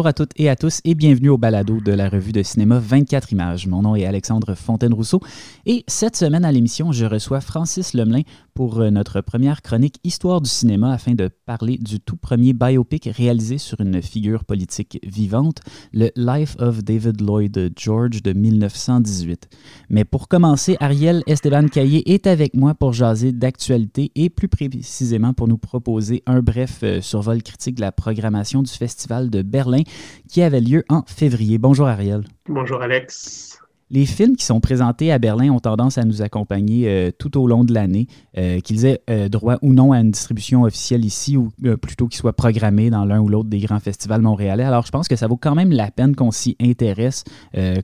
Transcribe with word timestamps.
Bonjour 0.00 0.08
à 0.08 0.12
toutes 0.14 0.32
et 0.36 0.48
à 0.48 0.56
tous 0.56 0.80
et 0.86 0.94
bienvenue 0.94 1.28
au 1.28 1.36
balado 1.36 1.78
de 1.78 1.92
la 1.92 2.08
revue 2.08 2.32
de 2.32 2.42
cinéma 2.42 2.78
24 2.78 3.32
images. 3.32 3.66
Mon 3.66 3.82
nom 3.82 3.96
est 3.96 4.06
Alexandre 4.06 4.54
Fontaine-Rousseau 4.54 5.20
et 5.66 5.84
cette 5.88 6.16
semaine 6.16 6.46
à 6.46 6.52
l'émission, 6.52 6.90
je 6.90 7.04
reçois 7.04 7.42
Francis 7.42 7.92
Lemelin 7.92 8.22
pour 8.60 8.80
euh, 8.80 8.90
notre 8.90 9.22
première 9.22 9.62
chronique 9.62 10.00
Histoire 10.04 10.42
du 10.42 10.50
cinéma 10.50 10.92
afin 10.92 11.14
de 11.14 11.30
parler 11.46 11.78
du 11.78 11.98
tout 11.98 12.18
premier 12.18 12.52
biopic 12.52 13.08
réalisé 13.10 13.56
sur 13.56 13.80
une 13.80 14.02
figure 14.02 14.44
politique 14.44 15.00
vivante, 15.02 15.60
le 15.94 16.10
Life 16.14 16.56
of 16.58 16.84
David 16.84 17.22
Lloyd 17.22 17.72
George 17.74 18.22
de 18.22 18.34
1918. 18.34 19.48
Mais 19.88 20.04
pour 20.04 20.28
commencer, 20.28 20.76
Ariel 20.78 21.22
Esteban 21.26 21.68
Caillé 21.68 22.12
est 22.12 22.26
avec 22.26 22.52
moi 22.52 22.74
pour 22.74 22.92
jaser 22.92 23.32
d'actualité 23.32 24.12
et 24.14 24.28
plus 24.28 24.48
précisément 24.48 25.32
pour 25.32 25.48
nous 25.48 25.56
proposer 25.56 26.22
un 26.26 26.42
bref 26.42 26.80
euh, 26.82 27.00
survol 27.00 27.42
critique 27.42 27.76
de 27.76 27.80
la 27.80 27.92
programmation 27.92 28.62
du 28.62 28.70
Festival 28.70 29.30
de 29.30 29.40
Berlin 29.40 29.84
qui 30.28 30.42
avait 30.42 30.60
lieu 30.60 30.84
en 30.90 31.02
février. 31.06 31.56
Bonjour 31.56 31.86
Ariel. 31.86 32.24
Bonjour 32.46 32.82
Alex. 32.82 33.59
Les 33.92 34.06
films 34.06 34.36
qui 34.36 34.44
sont 34.44 34.60
présentés 34.60 35.10
à 35.10 35.18
Berlin 35.18 35.50
ont 35.50 35.58
tendance 35.58 35.98
à 35.98 36.04
nous 36.04 36.22
accompagner 36.22 36.88
euh, 36.88 37.10
tout 37.10 37.36
au 37.36 37.48
long 37.48 37.64
de 37.64 37.74
l'année, 37.74 38.06
euh, 38.38 38.60
qu'ils 38.60 38.86
aient 38.86 39.02
euh, 39.10 39.28
droit 39.28 39.56
ou 39.62 39.72
non 39.72 39.90
à 39.90 39.98
une 39.98 40.12
distribution 40.12 40.62
officielle 40.62 41.04
ici, 41.04 41.36
ou 41.36 41.50
plutôt 41.82 42.06
qu'ils 42.06 42.18
soient 42.18 42.32
programmés 42.32 42.90
dans 42.90 43.04
l'un 43.04 43.20
ou 43.20 43.28
l'autre 43.28 43.48
des 43.48 43.58
grands 43.58 43.80
festivals 43.80 44.22
montréalais. 44.22 44.62
Alors 44.62 44.86
je 44.86 44.92
pense 44.92 45.08
que 45.08 45.16
ça 45.16 45.26
vaut 45.26 45.36
quand 45.36 45.56
même 45.56 45.72
la 45.72 45.90
peine 45.90 46.14
qu'on 46.14 46.30
s'y 46.30 46.56
intéresse, 46.60 47.24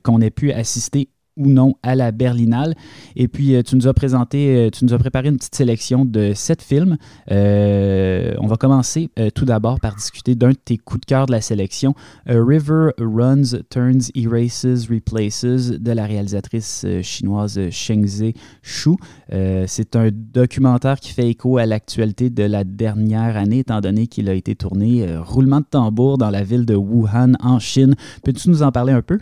qu'on 0.03 0.21
ait 0.21 0.29
pu 0.29 0.51
assister 0.51 1.09
ou 1.37 1.47
non 1.47 1.75
à 1.83 1.95
la 1.95 2.11
Berlinale. 2.11 2.75
Et 3.15 3.27
puis, 3.27 3.55
euh, 3.55 3.61
tu 3.61 3.75
nous 3.75 3.87
as 3.87 3.93
présenté, 3.93 4.55
euh, 4.55 4.69
tu 4.69 4.83
nous 4.85 4.93
as 4.93 4.97
préparé 4.97 5.29
une 5.29 5.37
petite 5.37 5.55
sélection 5.55 6.05
de 6.05 6.33
sept 6.33 6.61
films. 6.61 6.97
Euh, 7.31 8.33
on 8.39 8.47
va 8.47 8.57
commencer 8.57 9.09
tout 9.35 9.45
d'abord 9.45 9.79
par 9.79 9.95
discuter 9.95 10.35
d'un 10.35 10.49
de 10.49 10.55
tes 10.55 10.77
coups 10.77 11.01
de 11.01 11.05
cœur 11.05 11.25
de 11.25 11.31
la 11.31 11.41
sélection, 11.41 11.93
River 12.25 12.89
Runs, 12.99 13.61
Turns, 13.69 14.11
Erases, 14.15 14.87
Replaces, 14.89 15.45
de 15.45 15.91
la 15.91 16.05
réalisatrice 16.05 16.85
chinoise 17.01 17.59
Shengzi 17.69 18.33
Shu. 18.61 18.91
C'est 19.29 19.95
un 19.95 20.09
documentaire 20.11 20.99
qui 20.99 21.11
fait 21.11 21.29
écho 21.29 21.57
à 21.57 21.65
l'actualité 21.65 22.29
de 22.29 22.43
la 22.43 22.63
dernière 22.63 23.37
année, 23.37 23.59
étant 23.59 23.81
donné 23.81 24.07
qu'il 24.07 24.29
a 24.29 24.33
été 24.33 24.55
tourné 24.55 25.05
roulement 25.17 25.59
de 25.59 25.65
tambour 25.69 26.17
dans 26.17 26.29
la 26.29 26.43
ville 26.43 26.65
de 26.65 26.75
Wuhan, 26.75 27.33
en 27.41 27.59
Chine. 27.59 27.95
Peux-tu 28.23 28.49
nous 28.49 28.63
en 28.63 28.71
parler 28.71 28.93
un 28.93 29.01
peu? 29.01 29.19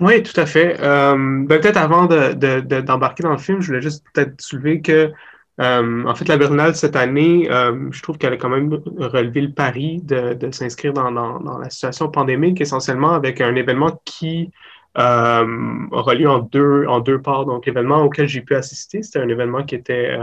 Oui, 0.00 0.22
tout 0.22 0.38
à 0.40 0.46
fait. 0.46 0.76
Euh, 0.80 1.14
ben, 1.16 1.60
peut-être 1.60 1.76
avant 1.76 2.06
d'embarquer 2.06 3.22
dans 3.22 3.32
le 3.32 3.38
film, 3.38 3.60
je 3.60 3.68
voulais 3.68 3.82
juste 3.82 4.04
peut-être 4.12 4.40
soulever 4.40 4.80
que, 4.80 5.12
euh, 5.60 6.04
en 6.04 6.14
fait, 6.14 6.26
la 6.28 6.36
Berlinale 6.36 6.74
cette 6.74 6.96
année, 6.96 7.48
euh, 7.50 7.90
je 7.92 8.02
trouve 8.02 8.18
qu'elle 8.18 8.32
a 8.32 8.36
quand 8.36 8.48
même 8.48 8.72
relevé 8.98 9.40
le 9.42 9.52
pari 9.52 10.00
de, 10.02 10.50
s'inscrire 10.50 10.92
dans, 10.94 11.58
la 11.58 11.70
situation 11.70 12.08
pandémique, 12.08 12.60
essentiellement 12.60 13.12
avec 13.12 13.40
un 13.40 13.54
événement 13.54 14.00
qui 14.04 14.50
aura 14.96 16.14
lieu 16.14 16.28
en 16.28 16.40
deux, 16.40 16.86
en 16.88 17.00
deux 17.00 17.20
parts. 17.20 17.46
Donc, 17.46 17.66
l'événement 17.66 18.02
auquel 18.02 18.26
j'ai 18.26 18.40
pu 18.40 18.54
assister, 18.56 19.02
c'était 19.02 19.20
un 19.20 19.28
événement 19.28 19.62
qui 19.64 19.76
était, 19.76 20.16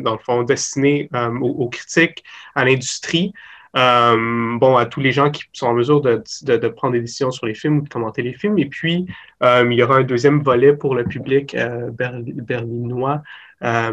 dans 0.00 0.12
le 0.12 0.18
fond, 0.18 0.42
destiné 0.44 1.08
aux, 1.40 1.68
critiques, 1.68 2.22
à 2.54 2.64
l'industrie. 2.64 3.32
Euh, 3.76 4.56
bon, 4.58 4.76
à 4.76 4.86
tous 4.86 5.00
les 5.00 5.10
gens 5.10 5.30
qui 5.30 5.44
sont 5.52 5.66
en 5.66 5.74
mesure 5.74 6.00
de, 6.00 6.22
de, 6.42 6.68
prendre 6.68 6.92
des 6.92 7.00
décisions 7.00 7.32
sur 7.32 7.46
les 7.46 7.54
films 7.54 7.78
ou 7.78 7.82
de 7.82 7.88
commenter 7.88 8.22
les 8.22 8.32
films. 8.32 8.58
Et 8.58 8.66
puis, 8.66 9.06
euh, 9.42 9.66
il 9.68 9.76
y 9.76 9.82
aura 9.82 9.96
un 9.96 10.04
deuxième 10.04 10.42
volet 10.42 10.74
pour 10.74 10.94
le 10.94 11.04
public 11.04 11.54
euh, 11.54 11.90
berlinois 11.90 13.22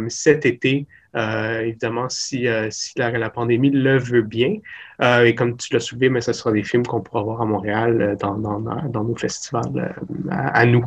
cet 0.10 0.46
été 0.46 0.86
évidemment, 1.14 2.08
si, 2.10 2.48
euh, 2.48 2.70
la, 2.96 3.30
pandémie 3.30 3.70
le 3.70 3.98
veut 3.98 4.22
bien. 4.22 4.58
Euh, 5.02 5.26
et 5.26 5.36
comme 5.36 5.58
tu 5.58 5.74
l'as 5.74 5.80
soulevé, 5.80 6.10
mais 6.10 6.22
ce 6.22 6.32
sera 6.32 6.52
des 6.52 6.64
films 6.64 6.86
qu'on 6.86 7.02
pourra 7.02 7.24
voir 7.24 7.42
à 7.42 7.46
Montréal 7.46 8.18
dans, 8.20 8.38
nos 8.38 9.16
festivals 9.16 9.96
à, 10.30 10.66
nous. 10.66 10.86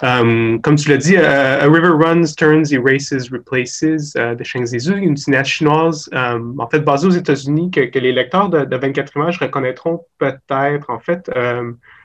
comme 0.00 0.76
tu 0.76 0.90
l'as 0.90 0.98
dit, 0.98 1.16
A 1.16 1.64
River 1.64 1.94
Runs, 1.98 2.34
Turns, 2.36 2.72
Erases, 2.72 3.30
Replaces 3.32 4.14
de 4.14 4.44
Sheng 4.44 4.66
Zizu, 4.66 4.96
une 4.96 5.16
cinéaste 5.16 5.50
chinoise, 5.50 6.10
en 6.12 6.68
fait, 6.68 6.80
basée 6.80 7.06
aux 7.06 7.10
États-Unis, 7.10 7.70
que, 7.70 7.98
les 7.98 8.12
lecteurs 8.12 8.50
de, 8.50 8.64
de 8.64 8.76
24 8.76 9.16
images 9.16 9.38
reconnaîtront 9.38 10.04
peut-être, 10.18 10.90
en 10.90 11.00
fait, 11.00 11.30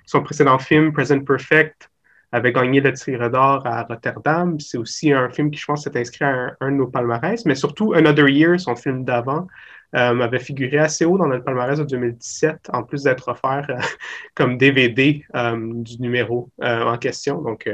son 0.06 0.24
précédent 0.24 0.60
film, 0.60 0.94
Present 0.94 1.20
Perfect, 1.26 1.90
avait 2.32 2.54
gagné 2.54 2.82
le 2.82 2.94
Tigre 2.94 3.30
d'Or 3.30 3.66
à 3.66 3.84
Rotterdam. 3.84 4.60
C'est 4.60 4.78
aussi 4.78 5.12
un 5.12 5.30
film 5.30 5.52
qui, 5.52 5.60
je 5.60 5.66
pense, 5.66 5.84
s'est 5.84 5.98
inscrit 5.98 6.26
à 6.26 6.56
un, 6.60 6.72
de 6.72 6.78
nos 6.78 6.88
palmarès, 6.88 7.46
mais 7.46 7.56
surtout 7.56 7.94
Another 7.94 8.30
Year, 8.30 8.60
son 8.60 8.76
film 8.76 9.04
d'avant, 9.04 9.48
euh, 9.96 10.20
avait 10.20 10.40
figuré 10.40 10.78
assez 10.78 11.04
haut 11.04 11.18
dans 11.18 11.26
notre 11.26 11.44
palmarès 11.44 11.80
de 11.80 11.84
2017, 11.84 12.70
en 12.72 12.84
plus 12.84 13.04
d'être 13.04 13.28
offert 13.30 13.66
euh, 13.70 13.82
comme 14.36 14.58
DVD 14.58 15.26
euh, 15.34 15.58
du 15.58 16.00
numéro 16.00 16.52
en 16.62 16.98
question. 16.98 17.42
Donc, 17.42 17.68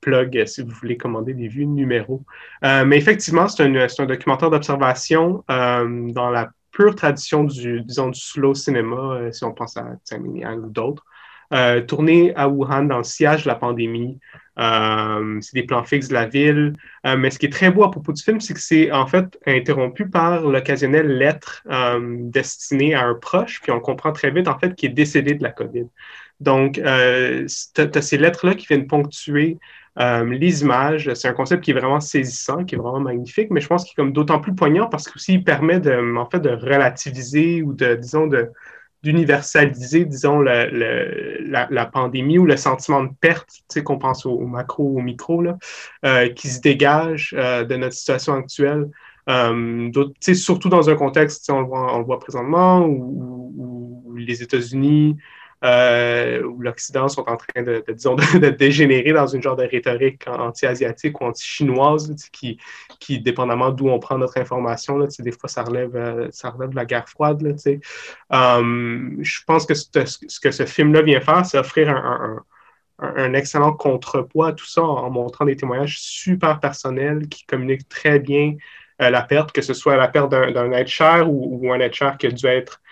plug 0.00 0.46
si 0.46 0.62
vous 0.62 0.70
voulez 0.70 0.96
commander 0.96 1.34
des 1.34 1.48
vues 1.48 1.66
numéro. 1.66 2.22
mais 2.62 2.96
effectivement, 2.96 3.48
c'est 3.48 3.64
un, 3.64 4.06
documentaire 4.06 4.50
d'observation 4.50 5.42
dans 5.48 6.30
la 6.30 6.50
pure 6.70 6.94
tradition 6.94 7.42
du, 7.42 7.80
disons, 7.80 8.10
du 8.10 8.20
slow 8.20 8.54
cinéma, 8.54 9.32
si 9.32 9.42
on 9.42 9.52
pense 9.52 9.76
à 9.76 9.96
Tsai 10.04 10.18
ou 10.18 10.70
d'autres. 10.70 11.04
Euh, 11.52 11.80
à 12.34 12.48
Wuhan 12.48 12.84
dans 12.84 12.98
le 12.98 13.04
sillage 13.04 13.44
de 13.44 13.48
la 13.48 13.54
pandémie. 13.54 14.18
Euh, 14.58 15.38
c'est 15.40 15.54
des 15.54 15.64
plans 15.64 15.84
fixes 15.84 16.08
de 16.08 16.14
la 16.14 16.26
ville. 16.26 16.72
Euh, 17.06 17.16
mais 17.16 17.30
ce 17.30 17.38
qui 17.38 17.46
est 17.46 17.52
très 17.52 17.70
beau 17.70 17.84
à 17.84 17.90
propos 17.90 18.12
du 18.12 18.22
film, 18.22 18.40
c'est 18.40 18.54
que 18.54 18.60
c'est 18.60 18.90
en 18.90 19.06
fait 19.06 19.38
interrompu 19.46 20.08
par 20.08 20.42
l'occasionnelle 20.42 21.18
lettre 21.18 21.62
destinée 22.30 22.94
à 22.94 23.04
un 23.04 23.14
proche, 23.14 23.60
puis 23.62 23.70
on 23.70 23.80
comprend 23.80 24.12
très 24.12 24.30
vite 24.30 24.48
en 24.48 24.58
fait 24.58 24.74
qu'il 24.74 24.90
est 24.90 24.94
décédé 24.94 25.34
de 25.34 25.42
la 25.42 25.50
COVID. 25.50 25.86
Donc, 26.40 26.74
tu 26.74 26.82
as, 26.82 28.02
ces 28.02 28.18
lettres-là 28.18 28.54
qui 28.54 28.66
viennent 28.66 28.86
ponctuer 28.86 29.58
les 29.96 30.62
images. 30.62 31.12
C'est 31.14 31.28
un 31.28 31.32
concept 31.32 31.64
qui 31.64 31.70
est 31.70 31.74
vraiment 31.74 32.00
saisissant, 32.00 32.64
qui 32.64 32.74
est 32.74 32.78
vraiment 32.78 33.00
magnifique, 33.00 33.50
mais 33.50 33.60
je 33.60 33.68
pense 33.68 33.84
qu'il 33.84 33.92
est 33.92 33.96
comme 33.96 34.12
d'autant 34.12 34.40
plus 34.40 34.54
poignant 34.54 34.86
parce 34.86 35.08
qu'il 35.08 35.44
permet 35.44 35.80
de, 35.80 36.16
en 36.16 36.28
fait, 36.28 36.40
de 36.40 36.50
relativiser 36.50 37.62
ou 37.62 37.72
de, 37.72 37.94
disons, 37.94 38.26
de, 38.26 38.50
d'universaliser, 39.06 40.04
disons, 40.04 40.40
la, 40.40 41.86
pandémie 41.86 42.38
ou 42.38 42.44
le 42.44 42.56
sentiment 42.56 43.04
de 43.04 43.10
perte, 43.20 43.48
tu 43.50 43.62
sais, 43.68 43.84
qu'on 43.84 43.98
pense 43.98 44.26
au, 44.26 44.46
macro, 44.46 44.82
au 44.82 45.00
micro, 45.00 45.42
là, 45.42 45.56
euh, 46.04 46.28
qui 46.30 46.48
se 46.48 46.60
dégage 46.60 47.32
euh, 47.38 47.64
de 47.64 47.76
notre 47.76 47.94
situation 47.94 48.34
actuelle. 48.34 48.90
Euh, 49.28 49.90
surtout 50.34 50.68
dans 50.68 50.90
un 50.90 50.96
contexte, 50.96 51.48
on 51.50 51.60
le, 51.60 51.66
voit, 51.66 51.94
on 51.94 51.98
le 51.98 52.04
voit 52.04 52.18
présentement, 52.18 52.84
où 52.84 54.12
les 54.16 54.42
États-Unis 54.42 55.16
euh, 55.64 56.42
où 56.42 56.60
l'Occident 56.60 57.08
sont 57.08 57.24
en 57.28 57.36
train 57.36 57.62
de, 57.62 57.84
disons, 57.88 58.14
de, 58.34 58.50
dégénérer 58.50 59.12
dans 59.12 59.26
une 59.26 59.42
genre 59.42 59.56
de 59.56 59.64
rhétorique 59.64 60.26
anti-asiatique 60.26 61.20
ou 61.20 61.24
anti-chinoise, 61.24 62.14
qui, 62.32 62.58
qui, 63.00 63.20
dépendamment 63.20 63.70
d'où 63.70 63.88
on 63.88 63.98
prend 63.98 64.18
notre 64.18 64.38
information, 64.38 64.98
là, 64.98 65.06
des 65.18 65.32
fois, 65.32 65.48
ça 65.48 65.62
relève, 65.62 65.96
euh, 65.96 66.28
ça 66.30 66.50
relève 66.50 66.70
de 66.70 66.76
la 66.76 66.84
guerre 66.84 67.08
froide. 67.08 67.42
Là, 67.42 67.52
um, 68.30 69.16
je 69.20 69.40
pense 69.46 69.66
que 69.66 69.74
ce, 69.74 69.88
que 70.40 70.50
ce 70.50 70.66
film-là 70.66 71.02
vient 71.02 71.20
faire, 71.20 71.44
c'est 71.46 71.58
offrir 71.58 71.88
un, 71.90 72.44
un, 72.98 73.34
excellent 73.34 73.72
contrepoids 73.72 74.48
à 74.48 74.52
tout 74.52 74.66
ça 74.66 74.82
en, 74.82 75.10
montrant 75.10 75.44
des 75.44 75.56
témoignages 75.56 75.98
super 75.98 76.60
personnels 76.60 77.28
qui 77.28 77.44
communiquent 77.46 77.88
très 77.88 78.18
bien 78.18 78.56
euh, 79.02 79.10
la 79.10 79.22
perte, 79.22 79.52
que 79.52 79.62
ce 79.62 79.74
soit 79.74 79.96
la 79.96 80.08
perte 80.08 80.30
d'un 80.30 80.72
être 80.72 80.88
cher 80.88 81.30
ou, 81.30 81.72
un 81.72 81.80
être 81.80 81.94
cher 81.94 82.16
qui 82.16 82.26
a 82.26 82.30
dû 82.30 82.46
être 82.46 82.80
euh, 82.80 82.85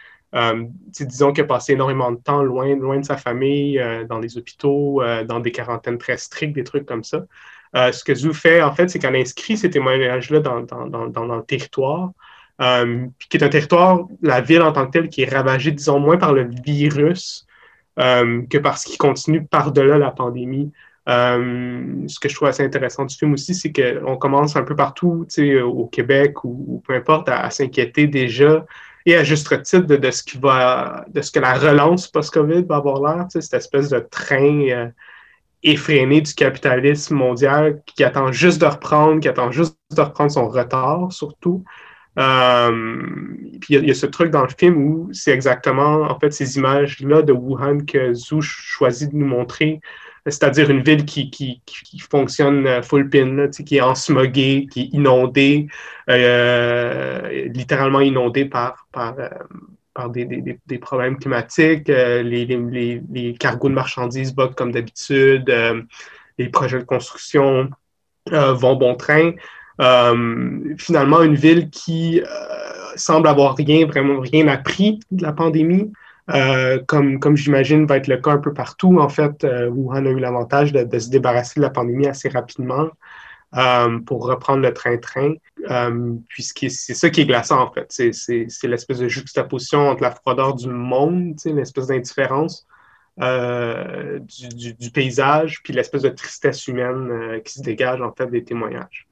disons 0.91 1.33
qu'il 1.33 1.45
a 1.45 1.47
passé 1.47 1.73
énormément 1.73 2.11
de 2.11 2.17
temps 2.17 2.43
loin, 2.43 2.75
loin 2.75 2.99
de 2.99 3.05
sa 3.05 3.17
famille, 3.17 3.79
euh, 3.79 4.05
dans 4.05 4.19
les 4.19 4.37
hôpitaux, 4.37 5.01
euh, 5.03 5.25
dans 5.25 5.41
des 5.41 5.53
quarantaines 5.53 5.99
très 5.99 6.17
strictes, 6.17 6.55
des 6.55 6.65
trucs 6.65 6.87
comme 6.87 7.05
ça. 7.05 7.25
ce 7.75 8.05
que 8.05 8.15
Zou 8.15 8.33
fait, 8.33 8.63
en 8.63 8.73
fait, 8.73 8.89
c'est 8.89 8.99
qu'elle 8.99 9.17
inscrit 9.17 9.57
ces 9.57 9.71
témoignages-là 9.71 10.41
dans, 10.41 10.61
dans, 10.63 10.87
dans, 10.87 11.09
dans, 11.09 11.37
le 11.37 11.43
territoire, 11.45 12.11
qui 12.59 13.37
est 13.37 13.43
un 13.43 13.49
territoire, 13.49 14.07
la 14.23 14.41
ville 14.41 14.63
en 14.63 14.73
tant 14.73 14.87
que 14.87 14.93
telle, 14.93 15.09
qui 15.09 15.23
est 15.23 15.33
ravagée, 15.33 15.73
disons, 15.73 15.99
moins 15.99 16.17
par 16.17 16.33
le 16.33 16.49
virus 16.65 17.47
que 17.97 18.59
parce 18.59 18.85
qu'il 18.85 18.99
continue 18.99 19.45
par-delà 19.45 19.99
la 19.99 20.13
pandémie. 20.13 20.73
ce 21.07 22.21
que 22.21 22.29
je 22.29 22.35
trouve 22.35 22.49
assez 22.49 22.65
intéressant 22.65 23.05
du 23.05 23.17
film 23.17 23.33
aussi, 23.35 23.55
c'est 23.55 23.73
qu'on 23.73 24.17
commence 24.17 24.55
un 24.57 24.63
peu 24.63 24.77
partout, 24.77 25.27
au 25.65 25.87
Québec 25.87 26.45
ou, 26.45 26.81
peu 26.87 26.95
importe, 26.95 27.29
à 27.29 27.51
s'inquiéter 27.51 28.07
déjà 28.07 28.65
et 29.07 29.17
à 29.17 29.25
juste 29.25 29.63
titre 29.63 29.87
de, 29.87 30.11
ce 30.11 30.23
qui 30.23 30.39
va, 30.39 31.05
de 31.09 31.21
ce 31.21 31.31
que 31.31 31.41
la 31.41 31.55
relance 31.55 32.09
post-COVID 32.09 32.65
va 32.65 32.77
avoir 32.77 33.03
l'air, 33.03 33.27
cette 33.29 33.55
espèce 33.55 33.91
de 33.91 33.99
train 33.99 34.69
euh, 34.71 34.89
effréné 35.63 36.21
du 36.21 36.35
capitalisme 36.35 37.15
mondial 37.15 37.83
qui 37.87 38.05
attend 38.05 38.33
juste 38.33 38.61
de 38.61 38.67
reprendre, 38.67 39.21
qui 39.21 39.29
attend 39.29 39.51
juste 39.51 39.77
de 39.95 40.01
reprendre 40.01 40.31
son 40.31 40.49
retard 40.49 41.13
surtout. 41.13 41.65
Euh, 42.19 43.03
puis 43.61 43.75
il 43.75 43.89
y, 43.89 43.91
a 43.91 43.95
ce 43.95 44.07
truc 44.07 44.31
dans 44.31 44.43
le 44.43 44.51
film 44.57 44.77
où 44.77 45.09
c'est 45.13 45.33
exactement 45.33 46.03
en 46.03 46.19
fait 46.21 46.33
ces 46.33 46.57
images-là 46.57 47.23
de 47.23 47.33
Wuhan 47.33 47.81
que 47.85 48.15
Zhu 48.15 48.41
choisit 48.41 49.11
de 49.11 49.17
nous 49.17 49.27
montrer 49.27 49.81
c'est-à-dire 50.27 50.71
une 50.71 50.83
ville 50.83 51.05
qui, 51.05 51.31
qui, 51.31 51.61
qui 51.67 51.99
fonctionne 51.99 52.67
euh, 52.67 52.83
full 52.83 53.09
pin, 53.11 53.49
qui 53.49 53.77
est 53.77 53.81
ensmoguée, 53.81 54.67
qui 54.71 54.83
est 54.83 54.89
inondée, 54.93 55.67
euh, 56.09 57.49
littéralement 57.49 58.01
inondée 58.01 58.47
par, 58.47 58.87
par, 58.91 59.19
euh, 59.19 59.29
par 59.93 60.11
des, 60.11 60.25
des, 60.25 60.79
problèmes 60.79 61.19
climatiques, 61.19 61.89
les, 61.89 62.23
les, 62.47 63.03
les, 63.13 63.35
cargos 63.35 63.69
de 63.69 63.75
marchandises 63.75 64.35
bug 64.35 64.55
comme 64.55 64.73
d'habitude, 64.73 65.53
les 66.39 66.49
projets 66.49 66.81
de 66.81 66.85
construction 66.85 67.71
vont 68.27 68.75
bon 68.75 68.97
train. 68.97 69.35
finalement, 70.79 71.23
une 71.23 71.37
ville 71.37 71.71
qui 71.71 72.21
semble 72.97 73.29
avoir 73.29 73.55
rien, 73.55 73.87
vraiment 73.87 74.19
rien 74.19 74.49
appris 74.49 74.99
de 75.13 75.23
la 75.23 75.33
pandémie. 75.33 75.93
Euh, 76.31 76.83
comme, 76.87 77.21
comme 77.21 77.37
j'imagine 77.37 77.87
va 77.87 77.99
être 77.99 78.07
le 78.07 78.17
cas 78.17 78.33
un 78.33 78.39
peu 78.39 78.55
partout, 78.55 78.99
en 78.99 79.09
fait, 79.09 79.45
euh, 79.45 79.69
Wuhan 79.69 80.07
a 80.07 80.11
eu 80.11 80.19
l'avantage 80.19 80.73
de, 80.73 80.99
se 80.99 81.11
débarrasser 81.11 81.61
de 81.61 81.63
la 81.63 81.71
pandémie 81.71 82.07
assez 82.07 82.31
rapidement 82.31 82.89
euh, 83.57 83.99
pour 84.01 84.27
reprendre 84.27 84.63
le 84.63 84.73
train-train, 84.73 85.35
puisque 86.29 86.71
c'est 86.71 86.95
ça 86.95 87.11
qui 87.11 87.21
est 87.21 87.27
glaçant, 87.27 87.61
en 87.61 87.73
fait. 87.73 87.87
C'est 87.89 88.67
l'espèce 88.67 88.99
de 88.99 89.09
juxtaposition 89.09 89.89
entre 89.89 90.03
la 90.03 90.13
froideur 90.13 90.55
du 90.55 90.69
monde, 90.69 91.37
l'espèce 91.45 91.89
d'indifférence 91.89 92.67
du, 93.19 94.75
du, 94.75 94.91
paysage, 94.91 95.63
puis 95.63 95.73
l'espèce 95.73 96.03
de 96.03 96.09
tristesse 96.09 96.67
humaine 96.67 97.41
qui 97.45 97.55
se 97.55 97.63
dégage, 97.63 98.01
en 98.01 98.13
fait, 98.13 98.29
des 98.29 98.45
témoignages. 98.45 99.07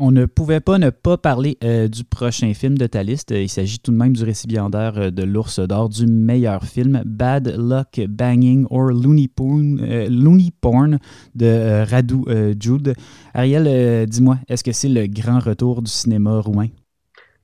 On 0.00 0.12
ne 0.12 0.26
pouvait 0.26 0.60
pas 0.60 0.78
ne 0.78 0.90
pas 0.90 1.16
parler 1.16 1.58
euh, 1.64 1.88
du 1.88 2.04
prochain 2.04 2.54
film 2.54 2.78
de 2.78 2.86
ta 2.86 3.02
liste. 3.02 3.32
Il 3.32 3.48
s'agit 3.48 3.80
tout 3.80 3.90
de 3.90 3.96
même 3.96 4.12
du 4.12 4.22
récipiendaire 4.22 4.92
euh, 4.96 5.10
de 5.10 5.24
l'Ours 5.24 5.58
d'Or 5.58 5.88
du 5.88 6.06
meilleur 6.06 6.62
film, 6.62 7.02
Bad 7.04 7.52
Luck 7.58 8.06
Banging 8.08 8.64
or 8.70 8.92
Looney 8.92 9.26
Porn, 9.26 9.80
euh, 9.82 10.50
Porn 10.60 10.98
de 11.34 11.84
Radu 11.90 12.22
Jude. 12.60 12.94
Ariel, 13.34 14.06
dis-moi, 14.06 14.38
est-ce 14.48 14.62
que 14.62 14.70
c'est 14.70 14.88
le 14.88 15.08
grand 15.08 15.40
retour 15.40 15.82
du 15.82 15.90
cinéma 15.90 16.38
roumain? 16.38 16.68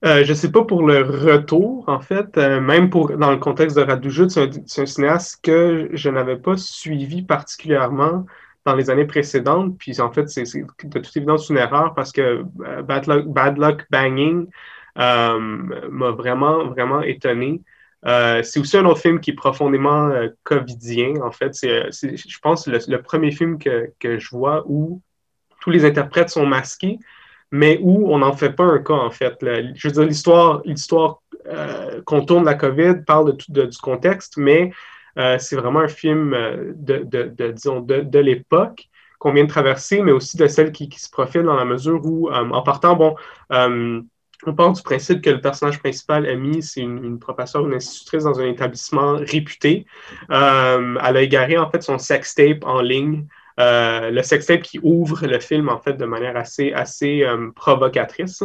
je 0.05 0.29
ne 0.29 0.35
sais 0.35 0.53
pas 0.53 0.63
pour 0.65 0.87
le 0.87 1.01
retour, 1.03 1.85
en 1.89 1.99
fait. 1.99 2.37
même 2.37 2.91
pour 2.91 3.17
dans 3.17 3.31
le 3.31 3.39
contexte 3.39 3.77
de 3.77 3.83
Radu 3.83 4.11
Jude, 4.11 4.31
c'est 4.31 4.81
un, 4.81 4.87
cinéaste 4.87 5.41
que 5.43 5.89
je 5.93 6.11
n'avais 6.11 6.37
pas 6.37 6.57
suivi 6.57 7.23
particulièrement 7.23 8.27
dans 8.65 8.75
les 8.75 8.91
années 8.91 9.07
précédentes. 9.07 9.77
Puis 9.79 10.01
en 10.01 10.13
fait, 10.13 10.29
c'est 10.29 10.45
de 10.45 10.99
toute 10.99 11.17
évidence 11.17 11.49
une 11.51 11.59
erreur 11.59 11.95
parce 11.95 12.13
que 12.13 12.45
euh, 12.61 12.83
Bad 12.83 13.59
Luck, 13.59 13.87
Banging 13.91 14.49
euh, 14.99 15.39
m'a 15.39 16.11
vraiment, 16.11 16.67
vraiment 16.69 17.03
étonné. 17.03 17.63
Euh, 18.07 18.43
c'est 18.43 18.61
aussi 18.61 18.77
un 18.77 18.85
autre 18.85 19.01
film 19.01 19.19
qui 19.19 19.31
est 19.31 19.35
profondément 19.35 20.13
covidien, 20.43 21.15
en 21.23 21.31
fait. 21.31 21.55
C'est, 21.55 21.91
je 21.91 22.39
pense, 22.43 22.67
le, 22.67 22.79
le 22.87 23.03
premier 23.03 23.31
film 23.31 23.59
que, 23.59 23.93
que, 23.99 24.19
je 24.19 24.29
vois 24.31 24.63
où 24.67 25.01
tous 25.61 25.71
les 25.71 25.87
interprètes 25.87 26.29
sont 26.29 26.45
masqués, 26.45 26.99
mais 27.51 27.79
où 27.83 28.13
on 28.13 28.19
n'en 28.19 28.35
fait 28.35 28.51
pas 28.51 28.65
un 28.65 28.79
cas, 28.79 28.93
en 28.95 29.11
fait. 29.11 29.37
je 29.41 29.89
veux 29.89 29.93
dire, 29.93 30.05
l'histoire, 30.05 30.61
l'histoire 30.67 31.23
qu'on 32.05 32.25
tourne 32.25 32.45
la 32.45 32.55
COVID 32.55 33.05
parle 33.07 33.37
de, 33.49 33.65
du 33.65 33.79
contexte, 33.79 34.37
mais 34.37 34.71
euh, 34.71 34.73
c'est 35.17 35.57
vraiment 35.57 35.81
un 35.81 35.89
film 35.89 36.35
euh, 36.35 36.73
de, 36.75 37.05
de, 37.05 37.53
disons, 37.53 37.81
de, 37.81 38.19
l'époque 38.19 38.89
qu'on 39.19 39.33
vient 39.33 39.45
de 39.45 39.49
traverser, 39.49 40.03
mais 40.03 40.13
aussi 40.13 40.37
de 40.37 40.47
celle 40.47 40.73
qui, 40.73 40.91
se 40.91 41.11
profile 41.11 41.43
dans 41.43 41.57
la 41.57 41.65
mesure 41.65 42.05
où, 42.05 42.29
euh, 42.29 42.51
en 42.51 42.63
partant, 42.63 42.95
bon, 42.97 43.15
on 44.47 44.55
part 44.55 44.73
du 44.73 44.83
principe 44.83 45.23
que 45.23 45.31
le 45.31 45.41
personnage 45.41 45.79
principal, 45.79 46.27
Amy, 46.27 46.63
c'est 46.63 46.83
une, 46.83 47.19
professeure, 47.19 47.67
une 47.67 47.75
institutrice 47.75 48.25
dans 48.25 48.39
un 48.41 48.47
établissement 48.47 49.15
réputé. 49.15 49.87
elle 50.29 50.37
a 50.99 51.23
égaré, 51.23 51.57
en 51.57 51.71
fait, 51.71 51.83
son 51.83 51.97
sextape 51.97 52.65
en 52.65 52.83
ligne. 52.83 53.27
le 53.57 54.21
sextape 54.23 54.61
qui 54.61 54.81
ouvre 54.83 55.27
le 55.27 55.39
film, 55.39 55.71
en 55.71 55.79
fait, 55.79 55.95
de 55.95 56.05
manière 56.05 56.37
assez, 56.37 56.73
assez 56.75 57.25
provocatrice. 57.57 58.43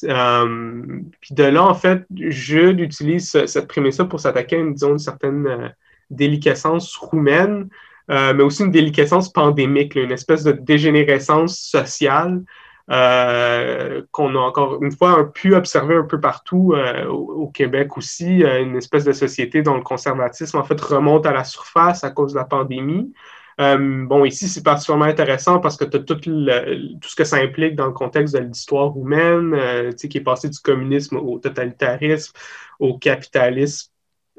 puis 0.00 0.08
de 0.08 1.44
là, 1.44 1.62
en 1.62 1.74
fait, 1.74 2.04
je 2.16 2.72
utilise 2.80 3.44
cette 3.46 3.68
prémisse-là 3.68 4.06
pour 4.06 4.18
s'attaquer 4.18 4.56
à 4.56 4.60
une, 4.60 4.72
disons, 4.72 4.92
une 4.92 4.98
certaine 4.98 5.72
déliquescence 6.10 6.96
roumaine, 6.96 7.68
euh, 8.10 8.34
mais 8.34 8.42
aussi 8.42 8.62
une 8.62 8.70
déliquescence 8.70 9.32
pandémique, 9.32 9.96
une 9.96 10.12
espèce 10.12 10.44
de 10.44 10.52
dégénérescence 10.52 11.58
sociale 11.58 12.42
euh, 12.88 14.02
qu'on 14.12 14.36
a 14.36 14.38
encore 14.38 14.80
une 14.80 14.92
fois 14.92 15.32
pu 15.32 15.56
observer 15.56 15.96
un 15.96 16.04
peu 16.04 16.20
partout 16.20 16.72
euh, 16.76 17.06
au, 17.06 17.48
Québec 17.48 17.96
aussi, 17.96 18.44
une 18.44 18.76
espèce 18.76 19.04
de 19.04 19.12
société 19.12 19.62
dont 19.62 19.74
le 19.74 19.82
conservatisme 19.82 20.58
en 20.58 20.64
fait 20.64 20.80
remonte 20.80 21.26
à 21.26 21.32
la 21.32 21.42
surface 21.42 22.04
à 22.04 22.10
cause 22.10 22.34
de 22.34 22.38
la 22.38 22.44
pandémie. 22.44 23.12
bon, 23.58 24.24
ici, 24.24 24.46
c'est 24.48 24.62
particulièrement 24.62 25.06
intéressant 25.06 25.58
parce 25.58 25.76
que 25.76 25.84
tu 25.84 25.96
as 25.96 26.00
tout, 26.00 26.20
ce 26.22 27.16
que 27.16 27.24
ça 27.24 27.38
implique 27.38 27.74
dans 27.74 27.86
le 27.86 27.92
contexte 27.92 28.34
de 28.34 28.40
l'histoire 28.40 28.90
roumaine, 28.90 29.92
qui 29.96 30.18
est 30.18 30.20
passé 30.20 30.48
du 30.48 30.58
communisme 30.60 31.16
au 31.16 31.38
totalitarisme, 31.40 32.34
au 32.78 32.98
capitalisme 32.98 33.90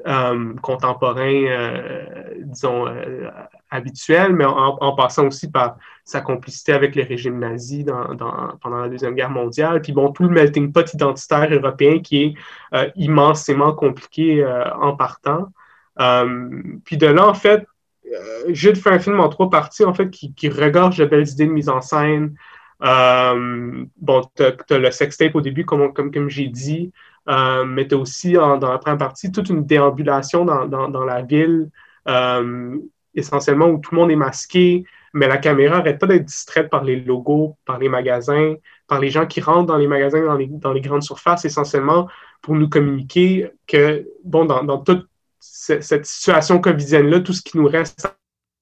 contemporain, 0.04 1.44
euh, 1.44 2.04
disons, 2.44 2.86
euh, 2.86 3.28
habituel, 3.70 4.32
mais 4.32 4.44
en, 4.44 4.94
passant 4.94 5.26
aussi 5.26 5.50
par 5.50 5.76
sa 6.04 6.20
complicité 6.20 6.72
avec 6.72 6.94
les 6.94 7.02
régimes 7.02 7.38
nazis 7.38 7.84
pendant 7.84 8.78
la 8.80 8.88
Deuxième 8.88 9.14
Guerre 9.14 9.30
mondiale. 9.30 9.82
Puis 9.82 9.92
bon, 9.92 10.10
tout 10.10 10.22
le 10.22 10.30
melting 10.30 10.72
pot 10.72 10.92
identitaire 10.92 11.52
européen 11.52 11.98
qui 11.98 12.22
est 12.72 12.92
immensément 12.96 13.72
compliqué 13.72 14.46
en 14.80 14.96
partant. 14.96 15.48
puis 16.84 16.96
de 16.96 17.06
là, 17.06 17.28
en 17.28 17.34
fait, 17.34 17.66
j'ai 18.48 18.74
fait 18.74 18.90
un 18.90 18.98
film 18.98 19.20
en 19.20 19.28
trois 19.28 19.50
parties, 19.50 19.84
en 19.84 19.92
fait, 19.92 20.08
qui, 20.08 20.32
qui 20.32 20.48
regorge 20.48 20.96
de 20.96 21.04
belles 21.04 21.28
idées 21.28 21.46
de 21.46 21.52
mise 21.52 21.68
en 21.68 21.82
scène. 21.82 22.34
bon, 22.80 24.22
tu 24.34 24.42
as, 24.42 24.78
le 24.78 24.90
sextape 24.90 25.34
au 25.34 25.42
début, 25.42 25.66
comme, 25.66 25.92
comme, 25.92 26.10
comme 26.10 26.30
j'ai 26.30 26.46
dit. 26.46 26.90
Euh, 27.28 27.64
mais 27.64 27.86
tu 27.86 27.94
as 27.94 27.98
aussi, 27.98 28.32
dans 28.32 28.58
la 28.58 28.78
première 28.78 28.98
partie, 28.98 29.30
toute 29.30 29.48
une 29.50 29.66
déambulation 29.66 30.44
dans, 30.44 30.66
dans, 30.66 31.04
la 31.04 31.22
ville, 31.22 31.70
euh, 32.08 32.78
essentiellement 33.14 33.66
où 33.66 33.78
tout 33.78 33.94
le 33.94 34.00
monde 34.00 34.10
est 34.10 34.16
masqué, 34.16 34.84
mais 35.12 35.28
la 35.28 35.36
caméra 35.36 35.78
n'arrête 35.78 35.98
pas 35.98 36.06
d'être 36.06 36.24
distraite 36.24 36.70
par 36.70 36.84
les 36.84 37.00
logos, 37.00 37.56
par 37.66 37.78
les 37.78 37.88
magasins, 37.88 38.54
par 38.86 39.00
les 39.00 39.10
gens 39.10 39.26
qui 39.26 39.40
rentrent 39.40 39.66
dans 39.66 39.76
les 39.76 39.86
magasins, 39.86 40.24
dans 40.24 40.72
les, 40.72 40.80
grandes 40.80 41.02
surfaces, 41.02 41.44
essentiellement 41.44 42.08
pour 42.40 42.54
nous 42.54 42.68
communiquer 42.68 43.50
que, 43.66 44.06
bon, 44.24 44.44
dans, 44.44 44.78
toute 44.78 45.06
cette 45.40 46.06
situation 46.06 46.60
covidienne-là, 46.60 47.20
tout 47.20 47.32
ce 47.32 47.42
qui 47.42 47.58
nous 47.58 47.66
reste 47.66 48.08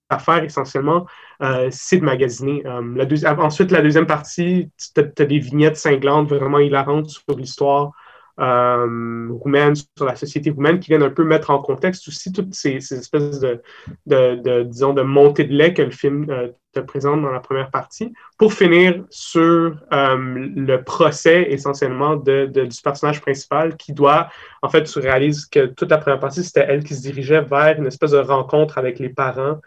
à 0.09 0.19
faire 0.19 0.43
essentiellement, 0.43 1.07
euh, 1.43 1.69
c'est 1.71 1.99
de 1.99 2.05
magasiner. 2.05 2.65
ensuite, 2.67 3.71
la 3.71 3.83
deuxième 3.83 4.07
partie, 4.07 4.71
tu 4.95 5.01
as, 5.01 5.25
des 5.25 5.39
vignettes 5.39 5.77
cinglantes 5.77 6.29
vraiment 6.29 6.59
hilarantes 6.59 7.11
sur 7.11 7.37
l'histoire 7.37 7.93
euh, 8.39 9.29
roumaine, 9.31 9.75
sur 9.75 10.05
la 10.05 10.15
société 10.15 10.51
roumaine, 10.51 10.79
qui 10.79 10.89
viennent 10.89 11.03
un 11.03 11.11
peu 11.11 11.25
mettre 11.25 11.51
en 11.51 11.59
contexte 11.59 12.07
aussi 12.09 12.33
toutes 12.33 12.55
ces, 12.55 12.77
espèces 12.77 13.41
de, 13.41 13.63
de, 14.07 14.63
disons, 14.65 14.93
de 14.93 15.03
montée 15.03 15.45
de 15.45 15.55
lait 15.55 15.73
que 15.73 15.83
le 15.83 15.91
film 15.91 16.27
euh, 16.29 16.49
te 16.73 16.81
présente 16.81 17.23
dans 17.23 17.31
la 17.31 17.41
première 17.41 17.71
partie, 17.71 18.13
pour 18.37 18.53
finir 18.53 19.05
sur 19.09 19.77
euh, 19.93 20.17
le 20.19 20.77
procès 20.83 21.47
essentiellement 21.51 22.17
de, 22.17 22.47
du 22.47 22.83
personnage 22.83 23.23
principal 23.23 23.77
qui 23.79 23.95
doit, 23.95 24.29
en 24.61 24.69
fait, 24.69 24.85
tu 24.85 24.99
réalises 24.99 25.47
que 25.47 25.67
toute 25.67 25.91
la 25.91 25.99
première 25.99 26.21
partie, 26.21 26.45
c'était 26.45 26.67
elle 26.69 26.85
qui 26.85 26.95
se 26.95 27.03
dirigeait 27.03 27.41
vers 27.41 27.79
une 27.79 27.87
espèce 27.87 28.11
de 28.11 28.19
rencontre 28.19 28.77
avec 28.77 28.99
les 28.99 29.09
parents, 29.09 29.61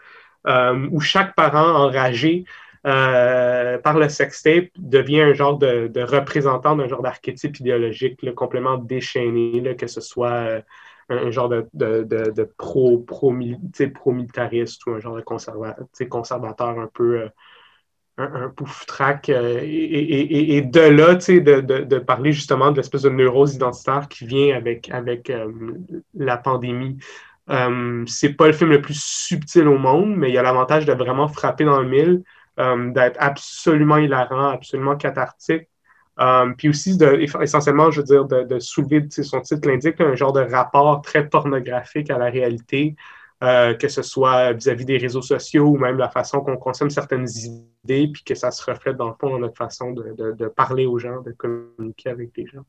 où 0.90 1.00
chaque 1.00 1.34
parent 1.34 1.74
enragé 1.84 2.44
euh, 2.86 3.76
par 3.78 3.98
le 3.98 4.08
sextape, 4.08 4.68
devient 4.78 5.20
un 5.20 5.34
genre 5.34 5.58
de, 5.58 5.90
représentant 6.02 6.76
d'un 6.76 6.88
genre 6.88 7.02
d'archétype 7.02 7.60
idéologique 7.60 8.22
le 8.22 8.32
complètement 8.32 8.78
déchaîné, 8.78 9.76
que 9.76 9.86
ce 9.86 10.00
soit 10.00 10.30
euh, 10.30 10.62
un, 11.10 11.30
genre 11.30 11.50
de, 11.50 12.54
pro, 12.56 12.98
pro, 12.98 13.32
militariste 13.32 14.86
ou 14.86 14.92
un 14.92 15.00
genre 15.00 15.16
de 15.16 16.04
conservateur 16.04 16.78
un 16.78 16.88
peu. 16.92 17.22
Euh, 17.22 17.28
un, 18.18 18.24
un 18.24 18.52
track 18.86 19.30
et, 19.30 20.62
de 20.62 20.80
là, 20.80 21.14
de, 21.14 21.98
parler 22.00 22.32
justement 22.32 22.70
de 22.70 22.76
l'espèce 22.76 23.02
de 23.02 23.08
neurose 23.08 23.54
identitaire 23.54 24.08
qui 24.08 24.26
vient 24.26 24.54
avec, 24.54 24.92
la 26.12 26.36
pandémie. 26.36 26.98
c'est 28.06 28.34
pas 28.34 28.46
le 28.46 28.52
film 28.52 28.70
le 28.70 28.82
plus 28.82 29.00
subtil 29.00 29.66
au 29.68 29.78
monde, 29.78 30.14
mais 30.16 30.28
il 30.28 30.34
y 30.34 30.38
a 30.38 30.42
l'avantage 30.42 30.84
de 30.84 30.92
vraiment 30.92 31.28
frapper 31.28 31.64
dans 31.64 31.80
le 31.80 31.88
mille. 31.88 32.22
Euh, 32.60 32.90
d'être 32.92 33.16
absolument 33.18 33.96
hilarant, 33.96 34.50
absolument 34.50 34.96
cathartique. 34.96 35.68
Euh, 36.20 36.52
puis 36.58 36.68
aussi, 36.68 36.98
de, 36.98 37.06
essentiellement, 37.40 37.90
je 37.90 38.00
veux 38.00 38.06
dire, 38.06 38.26
de, 38.26 38.58
soulever, 38.58 39.06
son 39.10 39.40
titre 39.40 39.66
l'indique, 39.66 39.98
un 40.00 40.14
genre 40.14 40.34
de 40.34 40.42
rapport 40.42 41.00
très 41.00 41.26
pornographique 41.26 42.10
à 42.10 42.18
la 42.18 42.26
réalité, 42.26 42.96
euh, 43.42 43.72
que 43.74 43.88
ce 43.88 44.02
soit 44.02 44.52
vis-à-vis 44.52 44.84
des 44.84 44.98
réseaux 44.98 45.22
sociaux 45.22 45.68
ou 45.68 45.78
même 45.78 45.96
la 45.96 46.10
façon 46.10 46.40
qu'on 46.40 46.58
consomme 46.58 46.90
certaines 46.90 47.26
idées, 47.30 48.08
puis 48.12 48.22
que 48.24 48.34
ça 48.34 48.50
se 48.50 48.62
reflète 48.70 48.96
dans 48.96 49.08
le 49.08 49.14
fond 49.18 49.30
dans 49.30 49.38
notre 49.38 49.56
façon 49.56 49.92
de, 49.92 50.48
parler 50.48 50.84
aux 50.84 50.98
gens, 50.98 51.22
de 51.22 51.32
communiquer 51.32 52.10
avec 52.10 52.36
les 52.36 52.46
gens. 52.46 52.64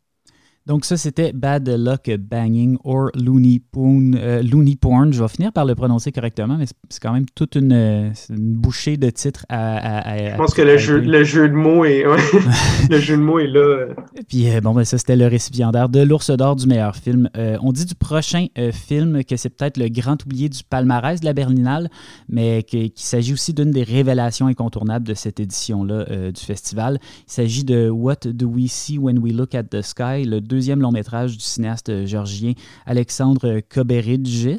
Donc 0.68 0.86
ça, 0.86 0.96
c'était 0.96 1.34
Bad 1.34 1.68
Luck 1.68 2.12
Banging 2.20 2.78
or 2.84 3.10
Looney 3.16 3.60
Porn. 3.72 4.16
Euh, 4.16 4.44
Looney 4.44 4.76
Porn. 4.76 5.12
Je 5.12 5.22
vais 5.22 5.28
finir 5.28 5.52
par 5.52 5.66
le 5.66 5.74
prononcer 5.74 6.12
correctement, 6.12 6.56
mais 6.56 6.66
c'est 6.88 7.02
quand 7.02 7.14
même 7.14 7.26
toute 7.34 7.56
une, 7.56 7.74
euh, 7.74 8.10
bouchée 8.30 8.96
de 8.96 9.10
titres 9.10 9.44
à... 9.50 10.32
Je 10.32 10.38
pense 10.38 10.54
que 10.54 10.62
le 10.62 10.78
jeu, 10.78 11.00
le 11.00 11.24
jeu, 11.24 11.50
de 11.50 11.56
mots 11.56 11.84
est, 11.84 12.04
le 12.90 13.00
jeu 13.00 13.18
de 13.18 13.22
mots 13.22 13.40
est 13.40 13.48
là. 13.48 13.88
Et 14.16 14.24
puis 14.24 14.46
bon, 14.62 14.74
ben, 14.74 14.84
ça, 14.84 15.00
c'était 15.00 15.16
le 15.16 15.26
récipiendaire 15.26 15.90
de 15.90 16.02
l'ours 16.02 16.30
d'or 16.30 16.56
du 16.56 16.68
meilleur 16.68 16.96
film. 16.96 17.28
on 17.36 17.72
dit 17.72 17.86
du 17.86 17.96
prochain 17.96 18.46
film 18.72 19.24
que 19.24 19.38
c'est 19.38 19.50
peut-être 19.50 19.78
le 19.78 19.90
grand 19.90 20.24
oublié 20.24 20.48
du 20.48 20.64
palmarès 20.64 21.22
de 21.22 21.26
la 21.26 21.34
Berlinale, 21.34 21.90
mais 22.30 22.62
qu'il 22.62 22.92
s'agit 22.96 23.34
aussi 23.34 23.54
d'une 23.54 23.72
des 23.72 23.84
révélations 23.84 24.46
incontournables 24.46 25.08
de 25.08 25.16
cette 25.16 25.40
édition-là 25.40 26.32
du 26.32 26.42
festival. 26.42 27.00
Il 27.28 27.32
s'agit 27.32 27.64
de 27.64 27.90
What 27.90 28.20
Do 28.26 28.48
We 28.48 28.72
See 28.72 29.00
When 29.00 29.18
We 29.18 29.34
Look 29.34 29.56
at 29.56 29.64
the 29.64 29.82
Sky, 29.82 30.24
le 30.24 30.40
deuxième 30.52 30.82
long 30.82 30.92
métrage 30.92 31.38
du 31.38 31.44
cinéaste 31.44 32.06
georgien 32.06 32.52
Alexandre 32.86 33.62
Koberidze, 33.70 34.50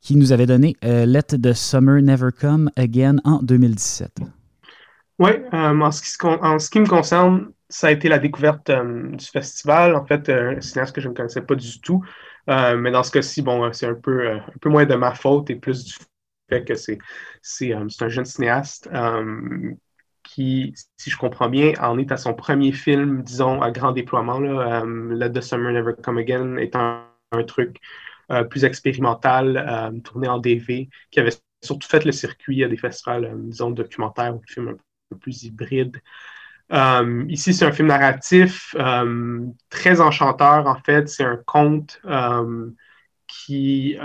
qui 0.00 0.16
nous 0.16 0.32
avait 0.32 0.46
donné 0.46 0.74
euh, 0.84 1.04
Let 1.04 1.38
the 1.42 1.52
Summer 1.52 2.00
Never 2.00 2.30
Come 2.32 2.70
Again 2.76 3.16
en 3.24 3.42
2017. 3.42 4.20
Oui, 5.18 5.32
euh, 5.52 5.80
en, 5.80 5.90
ce 5.90 6.70
qui, 6.70 6.80
me 6.80 6.86
concerne, 6.86 7.50
ça 7.68 7.88
a 7.88 7.90
été 7.90 8.08
la 8.08 8.18
découverte 8.18 8.70
euh, 8.70 9.10
du 9.14 9.26
festival. 9.26 9.94
En 9.94 10.06
fait, 10.06 10.30
un 10.30 10.58
cinéaste 10.62 10.94
que 10.94 11.02
je 11.02 11.08
ne 11.10 11.12
connaissais 11.12 11.42
pas 11.42 11.54
du 11.54 11.78
tout. 11.82 12.02
mais 12.48 12.90
dans 12.90 13.02
ce 13.02 13.10
cas-ci, 13.10 13.42
bon, 13.42 13.70
c'est 13.74 13.86
un 13.86 13.94
peu, 13.94 14.30
un 14.30 14.40
peu 14.62 14.70
moins 14.70 14.86
de 14.86 14.94
ma 14.94 15.14
faute 15.14 15.50
et 15.50 15.56
plus 15.56 15.84
du 15.84 15.92
fait 16.48 16.64
que 16.64 16.74
c'est 17.42 17.74
un 17.74 18.08
jeune 18.08 18.24
cinéaste 18.24 18.88
qui, 20.34 20.74
si 20.96 21.10
je 21.10 21.18
comprends 21.18 21.48
bien, 21.48 21.72
en 21.80 21.98
est 21.98 22.12
à 22.12 22.16
son 22.16 22.34
premier 22.34 22.70
film, 22.70 23.22
disons, 23.22 23.62
à 23.62 23.72
grand 23.72 23.90
déploiement. 23.90 24.40
Euh, 24.40 25.12
Let 25.12 25.32
the 25.32 25.40
Summer 25.40 25.72
Never 25.72 25.92
Come 26.02 26.18
Again 26.18 26.56
étant 26.56 27.02
un, 27.32 27.42
truc 27.42 27.78
euh, 28.30 28.44
plus 28.44 28.64
expérimental, 28.64 29.56
euh, 29.56 29.98
tourné 30.00 30.28
en 30.28 30.38
DV, 30.38 30.88
qui 31.10 31.20
avait 31.20 31.32
surtout 31.62 31.88
fait 31.88 32.04
le 32.04 32.12
circuit 32.12 32.62
à 32.62 32.68
des 32.68 32.76
festivals, 32.76 33.32
disons, 33.38 33.70
documentaires 33.70 34.36
ou 34.36 34.42
films 34.46 34.68
un 34.68 34.76
peu 35.10 35.18
plus 35.18 35.42
hybrides. 35.42 36.00
ici, 37.28 37.52
c'est 37.52 37.64
un 37.64 37.72
film 37.72 37.88
narratif 37.88 38.76
très 39.68 40.00
enchanteur, 40.00 40.66
en 40.68 40.76
fait. 40.76 41.08
C'est 41.08 41.24
un 41.24 41.38
conte 41.44 42.00
qui 43.26 43.96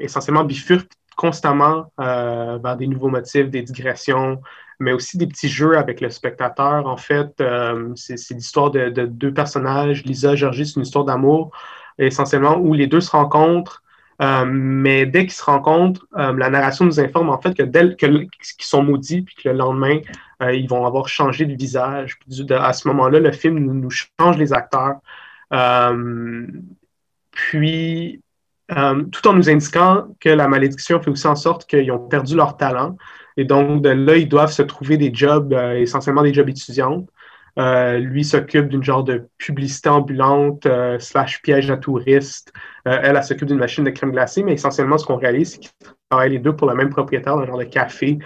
essentiellement 0.00 0.44
bifurque 0.44 0.90
constamment 1.16 1.92
vers 1.96 2.76
des 2.76 2.88
nouveaux 2.88 3.08
motifs, 3.08 3.48
des 3.50 3.62
digressions, 3.62 4.42
mais 4.80 4.92
aussi 4.92 5.18
des 5.18 5.26
petits 5.26 5.48
jeux 5.48 5.76
avec 5.76 6.00
le 6.00 6.10
spectateur. 6.10 6.86
En 6.86 6.96
fait, 6.96 7.40
euh, 7.40 7.92
c'est 7.96 8.34
l'histoire 8.34 8.70
de, 8.70 8.88
deux 9.06 9.32
personnages, 9.32 10.04
Lisa, 10.04 10.36
Georgie, 10.36 10.66
c'est 10.66 10.76
une 10.76 10.82
histoire 10.82 11.04
d'amour, 11.04 11.50
essentiellement, 11.98 12.58
où 12.58 12.74
les 12.74 12.86
deux 12.86 13.00
se 13.00 13.10
rencontrent. 13.10 13.82
Euh, 14.20 14.44
mais 14.46 15.06
dès 15.06 15.22
qu'ils 15.22 15.32
se 15.32 15.44
rencontrent, 15.44 16.06
euh, 16.16 16.32
la 16.36 16.50
narration 16.50 16.84
nous 16.84 16.98
informe 16.98 17.30
en 17.30 17.40
fait 17.40 17.54
que 17.54 17.62
dès 17.62 17.94
qu'ils 17.94 18.28
sont 18.58 18.82
maudits, 18.82 19.22
puis 19.22 19.36
que 19.36 19.48
le 19.48 19.54
lendemain, 19.56 20.00
ils 20.40 20.68
vont 20.68 20.86
avoir 20.86 21.08
changé 21.08 21.44
de 21.46 21.54
visage. 21.54 22.18
à 22.50 22.72
ce 22.72 22.88
moment-là, 22.88 23.18
le 23.18 23.32
film 23.32 23.58
nous, 23.58 23.90
change 23.90 24.38
les 24.38 24.52
acteurs. 24.52 24.96
puis, 27.32 28.22
tout 28.68 29.28
en 29.28 29.32
nous 29.32 29.50
indiquant 29.50 30.08
que 30.20 30.28
la 30.28 30.46
malédiction 30.46 31.00
fait 31.00 31.10
aussi 31.10 31.26
en 31.26 31.36
sorte 31.36 31.68
qu'ils 31.68 31.90
ont 31.90 32.08
perdu 32.08 32.36
leur 32.36 32.56
talent. 32.56 32.96
Et 33.38 33.44
donc, 33.44 33.82
de 33.82 33.90
là, 33.90 34.16
ils 34.16 34.28
doivent 34.28 34.50
se 34.50 34.62
trouver 34.62 34.96
des 34.96 35.14
jobs, 35.14 35.52
euh, 35.52 35.74
essentiellement 35.74 36.22
des 36.22 36.34
jobs 36.34 36.48
étudiants. 36.48 37.06
Euh, 37.58 37.98
lui 37.98 38.24
s'occupe 38.24 38.68
d'une 38.68 38.82
genre 38.82 39.04
de 39.04 39.28
publicité 39.38 39.88
ambulante 39.88 40.66
euh, 40.66 40.98
slash 40.98 41.40
piège 41.42 41.70
à 41.70 41.76
touristes. 41.76 42.52
elle, 42.84 43.16
elle, 43.16 43.22
s'occupe 43.22 43.46
d'une 43.46 43.58
machine 43.58 43.84
de 43.84 43.90
crème 43.90 44.10
glacée, 44.10 44.42
mais 44.42 44.54
essentiellement, 44.54 44.98
ce 44.98 45.06
qu'on 45.06 45.16
réalise, 45.16 45.52
c'est 45.52 45.58
qu'ils 45.60 45.70
travaillent 46.10 46.30
les 46.30 46.38
deux 46.40 46.54
pour 46.54 46.68
le 46.68 46.74
même 46.74 46.90
propriétaire 46.90 47.36
d'un 47.36 47.46
genre 47.46 47.58
de 47.58 47.64
café, 47.64 48.18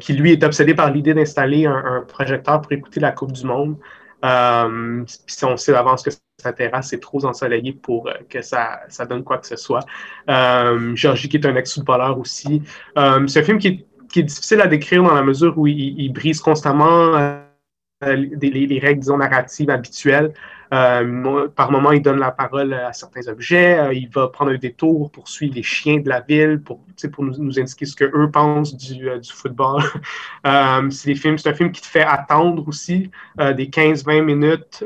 qui 0.00 0.12
lui 0.12 0.32
est 0.32 0.44
obsédé 0.44 0.74
par 0.74 0.90
l'idée 0.92 1.14
d'installer 1.14 1.66
un, 1.66 2.04
projecteur 2.06 2.60
pour 2.60 2.72
écouter 2.72 3.00
la 3.00 3.12
Coupe 3.12 3.32
du 3.32 3.46
Monde. 3.46 3.76
puis 4.20 5.44
on 5.44 5.56
sait 5.56 5.72
d'avance 5.72 6.02
que 6.02 6.10
sa 6.38 6.52
terrasse 6.52 6.92
est 6.92 7.00
trop 7.00 7.24
ensoleillée 7.24 7.72
pour 7.72 8.10
que 8.28 8.42
ça, 8.42 8.80
ça 8.88 9.06
donne 9.06 9.24
quoi 9.24 9.38
que 9.38 9.46
ce 9.46 9.56
soit. 9.56 9.84
Georgie, 10.28 11.28
qui 11.28 11.36
est 11.36 11.46
un 11.46 11.56
ex-footballeur 11.56 12.18
aussi. 12.18 12.62
un 12.96 13.26
film 13.28 13.58
qui 13.58 13.68
est 13.68 13.86
qui 14.12 14.20
est 14.20 14.24
difficile 14.24 14.60
à 14.60 14.68
décrire 14.68 15.02
dans 15.02 15.14
la 15.14 15.22
mesure 15.22 15.58
où 15.58 15.66
il, 15.66 16.12
brise 16.12 16.40
constamment 16.40 17.16
euh, 17.16 17.40
les, 18.04 18.78
règles, 18.80 19.00
disons, 19.00 19.18
narratives 19.18 19.70
habituelles. 19.70 20.32
Euh, 20.72 21.48
par 21.48 21.70
moment, 21.70 21.92
il 21.92 22.00
donne 22.00 22.18
la 22.18 22.30
parole 22.30 22.72
à 22.72 22.92
certains 22.92 23.28
objets. 23.28 23.78
Euh, 23.78 23.92
il 23.92 24.08
va 24.08 24.28
prendre 24.28 24.52
un 24.52 24.56
détour 24.56 25.10
pour 25.10 25.28
suivre 25.28 25.54
les 25.54 25.62
chiens 25.62 25.98
de 25.98 26.08
la 26.08 26.20
ville, 26.20 26.62
pour, 26.62 26.80
nous, 27.18 27.58
indiquer 27.58 27.84
ce 27.84 27.96
qu'eux 27.96 28.30
pensent 28.30 28.76
du, 28.76 29.06
football. 29.32 29.82
c'est, 30.90 31.12
un 31.12 31.54
film 31.54 31.72
qui 31.72 31.82
te 31.82 31.86
fait 31.86 32.02
attendre 32.02 32.66
aussi 32.66 33.10
des 33.38 33.66
15-20 33.66 34.22
minutes 34.22 34.84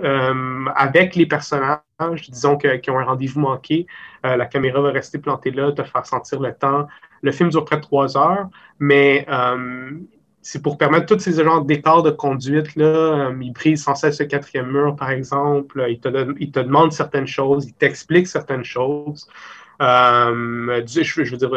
avec 0.75 1.15
les 1.15 1.27
personnages, 1.27 1.81
disons, 2.29 2.57
qui 2.57 2.91
ont 2.91 2.99
un 2.99 3.05
rendez-vous 3.05 3.41
manqué. 3.41 3.87
la 4.25 4.47
caméra 4.47 4.81
va 4.81 4.91
rester 4.91 5.19
plantée 5.19 5.51
là, 5.51 5.73
te 5.73 5.83
faire 5.83 6.07
sentir 6.07 6.41
le 6.41 6.53
temps. 6.53 6.87
Le 7.23 7.33
film 7.33 7.51
dure 7.51 7.65
près 7.65 7.77
de 7.77 7.83
trois 7.83 8.17
heures, 8.17 8.49
mais 8.79 9.27
euh, 9.29 9.91
c'est 10.47 10.63
pour 10.63 10.79
permettre 10.79 11.07
tous 11.07 11.19
ces 11.19 11.43
genres 11.43 11.65
d'écarts 11.65 12.05
de 12.05 12.11
conduite. 12.11 12.77
Là, 12.77 12.85
euh, 12.87 13.39
il 13.43 13.53
brise 13.53 13.83
sans 13.83 13.97
cesse 13.97 14.21
le 14.21 14.27
quatrième 14.27 14.71
mur, 14.71 14.95
par 14.95 15.11
exemple. 15.11 15.85
Il 15.89 15.99
te, 15.99 16.09
il 16.39 16.53
te 16.53 16.61
demande 16.61 16.93
certaines 16.93 17.27
choses, 17.27 17.67
il 17.67 17.75
t'explique 17.75 18.29
certaines 18.29 18.63
choses. 18.63 19.27
Euh, 19.83 20.85
je, 20.87 21.23
veux 21.23 21.37
dire, 21.37 21.51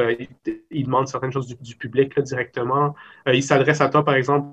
il, 0.71 0.85
demande 0.85 1.07
certaines 1.07 1.31
choses 1.31 1.55
du, 1.61 1.75
public 1.75 2.19
directement. 2.19 2.95
il 3.27 3.43
s'adresse 3.43 3.79
à 3.79 3.89
toi, 3.89 4.03
par 4.03 4.15
exemple, 4.15 4.47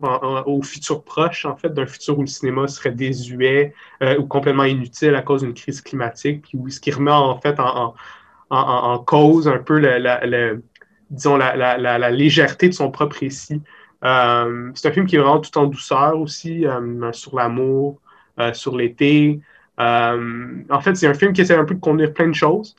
au 0.00 0.62
futur 0.62 1.04
proche, 1.04 1.44
en 1.44 1.56
fait, 1.56 1.68
d'un 1.74 1.86
futur 1.86 2.18
où 2.18 2.22
le 2.22 2.26
cinéma 2.26 2.68
serait 2.68 2.92
désuet 2.92 3.74
ou 4.18 4.24
complètement 4.24 4.64
inutile 4.64 5.14
à 5.14 5.22
cause 5.22 5.42
d'une 5.42 5.54
crise 5.54 5.82
climatique, 5.82 6.42
puis 6.42 6.58
où, 6.58 6.68
ce 6.70 6.80
qui 6.80 6.90
remet 6.92 7.10
en 7.12 7.38
fait 7.40 7.56
en, 7.60 8.98
cause 9.00 9.48
un 9.48 9.58
peu 9.58 9.78
le, 9.78 10.62
disons, 11.10 11.36
la, 11.36 12.10
légèreté 12.10 12.68
de 12.68 12.74
son 12.74 12.90
propre 12.90 13.16
récit. 13.20 13.62
Euh, 14.04 14.70
c'est 14.74 14.88
un 14.88 14.92
film 14.92 15.06
qui 15.06 15.16
est 15.16 15.18
vraiment 15.18 15.40
tout 15.40 15.56
en 15.58 15.66
douceur 15.66 16.18
aussi, 16.18 16.66
euh, 16.66 17.12
sur 17.12 17.36
l'amour, 17.36 18.00
euh, 18.38 18.52
sur 18.52 18.76
l'été. 18.76 19.40
en 19.78 20.80
fait, 20.80 20.94
c'est 20.94 21.06
un 21.06 21.14
film 21.14 21.32
qui 21.32 21.40
essaie 21.40 21.56
un 21.56 21.64
peu 21.64 21.74
de 21.74 21.80
conduire 21.80 22.12
plein 22.12 22.28
de 22.28 22.34
choses. 22.34 22.76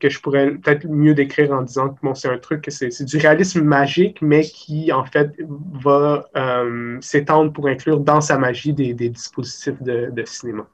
que 0.00 0.08
je 0.08 0.20
pourrais 0.20 0.50
peut-être 0.52 0.86
mieux 0.88 1.14
décrire 1.14 1.52
en 1.52 1.62
disant 1.62 1.90
que 1.90 1.98
bon, 2.02 2.14
c'est 2.14 2.28
un 2.28 2.38
truc 2.38 2.62
que 2.62 2.70
c'est 2.70 3.04
du 3.04 3.18
réalisme 3.18 3.62
magique, 3.62 4.20
mais 4.20 4.42
qui 4.42 4.92
en 4.92 5.04
fait 5.04 5.30
va 5.84 6.28
s'étendre 7.00 7.52
pour 7.52 7.68
inclure 7.68 8.00
dans 8.00 8.20
sa 8.20 8.38
magie 8.38 8.72
des, 8.72 8.94
dispositifs 8.94 9.80
de 9.82 10.24
cinéma. 10.24 10.66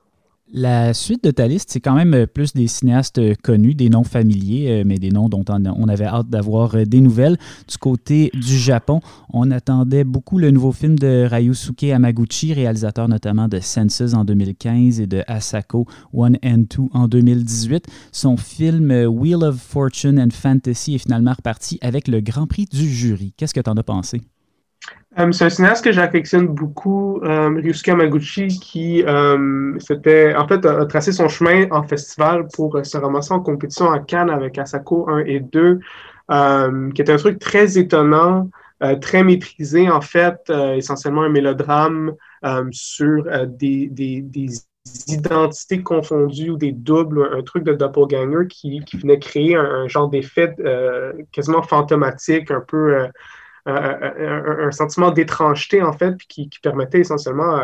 La 0.50 0.95
suite 0.95 1.25
de 1.25 1.31
ta 1.31 1.47
liste, 1.47 1.69
c'est 1.71 1.81
quand 1.81 1.95
même 1.95 2.14
euh, 2.14 2.26
plus 2.26 2.55
des 2.55 2.69
cinéastes 2.69 3.19
euh, 3.19 3.35
connus, 3.43 3.75
des 3.75 3.90
noms 3.90 4.02
familiers, 4.02 4.81
euh, 4.81 4.83
mais 4.87 4.97
des 4.97 5.11
noms 5.11 5.28
dont 5.28 5.45
on 5.47 5.88
avait 5.88 6.07
hâte 6.07 6.31
d'avoir 6.31 6.75
des 6.87 7.00
nouvelles. 7.02 7.37
Du 7.69 7.76
côté 7.76 8.31
du 8.33 8.57
Japon, 8.57 9.00
on 9.31 9.50
attendait 9.50 10.05
beaucoup 10.05 10.38
le 10.38 10.50
nouveau 10.50 10.73
film 10.73 10.99
de 10.99 11.28
Ryusuke 11.31 11.85
Hamaguchi, 11.85 12.55
réalisateur 12.55 13.09
notamment 13.09 13.47
de 13.47 13.61
Senses 13.61 14.14
en 14.14 14.25
2015 14.25 15.00
et 15.00 15.07
de 15.07 15.23
Asako 15.26 15.87
One 16.14 16.38
and 16.43 16.64
Two 16.71 16.88
en 16.95 17.09
2018. 17.09 17.85
Son 18.11 18.38
film 18.38 18.90
Wheel 18.90 19.45
of 19.45 19.57
Fortune 19.61 20.19
and 20.19 20.33
Fantasy 20.33 20.95
est 20.95 20.99
finalement 20.99 21.35
reparti 21.37 21.78
avec 21.83 22.09
le 22.09 22.21
Grand 22.21 22.47
Prix 22.47 22.64
du 22.73 22.88
jury. 22.88 23.35
Qu'est-ce 23.37 23.52
que 23.52 23.61
tu 23.61 23.69
en 23.69 23.76
as 23.76 23.83
pensé? 23.83 24.23
Euh, 25.17 25.33
c'est 25.33 25.47
un 25.47 25.50
cinéaste 25.50 25.85
que 25.85 25.91
j'affectionne 25.91 26.49
beaucoup, 26.49 27.21
euh, 27.23 27.49
Ryusuke 27.49 27.88
Hamaguchi, 27.88 28.49
qui 28.49 29.03
euh, 29.05 29.75
en 29.75 30.47
fait, 30.47 30.67
a, 30.67 30.87
tracé 30.87 31.12
son 31.12 31.29
chemin 31.29 31.67
en 31.71 31.83
festival 31.83 32.47
pour 32.53 32.79
se 32.85 32.99
ramasser 32.99 33.33
en 33.33 33.41
compétition 33.41 33.91
à 33.91 34.00
Cannes 34.00 34.29
avec 34.29 34.59
Asako 34.59 35.09
1 35.09 35.21
et 35.21 35.41
2, 35.41 35.81
qui 36.95 37.03
est 37.03 37.11
un 37.11 37.17
truc 37.17 37.38
très 37.38 37.79
étonnant, 37.79 38.50
très 39.00 39.25
maîtrisé, 39.25 39.91
en 39.91 40.03
fait, 40.03 40.53
essentiellement 40.77 41.23
un 41.23 41.31
mélodrame 41.31 42.15
sur 42.71 43.25
des, 43.47 43.91
identités 45.07 45.83
confondues 45.83 46.50
ou 46.50 46.57
des 46.57 46.73
doubles, 46.73 47.31
un 47.33 47.43
truc 47.43 47.65
de 47.65 47.73
doppelganger 47.73 48.47
qui, 48.49 48.81
qui 48.81 48.97
venait 48.99 49.19
créer 49.19 49.57
un 49.57 49.88
genre 49.88 50.09
d'effet 50.11 50.55
quasiment 51.33 51.62
fantomatique, 51.62 52.50
un 52.50 52.61
peu 52.61 53.09
un, 53.69 54.71
sentiment 54.71 55.11
d'étrangeté, 55.11 55.83
en 55.83 55.93
fait, 55.93 56.17
qui, 56.29 56.51
permettait 56.63 57.01
essentiellement 57.01 57.57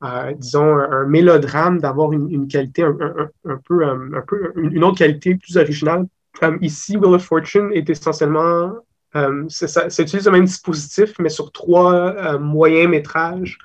à, 0.00 0.32
disons, 0.34 0.78
un, 0.78 1.06
mélodrame 1.06 1.80
d'avoir 1.80 2.12
une, 2.12 2.48
qualité 2.48 2.82
un, 2.82 2.92
peu, 3.64 3.84
un 3.84 4.22
peu, 4.26 4.52
une 4.56 4.84
autre 4.84 4.98
qualité 4.98 5.34
plus 5.36 5.56
originale. 5.56 6.06
ici, 6.60 6.96
Wheel 6.96 7.14
of 7.14 7.24
Fortune 7.24 7.70
est 7.72 7.88
essentiellement, 7.88 8.72
euh, 9.16 9.44
ça, 9.48 9.86
utilise 9.86 10.26
le 10.26 10.32
même 10.32 10.44
dispositif, 10.44 11.14
mais 11.18 11.30
sur 11.30 11.50
trois 11.50 11.94
euh, 11.94 12.38
moyens 12.38 12.90
métrages. 12.90 13.58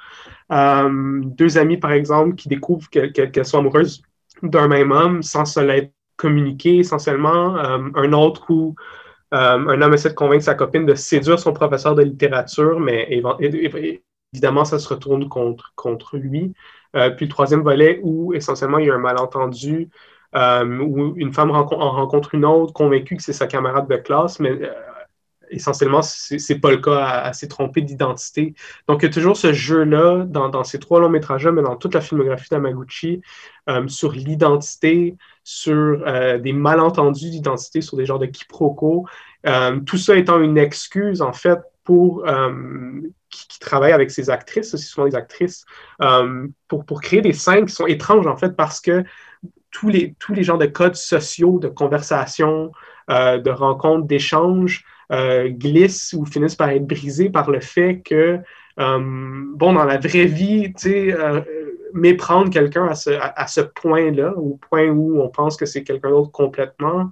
deux 0.50 1.58
amies, 1.58 1.77
par 1.77 1.92
exemple, 1.92 2.36
qui 2.36 2.48
découvrent 2.48 2.89
qu'elles 2.89 3.46
sont 3.46 3.60
amoureuses 3.60 4.01
d'un 4.42 4.68
même 4.68 4.92
homme 4.92 5.22
sans 5.22 5.46
se 5.46 5.60
l'être 5.60 5.94
communiqué 6.15 6.80
essentiellement. 6.80 7.56
un 7.58 8.13
autre 8.13 8.50
où 8.50 8.75
un 9.35 9.81
homme 9.81 9.93
essaie 9.93 10.09
de 10.09 10.13
convaincre 10.13 10.43
sa 10.43 10.55
copine 10.55 10.85
de 10.85 10.95
séduire 10.95 11.39
son 11.39 11.53
professeur 11.53 11.95
de 11.95 12.03
littérature, 12.03 12.79
mais 12.79 13.07
évidemment, 14.33 14.65
ça 14.65 14.79
se 14.79 14.89
retourne 14.89 15.27
contre, 15.29 15.73
contre 15.75 16.17
lui. 16.17 16.53
Euh, 16.95 17.09
puis 17.11 17.25
le 17.25 17.31
troisième 17.31 17.61
volet 17.61 17.99
où 18.03 18.33
essentiellement 18.33 18.77
il 18.77 18.87
y 18.87 18.91
a 18.91 18.93
un 18.93 18.99
malentendu, 18.99 19.89
euh, 20.35 20.79
où 20.79 21.15
une 21.15 21.33
femme 21.33 21.51
en 21.51 21.63
rencontre 21.63 22.35
une 22.35 22.45
autre 22.45 22.73
convaincue 22.73 23.17
que 23.17 23.23
c'est 23.23 23.33
sa 23.33 23.47
camarade 23.47 23.87
de 23.87 23.95
classe, 23.97 24.39
mais 24.39 24.51
euh, 24.51 24.71
essentiellement, 25.53 26.01
ce 26.01 26.36
n'est 26.36 26.60
pas 26.60 26.72
le 26.72 26.77
cas, 26.77 27.24
elle, 27.25 27.33
s'est 27.33 27.48
trompée 27.48 27.81
d'identité. 27.81 28.53
Donc, 28.88 29.01
il 29.01 29.05
y 29.05 29.10
a 29.10 29.13
toujours 29.13 29.38
ce 29.38 29.53
jeu-là 29.53 30.25
dans, 30.25 30.63
ces 30.63 30.79
trois 30.79 31.00
longs 31.00 31.10
métrages-là, 31.10 31.51
mais 31.51 31.62
dans 31.62 31.75
toute 31.75 31.93
la 31.93 32.01
filmographie 32.01 32.50
d'Amaguchi, 32.50 33.22
sur 33.88 34.12
l'identité, 34.12 35.15
sur 35.43 36.03
des 36.39 36.53
malentendus 36.53 37.29
d'identité, 37.29 37.81
sur 37.81 37.98
des 37.98 38.05
genres 38.05 38.19
de 38.19 38.25
quiproquos. 38.25 39.05
tout 39.86 39.98
ça 39.98 40.15
étant 40.15 40.39
une 40.39 40.57
excuse, 40.57 41.22
en 41.22 41.33
fait, 41.33 41.60
pour 41.83 42.25
qui, 43.33 43.60
travaille 43.60 43.91
avec 43.91 44.12
ses 44.12 44.29
actrices, 44.29 44.72
ce 44.72 44.77
sont 44.77 45.05
des 45.05 45.15
actrices, 45.15 45.65
euh, 46.01 46.48
pour, 46.67 46.86
pour 46.86 47.01
créer 47.01 47.22
des 47.22 47.33
scènes 47.33 47.65
qui 47.65 47.74
sont 47.74 47.88
étranges, 47.88 48.27
en 48.27 48.38
fait, 48.38 48.55
parce 48.55 48.81
que 48.81 49.03
tous 49.72 49.89
les, 49.89 50.15
tous 50.19 50.33
les 50.33 50.43
genres 50.43 50.57
de 50.57 50.65
codes 50.65 50.95
sociaux, 50.95 51.60
de 51.60 51.67
conversation, 51.67 52.72
euh, 53.10 53.39
de 53.39 53.50
rencontres, 53.50 54.05
d'échanges 54.05 54.86
euh, 55.12 55.50
glissent 55.50 56.13
ou 56.13 56.25
finissent 56.25 56.55
par 56.55 56.69
être 56.69 56.88
brisés 56.88 57.29
par 57.29 57.51
le 57.51 57.60
fait 57.60 58.01
que, 58.03 58.39
bon, 58.77 59.74
dans 59.74 59.86
la 59.86 59.98
vraie 59.98 60.25
vie, 60.25 60.74
tu 60.74 60.89
sais, 60.89 61.15
méprendre 61.93 62.50
quelqu'un 62.50 62.88
à 62.88 62.95
ce, 62.95 63.12
à 63.12 63.48
ce 63.48 63.62
point-là, 63.62 64.33
au 64.36 64.57
point 64.69 64.88
où 64.88 65.22
on 65.22 65.29
pense 65.29 65.57
que 65.57 65.65
c'est 65.65 65.83
quelqu'un 65.83 66.10
d'autre 66.10 66.31
complètement, 66.31 67.12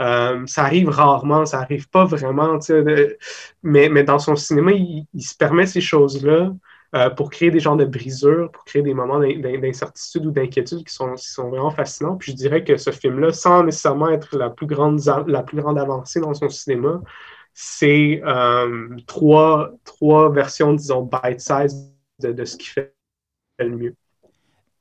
euh, 0.00 0.42
ça 0.46 0.64
arrive 0.64 0.88
rarement, 0.88 1.44
ça 1.44 1.60
arrive 1.60 1.88
pas 1.88 2.04
vraiment, 2.04 2.58
mais, 3.62 3.88
mais 3.88 4.02
dans 4.02 4.18
son 4.18 4.36
cinéma, 4.36 4.72
il, 4.72 5.06
se 5.20 5.36
permet 5.36 5.66
ces 5.66 5.80
choses-là 5.80 6.52
euh, 6.94 7.08
pour 7.10 7.30
créer 7.30 7.50
des 7.50 7.60
genres 7.60 7.76
de 7.76 7.84
brisures, 7.86 8.50
pour 8.52 8.64
créer 8.64 8.82
des 8.82 8.92
moments 8.94 9.18
d'incertitude 9.18 10.26
ou 10.26 10.30
d'inquiétude 10.30 10.84
qui 10.84 10.92
sont, 10.92 11.16
sont 11.16 11.48
vraiment 11.48 11.70
fascinants. 11.70 12.16
Puis 12.16 12.32
je 12.32 12.36
dirais 12.36 12.64
que 12.64 12.76
ce 12.76 12.90
film-là, 12.90 13.32
sans 13.32 13.64
nécessairement 13.64 14.10
être 14.10 14.36
la 14.36 14.50
plus 14.50 14.66
grande, 14.66 15.00
la 15.26 15.42
plus 15.42 15.56
grande 15.56 15.78
avancée 15.78 16.20
dans 16.20 16.34
son 16.34 16.48
cinéma, 16.50 17.00
c'est 17.54 18.20
euh, 18.24 18.88
trois, 19.06 19.70
trois 19.84 20.30
versions, 20.30 20.74
disons, 20.74 21.02
bite-size 21.02 21.92
de, 22.20 22.32
de 22.32 22.44
ce 22.44 22.56
qui 22.56 22.66
fait 22.66 22.94
le 23.58 23.70
mieux. 23.70 23.96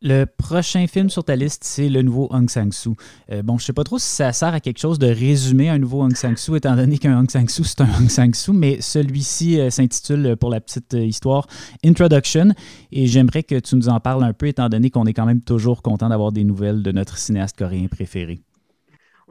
Le 0.04 0.26
prochain 0.26 0.88
film 0.88 1.12
sur 1.12 1.24
ta 1.24 1.36
liste, 1.36 1.64
c'est 1.64 1.88
le 1.88 2.02
nouveau 2.02 2.28
Hong 2.32 2.50
Sang-soo. 2.50 2.96
Euh, 3.32 3.44
bon, 3.44 3.60
je 3.60 3.66
sais 3.66 3.74
pas 3.74 3.84
trop 3.84 4.00
si 4.00 4.08
ça 4.08 4.34
sert 4.34 4.52
à 4.52 4.60
quelque 4.60 4.80
chose 4.80 4.98
de 4.98 5.06
résumer 5.06 5.70
un 5.70 5.78
nouveau 5.78 6.02
Hong 6.02 6.16
Sang-soo, 6.16 6.56
étant 6.56 6.76
donné 6.76 6.98
qu'un 6.98 7.20
Hong 7.20 7.30
Sang-soo, 7.30 7.64
c'est 7.64 7.82
un 7.82 7.88
Hong 8.00 8.10
Sang-soo, 8.10 8.52
mais 8.52 8.82
celui-ci 8.82 9.60
euh, 9.60 9.70
s'intitule, 9.70 10.26
euh, 10.26 10.36
pour 10.36 10.50
la 10.50 10.60
petite 10.60 10.94
histoire, 10.94 11.46
Introduction. 11.86 12.48
Et 12.92 13.06
j'aimerais 13.06 13.44
que 13.44 13.60
tu 13.60 13.76
nous 13.76 13.90
en 13.90 14.00
parles 14.00 14.24
un 14.24 14.34
peu, 14.34 14.48
étant 14.48 14.70
donné 14.70 14.90
qu'on 14.90 15.06
est 15.06 15.14
quand 15.14 15.28
même 15.28 15.42
toujours 15.42 15.84
content 15.84 16.10
d'avoir 16.10 16.32
des 16.32 16.46
nouvelles 16.46 16.82
de 16.82 16.92
notre 16.92 17.20
cinéaste 17.20 17.56
coréen 17.56 17.86
préféré. 17.86 18.42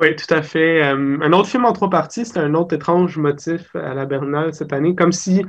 Oui, 0.01 0.15
tout 0.15 0.33
à 0.33 0.41
fait. 0.43 0.83
un 0.83 1.33
autre 1.33 1.49
film 1.49 1.65
en 1.65 1.73
trois 1.73 1.91
parties, 1.91 2.25
c'est 2.25 2.39
un 2.39 2.55
autre 2.55 2.77
étrange 2.77 3.19
motif 3.19 3.75
à 3.75 3.93
la 3.93 4.07
Bernal 4.07 4.55
cette 4.55 4.73
année, 4.73 4.95
comme 4.95 5.13
si 5.13 5.45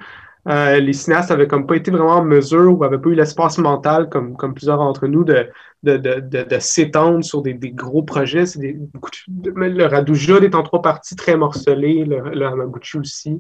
euh, 0.48 0.80
les 0.80 0.94
cinéastes 0.94 1.30
avaient 1.30 1.48
comme 1.48 1.68
pas 1.68 1.76
été 1.76 1.92
vraiment 1.92 2.16
en 2.16 2.24
mesure 2.24 2.78
ou 2.78 2.84
avaient 2.84 2.98
pas 2.98 3.10
eu 3.10 3.16
l'espace 3.16 3.58
mental, 3.60 4.10
comme, 4.10 4.36
comme 4.36 4.54
plusieurs 4.54 4.78
d'entre 4.78 5.08
nous, 5.08 5.24
de, 5.24 5.50
de, 5.84 5.98
de, 5.98 6.60
s'étendre 6.60 7.24
sur 7.24 7.42
des, 7.42 7.54
gros 7.54 8.02
projets. 8.02 8.46
Le 8.58 9.86
Radouja 9.86 10.38
est 10.38 10.56
en 10.56 10.64
trois 10.64 10.82
parties 10.82 11.16
très 11.16 11.38
morcelées, 11.38 12.06
le, 12.06 12.32
le 12.32 12.46
Hamaguchi 12.46 12.98
aussi. 12.98 13.40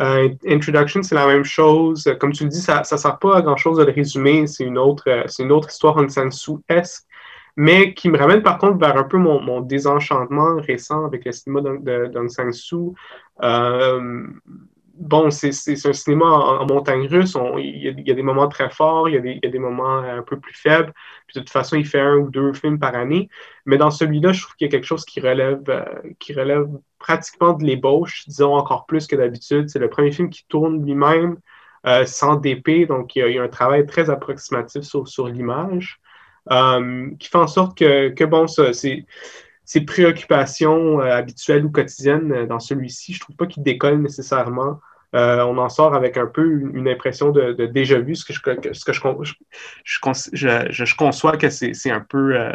Euh, 0.00 0.30
Introduction, 0.46 1.02
c'est 1.02 1.14
la 1.14 1.26
même 1.26 1.44
chose. 1.44 2.10
Comme 2.18 2.32
tu 2.32 2.44
le 2.44 2.50
dis, 2.50 2.60
ça 2.60 2.80
ne 2.90 2.96
sert 2.96 3.18
pas 3.18 3.36
à 3.36 3.42
grand-chose 3.42 3.78
de 3.78 3.84
le 3.84 3.92
résumer. 3.92 4.46
C'est 4.46 4.64
une 4.64 4.78
autre, 4.78 5.24
c'est 5.26 5.42
une 5.42 5.52
autre 5.52 5.68
histoire 5.68 5.96
Hong 5.98 6.08
Sang-soo-esque, 6.08 7.04
mais 7.56 7.92
qui 7.92 8.08
me 8.08 8.16
ramène 8.16 8.42
par 8.42 8.56
contre 8.56 8.78
vers 8.78 8.96
un 8.96 9.04
peu 9.04 9.18
mon, 9.18 9.60
désenchantement 9.60 10.56
récent 10.56 11.04
avec 11.04 11.26
le 11.26 11.32
cinéma 11.32 11.60
d'Hong 11.60 12.30
Sang-soo. 12.30 12.94
Euh, 13.42 14.26
bon, 15.00 15.30
c'est 15.30 15.50
un 15.86 15.92
cinéma 15.92 16.26
en, 16.26 16.66
montagne 16.66 17.06
russe. 17.08 17.36
Il 17.58 17.82
y, 18.06 18.10
a 18.10 18.14
des 18.14 18.22
moments 18.22 18.48
très 18.48 18.70
forts, 18.70 19.08
il 19.08 19.14
y, 19.14 19.46
a 19.46 19.50
des 19.50 19.58
moments 19.58 19.98
un 19.98 20.22
peu 20.22 20.38
plus 20.38 20.54
faibles. 20.54 20.92
Puis 21.26 21.34
de 21.34 21.40
toute 21.40 21.50
façon, 21.50 21.76
il 21.76 21.86
fait 21.86 22.00
un 22.00 22.16
ou 22.16 22.30
deux 22.30 22.52
films 22.52 22.78
par 22.78 22.94
année. 22.94 23.28
Mais 23.64 23.78
dans 23.78 23.90
celui-là, 23.90 24.32
je 24.32 24.42
trouve 24.42 24.54
qu'il 24.56 24.66
y 24.66 24.68
a 24.68 24.70
quelque 24.70 24.86
chose 24.86 25.04
qui 25.04 25.20
relève, 25.20 25.62
euh, 25.68 25.84
qui 26.18 26.34
relève 26.34 26.68
pratiquement 26.98 27.54
de 27.54 27.64
l'ébauche, 27.64 28.24
disons 28.28 28.54
encore 28.54 28.86
plus 28.86 29.06
que 29.06 29.16
d'habitude. 29.16 29.70
C'est 29.70 29.78
le 29.78 29.88
premier 29.88 30.12
film 30.12 30.28
qui 30.28 30.44
tourne 30.48 30.84
lui-même 30.84 31.38
euh, 31.86 32.04
sans 32.04 32.36
DP, 32.36 32.86
donc 32.86 33.16
il 33.16 33.26
y, 33.26 33.38
a, 33.38 33.42
un 33.42 33.48
travail 33.48 33.86
très 33.86 34.10
approximatif 34.10 34.82
sur, 34.82 35.28
l'image, 35.28 35.98
euh, 36.50 37.10
qui 37.18 37.28
fait 37.28 37.38
en 37.38 37.46
sorte 37.46 37.76
que, 37.76 38.10
que 38.10 38.24
bon, 38.24 38.46
ça, 38.46 38.74
c'est 38.74 39.06
ses 39.70 39.82
préoccupations 39.82 40.98
habituelles 40.98 41.64
ou 41.64 41.70
quotidiennes 41.70 42.44
dans 42.46 42.58
celui-ci, 42.58 43.12
je 43.12 43.20
trouve 43.20 43.36
pas 43.36 43.46
qu'il 43.46 43.62
décolle 43.62 44.02
nécessairement. 44.02 44.80
Euh, 45.14 45.44
on 45.44 45.58
en 45.58 45.68
sort 45.68 45.94
avec 45.94 46.16
un 46.16 46.26
peu 46.26 46.44
une, 46.74 46.88
impression 46.88 47.30
de, 47.30 47.52
déjà 47.66 48.00
vu, 48.00 48.16
ce 48.16 48.24
que 48.24 48.32
je, 48.32 48.40
que 48.40 48.72
je, 48.72 48.90
je, 50.72 50.96
conçois 50.96 51.36
que 51.36 51.50
c'est 51.50 51.90
un, 51.92 52.00
peu, 52.00 52.36
euh, 52.36 52.52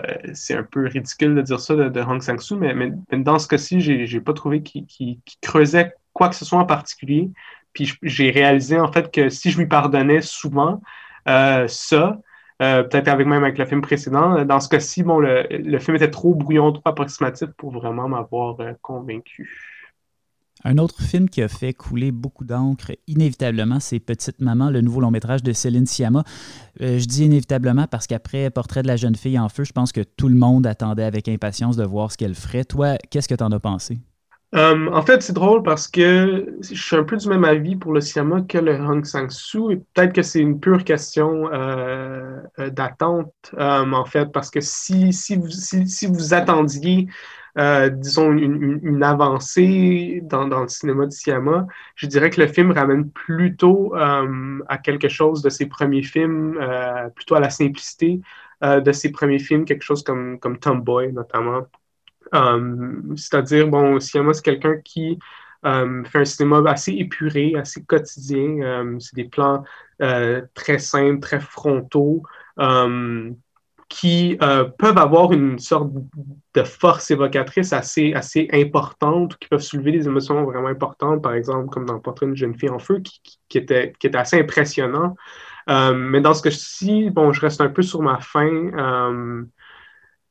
un 0.50 0.64
peu 0.64 0.88
ridicule 0.88 1.36
de 1.36 1.42
dire 1.42 1.62
ça 1.62 1.74
de, 1.76 2.02
Hong 2.02 2.22
Sang-soo, 2.22 2.58
mais, 2.58 2.74
mais, 2.74 2.92
dans 3.12 3.40
ce 3.40 3.48
cas-ci, 3.48 3.80
j'ai 3.80 4.20
pas 4.20 4.34
trouvé 4.34 4.62
qu'il 4.62 5.20
creusait 5.42 5.94
quoi 6.12 6.28
que 6.28 6.36
ce 6.36 6.44
soit 6.44 6.60
en 6.60 6.66
particulier. 6.66 7.30
Puis 7.72 7.94
j'ai 8.04 8.30
réalisé 8.30 8.78
en 8.78 8.92
fait 8.92 9.10
que 9.10 9.30
si 9.30 9.52
je 9.52 9.58
lui 9.58 9.68
pardonnais 9.68 10.20
souvent 10.20 10.82
euh, 11.30 11.66
ça, 11.70 12.20
peut-être 12.60 13.08
avec 13.08 13.28
même 13.28 13.44
avec 13.44 13.58
le 13.58 13.66
film 13.66 13.82
précédent. 13.82 14.46
Dans 14.46 14.60
ce 14.60 14.70
cas-ci, 14.70 15.04
bon, 15.04 15.20
le, 15.20 15.46
le, 15.50 15.80
film 15.80 15.98
était 15.98 16.12
trop 16.12 16.34
brouillon, 16.34 16.72
trop 16.72 16.90
approximatif 16.90 17.50
pour 17.58 17.72
vraiment 17.72 18.08
m'avoir 18.08 18.58
convaincu. 18.82 19.76
Un 20.68 20.80
autre 20.80 21.00
film 21.04 21.30
qui 21.30 21.44
a 21.44 21.48
fait 21.48 21.74
couler 21.74 22.12
beaucoup 22.12 22.44
d'encre, 22.44 22.92
inévitablement, 23.06 23.80
c'est 23.80 24.00
Petite 24.00 24.42
Maman, 24.42 24.72
le 24.72 24.82
nouveau 24.82 25.00
long 25.00 25.12
métrage 25.12 25.44
de 25.44 25.54
Céline 25.54 25.86
Sciamma. 25.86 26.24
Euh, 26.82 26.98
je 26.98 27.06
dis 27.06 27.24
inévitablement 27.26 27.86
parce 27.86 28.08
qu'après 28.08 28.50
Portrait 28.50 28.82
de 28.82 28.88
la 28.88 28.96
jeune 28.96 29.16
fille 29.16 29.38
en 29.38 29.48
feu, 29.48 29.64
je 29.64 29.74
pense 29.74 29.92
que 29.92 30.02
tout 30.02 30.28
le 30.28 30.36
monde 30.36 30.66
attendait 30.66 31.04
avec 31.04 31.28
impatience 31.28 31.78
de 31.78 31.84
voir 31.84 32.12
ce 32.12 32.18
qu'elle 32.18 32.34
ferait. 32.34 32.64
Toi, 32.64 32.98
qu'est-ce 33.12 33.28
que 33.28 33.36
tu 33.36 33.44
en 33.44 33.52
as 33.52 33.60
pensé? 33.60 34.00
Euh, 34.56 34.88
en 34.94 35.02
fait, 35.02 35.22
c'est 35.22 35.34
drôle 35.34 35.64
parce 35.64 35.88
que 35.88 36.58
je 36.62 36.82
suis 36.82 36.96
un 36.96 37.04
peu 37.04 37.18
du 37.18 37.28
même 37.28 37.44
avis 37.44 37.76
pour 37.76 37.92
le 37.92 38.00
cinéma 38.00 38.42
que 38.42 38.58
le 38.58 38.76
Hong 38.76 39.04
Sang-soo 39.04 39.72
et 39.72 39.78
peut-être 39.94 40.14
que 40.14 40.22
c'est 40.22 40.40
une 40.40 40.62
pure 40.62 40.86
question 40.86 41.50
euh, 41.52 42.42
d'attente, 42.70 43.34
en 43.58 44.06
fait, 44.06 44.32
parce 44.32 44.50
que 44.50 44.62
si, 44.62 45.12
si, 45.12 45.36
vous, 45.36 46.34
attendiez 46.34 47.08
euh, 47.58 47.90
disons, 47.90 48.34
une, 48.34 49.02
avancée 49.04 50.20
dans, 50.24 50.46
le 50.46 50.68
cinéma 50.68 51.06
de 51.06 51.12
Siama. 51.12 51.68
Je 51.96 52.06
dirais 52.08 52.30
que 52.30 52.42
le 52.42 52.48
film 52.48 52.72
ramène 52.72 53.10
plutôt 53.12 53.96
euh, 53.96 54.60
à 54.68 54.78
quelque 54.78 55.08
chose 55.08 55.42
de 55.42 55.50
ses 55.50 55.68
premiers 55.68 56.04
films, 56.04 56.58
euh, 56.62 57.10
plutôt 57.10 57.36
à 57.36 57.40
la 57.40 57.50
simplicité 57.50 58.22
de 58.62 58.92
ses 58.94 59.12
premiers 59.12 59.40
films, 59.40 59.66
quelque 59.66 59.84
chose 59.84 60.04
comme, 60.04 60.40
comme 60.40 60.58
Tomboy 60.58 61.12
notamment. 61.14 61.68
C'est-à-dire, 62.34 63.68
bon, 63.68 64.00
Siama, 64.00 64.34
c'est 64.34 64.44
quelqu'un 64.44 64.78
qui 64.84 65.20
fait 65.64 66.20
un 66.20 66.26
cinéma 66.26 66.62
assez 66.68 66.92
épuré, 66.92 67.54
assez 67.56 67.84
quotidien. 67.84 68.98
c'est 69.00 69.16
des 69.16 69.26
plans 69.26 69.64
très 70.54 70.80
simples, 70.80 71.20
très 71.20 71.40
frontaux 71.40 72.24
qui 73.90 74.38
euh, 74.42 74.66
peuvent 74.66 74.98
avoir 74.98 75.32
une 75.32 75.60
sorte 75.60 75.92
de 76.54 76.64
force 76.64 77.12
évocatrice 77.12 77.72
assez, 77.72 78.14
assez 78.14 78.50
importante, 78.52 79.38
qui 79.38 79.48
peuvent 79.48 79.62
soulever 79.62 79.92
des 79.92 80.08
émotions 80.08 80.44
vraiment 80.44 80.68
importantes, 80.68 81.22
par 81.22 81.34
exemple, 81.34 81.70
comme 81.70 81.86
dans 81.86 82.00
Portrait 82.00 82.26
d'une 82.26 82.36
jeune 82.36 82.56
fille 82.56 82.70
en 82.70 82.80
feu, 82.80 83.00
qui, 83.00 83.22
qui, 83.48 83.58
était, 83.58 83.94
qui 84.00 84.08
était 84.08 84.18
assez 84.18 84.40
impressionnant. 84.40 85.16
Euh, 85.70 85.94
mais 85.94 86.22
dans 86.22 86.34
ce 86.34 86.42
cas-ci, 86.42 87.10
bon, 87.12 87.32
je 87.32 87.42
reste 87.42 87.62
un 87.62 87.70
peu 87.70 87.84
sur 87.84 88.02
ma 88.02 88.20
fin. 88.20 88.72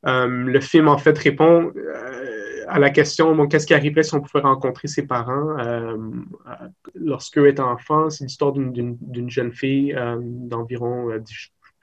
Euh, 0.06 0.26
le 0.26 0.60
film, 0.60 0.88
en 0.88 0.98
fait, 0.98 1.16
répond 1.18 1.72
à 2.66 2.78
la 2.78 2.90
question 2.90 3.34
bon, 3.34 3.46
qu'est-ce 3.46 3.66
qui 3.66 3.74
arriverait 3.74 4.02
si 4.02 4.14
on 4.14 4.20
pouvait 4.20 4.42
rencontrer 4.42 4.88
ses 4.88 5.06
parents 5.06 5.56
lorsqu'eux 6.94 7.48
étaient 7.48 7.60
enfants? 7.60 8.10
C'est 8.10 8.24
l'histoire 8.24 8.52
d'une 8.52 9.30
jeune 9.30 9.52
fille 9.52 9.94
d'environ 10.20 11.10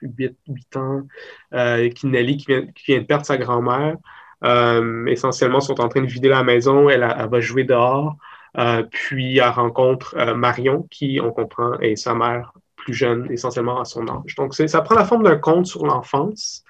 8, 0.02 0.36
8 0.48 0.78
ans, 0.78 1.08
euh, 1.54 1.90
qui, 1.90 2.12
qui 2.12 2.46
vient, 2.48 3.00
de 3.00 3.06
perdre 3.06 3.26
sa 3.26 3.38
grand-mère. 3.38 3.98
Euh, 4.44 5.06
essentiellement, 5.06 5.60
sont 5.60 5.80
en 5.82 5.88
train 5.88 6.02
de 6.02 6.08
vider 6.08 6.30
la 6.30 6.44
maison. 6.44 6.90
Elle, 6.90 7.02
va 7.02 7.40
jouer 7.40 7.64
dehors. 7.64 8.16
Euh, 8.58 8.84
puis 8.90 9.38
elle 9.38 9.50
rencontre 9.50 10.34
Marion, 10.34 10.88
qui, 10.90 11.20
on 11.24 11.32
comprend, 11.32 11.78
est 11.80 11.96
sa 11.96 12.14
mère 12.14 12.54
plus 12.76 12.94
jeune, 12.94 13.32
essentiellement 13.32 13.80
à 13.80 13.86
son 13.86 14.08
âge. 14.08 14.36
Donc, 14.36 14.56
ça 14.56 14.82
prend 14.82 14.96
la 14.96 15.06
forme 15.06 15.24
d'un 15.24 15.38
conte 15.38 15.68
sur 15.68 15.86
l'enfance. 15.86 16.64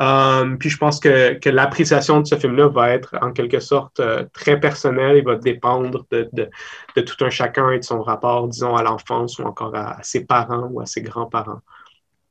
Euh, 0.00 0.56
puis 0.56 0.70
je 0.70 0.78
pense 0.78 1.00
que, 1.00 1.48
l'appréciation 1.48 2.20
de 2.20 2.26
ce 2.26 2.36
film-là 2.36 2.68
va 2.68 2.90
être 2.90 3.16
en 3.20 3.32
quelque 3.32 3.60
sorte 3.60 3.98
euh, 4.00 4.24
très 4.32 4.60
personnelle 4.60 5.16
et 5.16 5.22
va 5.22 5.36
dépendre 5.36 6.06
de, 6.10 6.50
tout 6.94 7.24
un 7.24 7.30
chacun 7.30 7.70
et 7.70 7.78
de 7.78 7.84
son 7.84 8.02
rapport, 8.02 8.48
disons, 8.48 8.76
à 8.76 8.82
l'enfance 8.82 9.38
ou 9.38 9.42
encore 9.42 9.74
à, 9.74 9.98
ses 10.02 10.24
parents 10.24 10.68
ou 10.70 10.80
à 10.80 10.86
ses 10.86 11.02
grands-parents. 11.02 11.60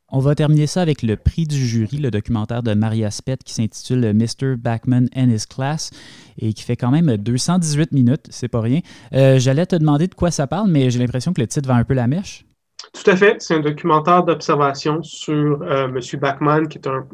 On 0.09 0.19
va 0.19 0.35
terminer 0.35 0.67
ça 0.67 0.81
avec 0.81 1.03
le 1.03 1.17
prix 1.17 1.45
du 1.45 1.57
jury, 1.57 1.97
le 1.97 2.09
documentaire 2.09 2.63
de 2.63 2.73
Maria 2.73 3.11
Spett 3.11 3.43
qui 3.43 3.53
s'intitule 3.53 4.13
Mr. 4.13 4.55
Backman 4.55 5.07
and 5.13 5.29
His 5.29 5.45
Class 5.45 5.91
et 6.37 6.53
qui 6.53 6.63
fait 6.63 6.77
quand 6.77 6.91
même 6.91 7.17
218 7.17 7.91
minutes, 7.91 8.25
c'est 8.29 8.47
pas 8.47 8.61
rien. 8.61 8.79
Euh, 9.13 9.37
J'allais 9.37 9.65
te 9.65 9.75
demander 9.75 10.07
de 10.07 10.15
quoi 10.15 10.31
ça 10.31 10.47
parle, 10.47 10.71
mais 10.71 10.89
j'ai 10.91 10.99
l'impression 10.99 11.33
que 11.33 11.41
le 11.41 11.47
titre 11.47 11.67
va 11.67 11.75
un 11.75 11.83
peu 11.83 11.93
la 11.93 12.07
mèche. 12.07 12.46
Tout 12.93 13.09
à 13.09 13.15
fait. 13.15 13.41
C'est 13.41 13.55
un 13.55 13.59
documentaire 13.59 14.23
d'observation 14.23 15.01
sur 15.01 15.61
euh, 15.61 15.87
M. 15.87 15.99
Bachmann, 16.19 16.67
qui 16.67 16.77
est 16.77 16.87
un, 16.87 17.05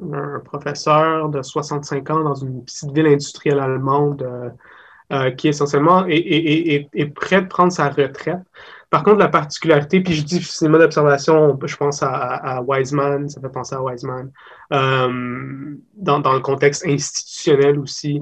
professeur 0.44 1.30
de 1.30 1.42
65 1.42 2.10
ans 2.10 2.24
dans 2.24 2.36
une 2.36 2.64
petite 2.64 2.92
ville 2.92 3.08
industrielle 3.08 3.60
allemande 3.60 4.24
euh, 4.24 4.50
euh, 5.14 5.32
qui 5.32 5.48
essentiellement 5.48 6.06
est, 6.08 7.14
prêt 7.16 7.42
de 7.42 7.48
prendre 7.48 7.72
sa 7.72 7.90
retraite. 7.90 8.40
Par 8.90 9.04
contre, 9.04 9.18
la 9.18 9.30
particularité, 9.30 10.02
puis 10.02 10.14
je 10.14 10.24
dis 10.24 10.44
cinéma 10.44 10.78
d'observation, 10.78 11.58
je 11.64 11.78
pense 11.78 12.04
à, 12.04 12.62
Wiseman, 12.62 13.28
ça 13.28 13.42
fait 13.42 13.50
penser 13.50 13.76
à 13.76 13.82
Wiseman, 13.82 14.32
dans, 14.70 16.20
dans, 16.20 16.34
le 16.34 16.40
contexte 16.42 16.86
institutionnel 16.86 17.80
aussi. 17.80 18.22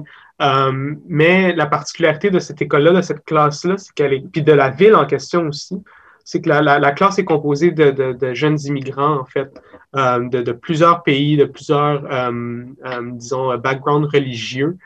mais 1.06 1.52
la 1.52 1.66
particularité 1.66 2.30
de 2.30 2.38
cette 2.38 2.62
école-là, 2.62 2.92
de 2.92 3.02
cette 3.02 3.24
classe-là, 3.26 3.76
c'est 3.76 3.92
qu'elle 3.92 4.14
est, 4.14 4.24
puis 4.32 4.42
de 4.42 4.52
la 4.52 4.70
ville 4.70 4.94
en 4.94 5.04
question 5.04 5.42
aussi, 5.48 5.82
c'est 6.24 6.40
que 6.40 6.48
la, 6.48 6.92
classe 6.92 7.18
est 7.18 7.24
composée 7.24 7.70
de, 7.70 8.34
jeunes 8.34 8.58
immigrants, 8.64 9.18
en 9.18 9.24
fait, 9.24 9.52
euh, 9.96 10.28
de, 10.28 10.52
plusieurs 10.52 11.02
pays, 11.02 11.36
de 11.36 11.44
plusieurs, 11.44 12.04
euh, 12.04 12.64
euh, 12.86 13.10
disons, 13.12 13.56
backgrounds 13.58 14.08
religieux. 14.12 14.76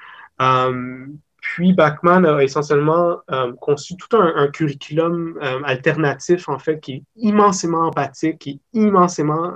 puis 1.40 1.72
Bachman 1.72 2.24
a 2.24 2.42
essentiellement 2.42 3.18
conçu 3.60 3.96
tout 3.96 4.16
un, 4.16 4.48
curriculum 4.48 5.38
alternatif, 5.64 6.48
en 6.48 6.58
fait, 6.58 6.80
qui 6.80 6.92
est 6.92 7.02
immensément 7.16 7.86
empathique, 7.86 8.38
qui 8.38 8.50
est 8.50 8.78
immensément 8.78 9.52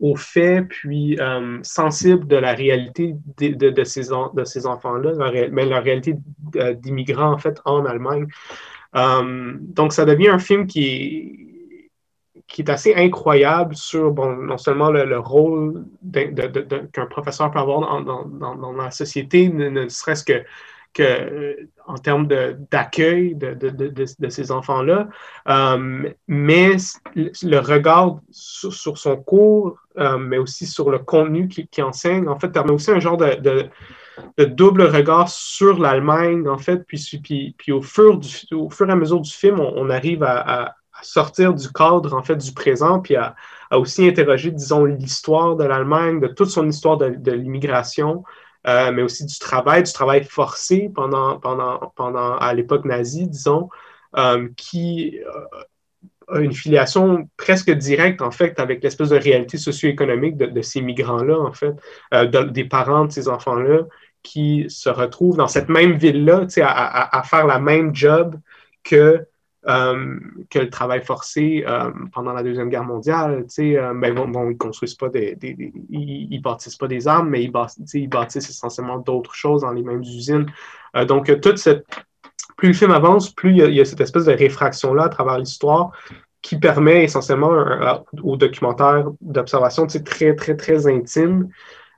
au 0.00 0.16
fait, 0.16 0.62
puis 0.62 1.18
sensible 1.62 2.26
de 2.26 2.36
la 2.36 2.52
réalité 2.52 3.16
de, 3.38 3.84
ces, 3.84 4.12
enfants-là, 4.12 5.48
mais 5.50 5.64
la 5.66 5.80
réalité 5.80 6.16
d'immigrants, 6.76 7.32
en 7.32 7.38
fait, 7.38 7.60
en 7.64 7.86
Allemagne. 7.86 8.26
Euh, 8.96 9.54
donc, 9.60 9.92
ça 9.92 10.04
devient 10.04 10.28
un 10.28 10.38
film 10.38 10.66
qui 10.66 11.50
est, 12.58 12.68
assez 12.68 12.94
incroyable 12.94 13.74
sur 13.74 14.12
bon, 14.12 14.36
non 14.36 14.58
seulement 14.58 14.90
le, 14.90 15.18
rôle 15.18 15.86
qu'un 16.92 17.06
professeur 17.06 17.50
peut 17.50 17.58
avoir 17.58 18.04
dans, 18.04 18.72
la 18.72 18.90
société, 18.92 19.48
ne, 19.48 19.88
serait-ce 19.88 20.24
que, 20.24 20.44
que 20.92 21.68
en 21.86 21.96
termes 21.96 22.28
d'accueil 22.70 23.34
de, 23.34 24.28
ces 24.28 24.52
enfants-là, 24.52 25.08
euh, 25.48 26.08
mais 26.28 26.76
le 27.16 27.58
regard 27.58 28.20
sur, 28.30 28.98
son 28.98 29.16
cours, 29.16 29.76
euh, 29.98 30.16
mais 30.18 30.38
aussi 30.38 30.66
sur 30.66 30.90
le 30.90 31.00
contenu 31.00 31.48
qu'il 31.48 31.66
qui 31.66 31.82
enseigne, 31.82 32.28
en 32.28 32.38
fait, 32.38 32.48
permet 32.48 32.72
aussi 32.72 32.92
un 32.92 33.00
genre 33.00 33.16
de, 33.16 33.68
de 34.38 34.44
double 34.44 34.82
regard 34.82 35.28
sur 35.28 35.78
l'Allemagne, 35.78 36.48
en 36.48 36.58
fait, 36.58 36.84
puis, 36.86 37.20
puis, 37.22 37.54
puis 37.56 37.72
au, 37.72 37.82
fur 37.82 38.20
au 38.52 38.70
fur 38.70 38.88
et 38.88 38.92
à 38.92 38.96
mesure 38.96 39.20
du 39.20 39.30
film, 39.30 39.60
on, 39.60 39.90
arrive 39.90 40.22
à, 40.22 40.74
sortir 41.02 41.52
du 41.52 41.70
cadre, 41.70 42.14
en 42.14 42.22
fait, 42.22 42.36
du 42.36 42.52
présent, 42.52 43.00
puis 43.00 43.16
à, 43.16 43.34
aussi 43.72 44.06
interroger, 44.06 44.50
disons, 44.50 44.84
l'histoire 44.84 45.56
de 45.56 45.64
l'Allemagne, 45.64 46.20
de 46.20 46.28
toute 46.28 46.50
son 46.50 46.68
histoire 46.68 46.96
de, 46.96 47.32
l'immigration, 47.32 48.24
euh, 48.66 48.92
mais 48.92 49.02
aussi 49.02 49.26
du 49.26 49.38
travail, 49.38 49.82
du 49.82 49.92
travail 49.92 50.24
forcé 50.24 50.90
pendant, 50.94 51.38
pendant, 51.38 51.92
pendant 51.96 52.36
à 52.36 52.54
l'époque 52.54 52.84
nazie, 52.86 53.28
disons, 53.28 53.68
euh, 54.16 54.48
qui 54.56 55.18
euh, 55.18 56.34
a 56.36 56.40
une 56.40 56.52
filiation 56.52 57.28
presque 57.36 57.70
directe, 57.70 58.22
en 58.22 58.30
fait, 58.30 58.58
avec 58.58 58.82
l'espèce 58.82 59.10
de 59.10 59.18
réalité 59.18 59.58
socio-économique 59.58 60.36
de, 60.38 60.62
ces 60.62 60.80
migrants-là, 60.80 61.38
en 61.38 61.52
fait, 61.52 61.74
des 62.52 62.64
parents 62.64 63.04
de 63.04 63.12
ces 63.12 63.28
enfants-là, 63.28 63.82
qui 64.24 64.64
se 64.68 64.88
retrouvent 64.88 65.36
dans 65.36 65.46
cette 65.46 65.68
même 65.68 65.92
ville-là, 65.92 66.46
à, 66.62 67.18
à, 67.18 67.22
faire 67.22 67.46
la 67.46 67.60
même 67.60 67.94
job 67.94 68.36
que, 68.82 69.24
euh, 69.68 70.18
que 70.50 70.58
le 70.58 70.70
travail 70.70 71.04
forcé 71.04 71.62
euh, 71.68 71.90
pendant 72.12 72.32
la 72.32 72.42
Deuxième 72.42 72.70
Guerre 72.70 72.84
mondiale. 72.84 73.46
Euh, 73.58 73.94
ben, 73.94 74.14
bon, 74.14 74.50
ils 74.50 74.56
construisent 74.56 74.94
pas 74.94 75.10
des, 75.10 75.36
ils, 75.90 76.40
bâtissent 76.40 76.76
pas 76.76 76.88
des 76.88 77.06
armes, 77.06 77.28
mais 77.28 77.44
ils 77.44 77.52
bâtissent, 77.52 77.94
ils 77.94 78.08
bâtissent 78.08 78.48
essentiellement 78.48 78.98
d'autres 78.98 79.34
choses 79.34 79.60
dans 79.60 79.72
les 79.72 79.82
mêmes 79.82 80.00
usines. 80.00 80.46
donc, 81.06 81.40
toute 81.40 81.58
cette, 81.58 81.84
plus 82.56 82.68
le 82.68 82.74
film 82.74 82.92
avance, 82.92 83.30
plus 83.30 83.50
il 83.50 83.74
y 83.74 83.80
a, 83.80 83.84
cette 83.84 84.00
espèce 84.00 84.24
de 84.24 84.32
réfraction-là 84.32 85.04
à 85.04 85.08
travers 85.10 85.38
l'histoire 85.38 85.92
qui 86.40 86.58
permet 86.58 87.04
essentiellement 87.04 87.52
au 88.22 88.36
documentaire 88.36 89.06
d'observation 89.20 89.86
très, 89.86 90.34
très, 90.34 90.56
très 90.56 90.86
intime 90.86 91.48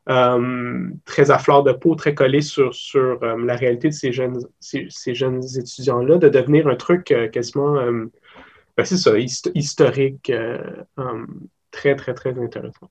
euh, 0.09 0.89
très 1.05 1.31
à 1.31 1.39
fleur 1.39 1.65
de 1.65 1.73
peau, 1.73 1.97
très 1.97 2.15
collé 2.15 2.41
sur, 2.41 2.75
sur 2.75 3.23
euh, 3.23 3.45
la 3.45 3.57
réalité 3.57 3.89
de 3.89 3.95
ces 3.95 4.13
jeunes, 4.13 4.39
ces, 4.61 5.15
jeunes 5.15 5.43
étudiants-là, 5.43 6.19
de 6.19 6.29
devenir 6.29 6.69
un 6.69 6.77
truc 6.77 7.11
euh, 7.11 7.29
quasiment, 7.29 7.75
ben, 8.77 8.85
c'est 8.85 8.99
ça, 8.99 9.13
historique, 9.19 10.33
très, 11.71 11.97
très, 11.97 12.15
très 12.15 12.39
intéressant. 12.39 12.91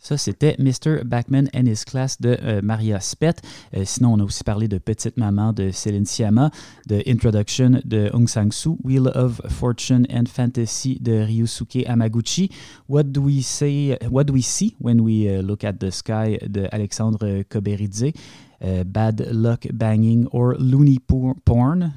Ça, 0.00 0.16
c'était 0.16 0.56
Mr. 0.58 1.04
Backman 1.04 1.48
and 1.54 1.66
His 1.66 1.84
Class 1.84 2.20
de 2.20 2.38
euh, 2.42 2.60
Maria 2.62 3.00
Spett. 3.00 3.42
Euh, 3.76 3.82
sinon, 3.84 4.14
on 4.14 4.20
a 4.20 4.22
aussi 4.22 4.44
parlé 4.44 4.68
de 4.68 4.78
Petite 4.78 5.16
Maman 5.16 5.52
de 5.52 5.70
Céline 5.72 6.06
Sciamma, 6.06 6.50
de 6.86 7.02
Introduction 7.06 7.80
de 7.84 8.08
Aung 8.14 8.28
San 8.28 8.52
Suu, 8.52 8.76
Wheel 8.84 9.08
of 9.14 9.40
Fortune 9.48 10.06
and 10.10 10.26
Fantasy 10.26 10.98
de 11.00 11.24
Ryusuke 11.24 11.84
Amaguchi, 11.86 12.48
What 12.88 13.04
Do 13.04 13.22
We, 13.22 13.42
say, 13.42 13.98
What 14.08 14.24
do 14.24 14.34
we 14.34 14.42
See 14.42 14.76
When 14.80 15.00
We 15.00 15.28
uh, 15.28 15.42
Look 15.42 15.64
at 15.64 15.74
the 15.80 15.90
Sky 15.90 16.38
de 16.46 16.72
Alexandre 16.72 17.42
Koberidze, 17.42 18.14
Bad 18.86 19.20
Luck 19.32 19.66
Banging 19.72 20.28
or 20.32 20.54
Looney 20.58 20.98
Porn? 20.98 21.92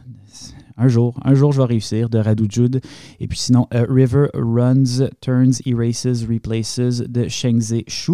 Un 0.78 0.88
jour, 0.88 1.20
un 1.24 1.34
jour 1.34 1.52
je 1.52 1.62
vais 1.62 1.68
réussir 1.68 2.10
de 2.10 2.20
Radu 2.20 2.46
Jude. 2.50 2.82
Et 3.20 3.28
puis 3.28 3.38
sinon, 3.38 3.68
River 3.72 4.28
Runs, 4.34 5.10
Turns, 5.22 5.62
Erases, 5.66 6.26
Replaces 6.30 7.02
de 7.02 7.28
Shengze 7.28 7.84
Shu. 7.88 8.14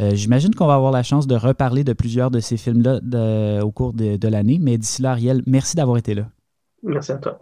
Euh, 0.00 0.14
j'imagine 0.14 0.54
qu'on 0.54 0.66
va 0.66 0.74
avoir 0.74 0.92
la 0.92 1.02
chance 1.02 1.26
de 1.26 1.36
reparler 1.36 1.84
de 1.84 1.92
plusieurs 1.92 2.30
de 2.30 2.40
ces 2.40 2.56
films-là 2.56 3.64
au 3.64 3.70
cours 3.70 3.92
de, 3.92 4.16
de 4.16 4.28
l'année. 4.28 4.58
Mais 4.60 4.78
d'ici 4.78 5.02
là, 5.02 5.12
Ariel, 5.12 5.42
merci 5.46 5.76
d'avoir 5.76 5.98
été 5.98 6.14
là. 6.14 6.28
Merci 6.82 7.12
à 7.12 7.18
toi. 7.18 7.38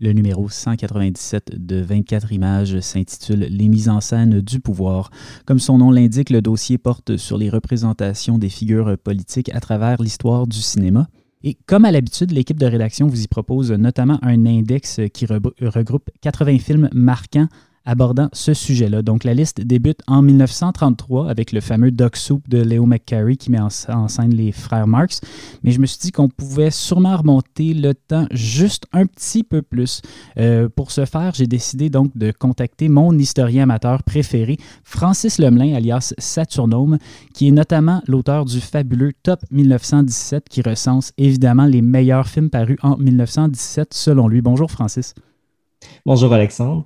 Le 0.00 0.12
numéro 0.12 0.48
197 0.48 1.64
de 1.64 1.80
24 1.80 2.32
images 2.32 2.80
s'intitule 2.80 3.46
Les 3.50 3.68
mises 3.68 3.88
en 3.88 4.00
scène 4.00 4.40
du 4.40 4.58
pouvoir. 4.58 5.10
Comme 5.46 5.60
son 5.60 5.78
nom 5.78 5.92
l'indique, 5.92 6.30
le 6.30 6.42
dossier 6.42 6.76
porte 6.76 7.16
sur 7.16 7.38
les 7.38 7.48
représentations 7.48 8.36
des 8.36 8.48
figures 8.48 8.98
politiques 8.98 9.54
à 9.54 9.60
travers 9.60 10.02
l'histoire 10.02 10.48
du 10.48 10.58
cinéma. 10.58 11.06
Et 11.44 11.56
comme 11.66 11.84
à 11.84 11.90
l'habitude, 11.90 12.30
l'équipe 12.30 12.58
de 12.58 12.66
rédaction 12.66 13.06
vous 13.06 13.22
y 13.22 13.28
propose 13.28 13.72
notamment 13.72 14.18
un 14.22 14.46
index 14.46 15.00
qui 15.12 15.26
regroupe 15.26 16.10
80 16.20 16.58
films 16.58 16.88
marquants 16.92 17.48
abordant 17.84 18.28
ce 18.32 18.54
sujet-là. 18.54 19.02
Donc 19.02 19.24
la 19.24 19.34
liste 19.34 19.60
débute 19.60 20.00
en 20.06 20.22
1933 20.22 21.28
avec 21.28 21.52
le 21.52 21.60
fameux 21.60 21.90
Dog 21.90 22.16
Soup 22.16 22.42
de 22.48 22.62
Leo 22.62 22.86
McCarey 22.86 23.36
qui 23.36 23.50
met 23.50 23.60
en, 23.60 23.68
scène 23.70 24.34
les 24.34 24.52
frères 24.52 24.86
Marx. 24.86 25.20
Mais 25.62 25.72
je 25.72 25.80
me 25.80 25.86
suis 25.86 25.98
dit 25.98 26.12
qu'on 26.12 26.28
pouvait 26.28 26.70
sûrement 26.70 27.16
remonter 27.16 27.74
le 27.74 27.94
temps 27.94 28.26
juste 28.30 28.86
un 28.92 29.06
petit 29.06 29.42
peu 29.42 29.62
plus. 29.62 30.00
Euh, 30.38 30.68
pour 30.68 30.90
ce 30.90 31.04
faire, 31.04 31.32
j'ai 31.34 31.46
décidé 31.46 31.90
donc 31.90 32.16
de 32.16 32.32
contacter 32.32 32.88
mon 32.88 33.16
historien 33.18 33.64
amateur 33.64 34.02
préféré, 34.02 34.56
Francis 34.84 35.38
Lemelin, 35.38 35.74
alias 35.74 36.14
Saturnome, 36.18 36.98
qui 37.34 37.48
est 37.48 37.52
notamment 37.52 38.02
l'auteur 38.06 38.44
du 38.44 38.60
fabuleux 38.60 39.12
Top 39.22 39.40
1917 39.50 40.48
qui 40.48 40.62
recense 40.62 41.12
évidemment 41.18 41.66
les 41.66 41.82
meilleurs 41.82 42.28
films 42.28 42.50
parus 42.50 42.78
en 42.82 42.96
1917 42.96 43.94
selon 43.94 44.28
lui. 44.28 44.40
Bonjour 44.40 44.70
Francis. 44.70 45.14
Bonjour 46.06 46.32
Alexandre. 46.32 46.84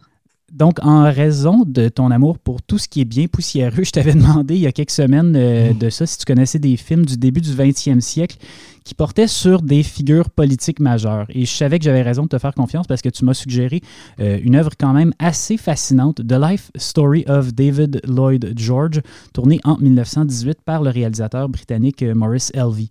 Donc, 0.53 0.79
en 0.83 1.03
raison 1.11 1.65
de 1.67 1.89
ton 1.89 2.13
amour 2.13 2.39
pour 2.39 2.63
tout 2.63 2.79
ce 2.79 2.87
qui 2.87 3.01
est 3.01 3.05
bien 3.05 3.27
poussiéreux, 3.27 3.83
je 3.83 3.91
t'avais 3.91 4.15
demandé 4.15 4.55
il 4.55 4.61
y 4.61 4.67
a 4.67 4.73
quelques 4.73 4.91
semaines 4.91 5.35
euh, 5.37 5.73
mm. 5.73 5.79
de 5.79 5.91
ça 5.91 6.07
si 6.07 6.19
tu 6.19 6.25
connaissais 6.25 6.61
des 6.61 6.77
films 6.77 7.05
du 7.05 7.17
début 7.17 7.41
du 7.41 7.51
20e 7.51 8.01
siècle 8.01 8.37
qui 8.85 8.95
portaient 8.95 9.27
sur 9.27 9.61
des 9.61 9.83
figures 9.83 10.31
politiques 10.31 10.79
majeures. 10.79 11.27
Et 11.31 11.45
je 11.45 11.53
savais 11.53 11.81
que 11.81 11.85
j'avais 11.85 12.03
raison 12.03 12.23
de 12.23 12.29
te 12.29 12.39
faire 12.39 12.55
confiance 12.55 12.87
parce 12.87 13.03
que 13.03 13.09
tu 13.09 13.25
m'as 13.25 13.35
suggéré 13.35 13.83
euh, 14.21 14.39
une 14.41 14.55
œuvre 14.55 14.71
quand 14.79 14.93
même 14.93 15.13
assez 15.19 15.57
fascinante, 15.57 16.25
The 16.25 16.41
Life 16.41 16.71
Story 16.77 17.25
of 17.27 17.53
David 17.53 18.01
Lloyd 18.07 18.53
George, 18.57 19.03
tournée 19.33 19.59
en 19.65 19.77
1918 19.79 20.59
par 20.65 20.83
le 20.83 20.91
réalisateur 20.91 21.49
britannique 21.49 22.05
euh, 22.05 22.15
Maurice 22.15 22.53
Elvey. 22.55 22.87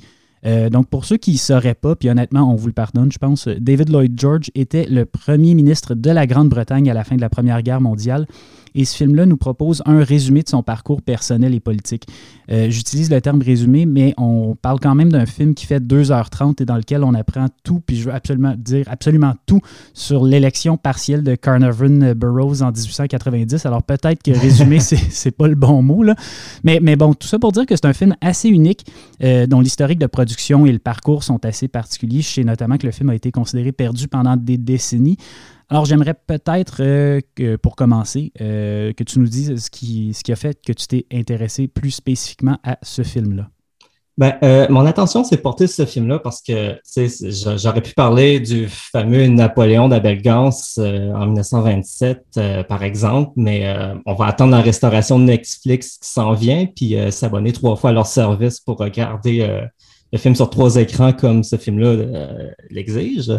Euh, 0.46 0.70
donc, 0.70 0.88
pour 0.88 1.06
ceux 1.06 1.18
qui 1.18 1.34
ne 1.34 1.38
sauraient 1.38 1.76
pas, 1.76 1.96
puis 1.96 2.10
honnêtement, 2.10 2.52
on 2.52 2.56
vous 2.56 2.68
le 2.68 2.74
pardonne, 2.74 3.12
je 3.12 3.18
pense, 3.18 3.48
David 3.48 3.90
Lloyd 3.90 4.20
George 4.20 4.52
était 4.54 4.86
le 4.86 5.06
premier 5.06 5.56
ministre 5.56 5.96
de 5.96 6.12
la 6.12 6.28
Grande-Bretagne 6.28 6.90
à 6.90 6.94
la 6.94 7.04
fin 7.04 7.16
de 7.16 7.22
la 7.22 7.30
Première 7.30 7.62
Guerre 7.64 7.82
mondiale. 7.82 8.28
Et 8.76 8.86
ce 8.86 8.96
film-là 8.96 9.26
nous 9.26 9.38
propose 9.38 9.82
un 9.86 10.04
résumé 10.04 10.44
de 10.44 10.50
son 10.50 10.62
parcours 10.62 11.02
personnel 11.02 11.56
et 11.56 11.60
politique. 11.60 12.06
Euh, 12.52 12.70
j'utilise 12.70 13.10
le 13.10 13.22
terme 13.22 13.42
résumé, 13.42 13.86
mais 13.86 14.14
on 14.18 14.56
parle 14.56 14.80
quand 14.80 14.94
même 14.94 15.12
d'un 15.12 15.26
film 15.26 15.56
qui 15.56 15.66
fait 15.66 15.80
2h30 15.80 16.62
et 16.62 16.66
dans 16.66 16.76
lequel 16.76 17.04
on 17.04 17.14
apprend 17.14 17.48
tout, 17.64 17.82
puis 17.86 17.96
je 17.96 18.06
veux 18.06 18.14
absolument 18.14 18.54
dire 18.58 18.86
absolument 18.88 19.34
tout 19.46 19.62
sur 19.94 20.26
l'élection 20.26 20.78
partielle 20.78 21.24
de 21.24 21.36
Carnarvon 21.36 22.14
Burroughs 22.16 22.62
en 22.62 22.72
1890. 22.72 23.66
Alors 23.66 23.82
peut-être 23.82 24.22
que 24.22 24.32
résumé, 24.32 24.80
c'est 24.82 25.32
pas 25.32 25.48
le 25.48 25.56
bon 25.56 25.82
mot, 25.82 26.04
là. 26.04 26.16
Mais, 26.64 26.80
mais 26.82 26.96
bon, 26.96 27.14
tout 27.14 27.28
ça 27.28 27.40
pour 27.40 27.52
dire 27.52 27.66
que 27.66 27.76
c'est 27.76 27.86
un 27.86 27.94
film 27.94 28.16
assez 28.22 28.50
unique, 28.50 28.86
euh, 29.24 29.48
dont 29.48 29.62
l'historique 29.62 30.00
de 30.00 30.08
production 30.08 30.66
et 30.66 30.72
le 30.72 30.80
parcours 30.80 31.24
sont 31.24 31.44
assez 31.46 31.68
particuliers. 31.68 32.22
Je 32.22 32.30
sais 32.30 32.44
notamment 32.44 32.78
que 32.78 32.86
le 32.86 32.92
film 32.92 33.10
a 33.10 33.16
été 33.16 33.32
considéré 33.32 33.72
perdu 33.72 34.08
pendant 34.08 34.36
des 34.36 34.58
décennies. 34.58 35.18
Alors, 35.70 35.86
j'aimerais 35.86 36.14
peut-être, 36.14 36.82
euh, 36.82 37.22
pour 37.62 37.76
commencer, 37.76 38.32
euh, 38.40 38.94
que 38.94 39.04
tu 39.04 39.20
nous 39.20 39.28
dises 39.28 39.66
ce 39.66 39.70
qui, 39.72 40.32
a 40.32 40.36
fait 40.36 40.60
que 40.64 40.74
tu 40.74 40.86
t'es 40.88 41.06
intéressé 41.12 41.68
plus 41.68 41.92
spécifiquement 41.92 42.58
à 42.64 42.78
ce 42.84 43.02
film-là. 43.02 43.50
Ben, 44.18 44.36
euh, 44.44 44.68
mon 44.70 44.86
attention 44.86 45.26
s'est 45.26 45.38
portée 45.38 45.68
sur 45.68 45.86
ce 45.86 45.92
film-là 45.92 46.20
parce 46.20 46.42
que 46.42 46.80
j'aurais 47.58 47.82
pu 47.82 47.94
parler 47.96 48.40
du 48.40 48.68
fameux 48.70 49.28
Napoléon 49.28 49.90
d'Abel 49.90 50.22
Gans 50.22 50.52
en 50.78 51.26
1927, 51.26 52.40
par 52.70 52.84
exemple, 52.84 53.34
mais 53.36 53.76
on 54.06 54.14
va 54.14 54.28
attendre 54.28 54.52
la 54.52 54.62
restauration 54.62 55.20
de 55.20 55.26
Netflix 55.26 55.98
qui 55.98 56.08
s'en 56.08 56.32
vient, 56.32 56.66
puis 56.66 56.96
s'abonner 57.12 57.52
trois 57.52 57.76
fois 57.76 57.90
à 57.90 57.94
leur 57.94 58.08
service 58.08 58.62
pour 58.62 58.78
regarder 58.78 59.46
le 60.14 60.18
film 60.18 60.34
sur 60.34 60.50
trois 60.50 60.78
écrans 60.78 61.12
comme 61.12 61.44
ce 61.44 61.58
film-là 61.58 62.28
l'exige 62.70 63.34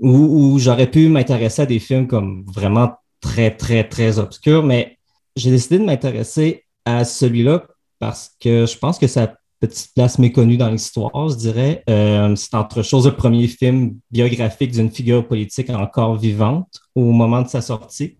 où, 0.00 0.58
j'aurais 0.58 0.90
pu 0.90 1.08
m'intéresser 1.08 1.62
à 1.62 1.66
des 1.66 1.78
films 1.78 2.06
comme 2.06 2.44
vraiment 2.46 2.94
très, 3.20 3.50
très, 3.50 3.84
très 3.84 4.18
obscurs, 4.18 4.64
mais 4.64 4.98
j'ai 5.36 5.50
décidé 5.50 5.78
de 5.78 5.84
m'intéresser 5.84 6.64
à 6.84 7.04
celui-là 7.04 7.64
parce 7.98 8.30
que 8.40 8.66
je 8.66 8.78
pense 8.78 8.98
que 8.98 9.06
sa 9.06 9.34
petite 9.60 9.92
place 9.94 10.18
méconnue 10.18 10.56
dans 10.56 10.70
l'histoire, 10.70 11.28
je 11.28 11.36
dirais. 11.36 11.84
Euh, 11.88 12.34
c'est 12.34 12.54
entre 12.54 12.82
chose 12.82 13.06
le 13.06 13.14
premier 13.14 13.46
film 13.46 13.96
biographique 14.10 14.72
d'une 14.72 14.90
figure 14.90 15.26
politique 15.26 15.68
encore 15.68 16.16
vivante 16.16 16.80
au 16.94 17.12
moment 17.12 17.42
de 17.42 17.48
sa 17.48 17.60
sortie. 17.60 18.16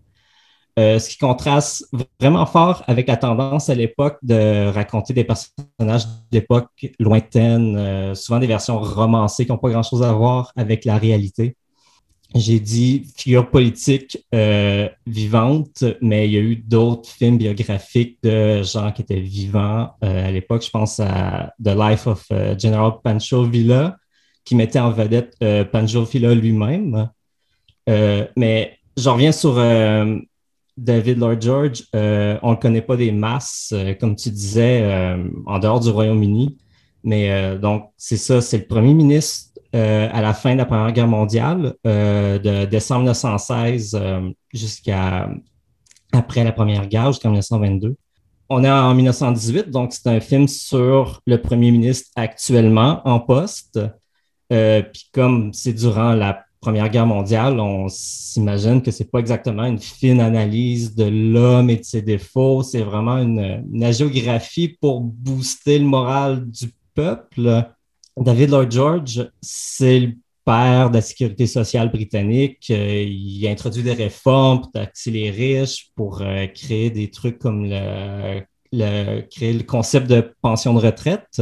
Euh, 0.79 0.99
ce 0.99 1.09
qui 1.09 1.17
contraste 1.17 1.85
vraiment 2.19 2.45
fort 2.45 2.83
avec 2.87 3.07
la 3.07 3.17
tendance 3.17 3.69
à 3.69 3.75
l'époque 3.75 4.17
de 4.21 4.69
raconter 4.69 5.13
des 5.13 5.25
personnages 5.25 6.05
d'époque 6.31 6.69
lointaines, 6.97 7.75
euh, 7.75 8.15
souvent 8.15 8.39
des 8.39 8.47
versions 8.47 8.79
romancées 8.79 9.45
qui 9.45 9.51
n'ont 9.51 9.57
pas 9.57 9.69
grand-chose 9.69 10.01
à 10.01 10.13
voir 10.13 10.53
avec 10.55 10.85
la 10.85 10.97
réalité 10.97 11.57
j'ai 12.33 12.59
dit 12.59 13.11
figure 13.17 13.49
politique 13.49 14.25
euh, 14.33 14.87
vivante, 15.05 15.83
mais 16.01 16.27
il 16.27 16.33
y 16.33 16.37
a 16.37 16.41
eu 16.41 16.55
d'autres 16.55 17.09
films 17.09 17.37
biographiques 17.37 18.19
de 18.23 18.63
gens 18.63 18.91
qui 18.91 19.01
étaient 19.01 19.19
vivants. 19.19 19.91
Euh, 20.03 20.27
à 20.27 20.31
l'époque, 20.31 20.63
je 20.63 20.69
pense 20.69 20.99
à 21.01 21.53
The 21.63 21.75
Life 21.75 22.07
of 22.07 22.25
euh, 22.31 22.57
General 22.57 22.93
Pancho 23.03 23.43
Villa, 23.43 23.97
qui 24.45 24.55
mettait 24.55 24.79
en 24.79 24.91
vedette 24.91 25.35
Pancho 25.71 26.03
Villa 26.03 26.33
lui-même. 26.33 27.09
mais 27.87 28.77
je 28.97 29.09
reviens 29.09 29.31
sur 29.31 29.55
David 30.77 31.19
Lloyd 31.19 31.41
George. 31.41 31.83
on 31.93 32.51
ne 32.51 32.55
connaît 32.55 32.81
pas 32.81 32.95
des 32.95 33.11
masses, 33.11 33.71
comme 33.99 34.15
tu 34.15 34.31
disais, 34.31 35.15
en 35.45 35.59
dehors 35.59 35.79
du 35.79 35.89
Royaume-Uni. 35.89 36.57
Mais 37.03 37.55
donc, 37.59 37.91
c'est 37.97 38.17
ça, 38.17 38.41
c'est 38.41 38.57
le 38.57 38.65
premier 38.65 38.95
ministre 38.95 39.50
euh, 39.73 40.09
à 40.11 40.21
la 40.21 40.33
fin 40.33 40.51
de 40.51 40.57
la 40.57 40.65
Première 40.65 40.91
Guerre 40.91 41.07
mondiale, 41.07 41.75
euh, 41.87 42.37
de 42.39 42.65
décembre 42.65 43.01
1916 43.01 43.95
euh, 43.95 44.29
jusqu'à 44.53 45.29
après 46.11 46.43
la 46.43 46.51
Première 46.51 46.87
Guerre, 46.87 47.13
jusqu'en 47.13 47.29
1922. 47.29 47.95
On 48.49 48.65
est 48.65 48.69
en 48.69 48.93
1918, 48.93 49.69
donc 49.69 49.93
c'est 49.93 50.07
un 50.07 50.19
film 50.19 50.49
sur 50.49 51.21
le 51.25 51.41
premier 51.41 51.71
ministre 51.71 52.09
actuellement 52.17 53.01
en 53.05 53.21
poste. 53.21 53.79
Puis 54.49 55.09
comme 55.13 55.53
c'est 55.53 55.71
durant 55.71 56.15
la 56.15 56.43
Première 56.59 56.89
Guerre 56.89 57.05
mondiale, 57.05 57.57
on 57.61 57.87
s'imagine 57.87 58.81
que 58.81 58.91
c'est 58.91 59.09
pas 59.09 59.19
exactement 59.19 59.63
une 59.63 59.79
fine 59.79 60.19
analyse 60.19 60.93
de 60.95 61.05
l'homme 61.05 61.69
et 61.69 61.77
de 61.77 61.83
ses 61.85 62.01
défauts, 62.01 62.61
c'est 62.61 62.81
vraiment 62.81 63.19
une, 63.19 63.63
une 63.71 63.83
agiographie 63.85 64.77
pour 64.81 64.99
booster 64.99 65.79
le 65.79 65.85
moral 65.85 66.45
du 66.51 66.73
peuple. 66.93 67.65
David 68.17 68.49
Lloyd 68.49 68.71
George, 68.71 69.29
c'est 69.41 69.99
le 69.99 70.13
père 70.45 70.89
de 70.89 70.95
la 70.95 71.01
sécurité 71.01 71.47
sociale 71.47 71.91
britannique. 71.91 72.67
Euh, 72.69 73.03
il 73.07 73.45
a 73.47 73.51
introduit 73.51 73.83
des 73.83 73.93
réformes 73.93 74.61
pour 74.61 74.71
taxer 74.71 75.11
les 75.11 75.29
riches, 75.31 75.89
pour 75.95 76.21
euh, 76.21 76.47
créer 76.47 76.89
des 76.89 77.09
trucs 77.09 77.39
comme 77.39 77.65
le, 77.65 78.41
créer 79.29 79.53
le 79.53 79.63
concept 79.63 80.07
de 80.07 80.33
pension 80.41 80.73
de 80.73 80.79
retraite. 80.79 81.41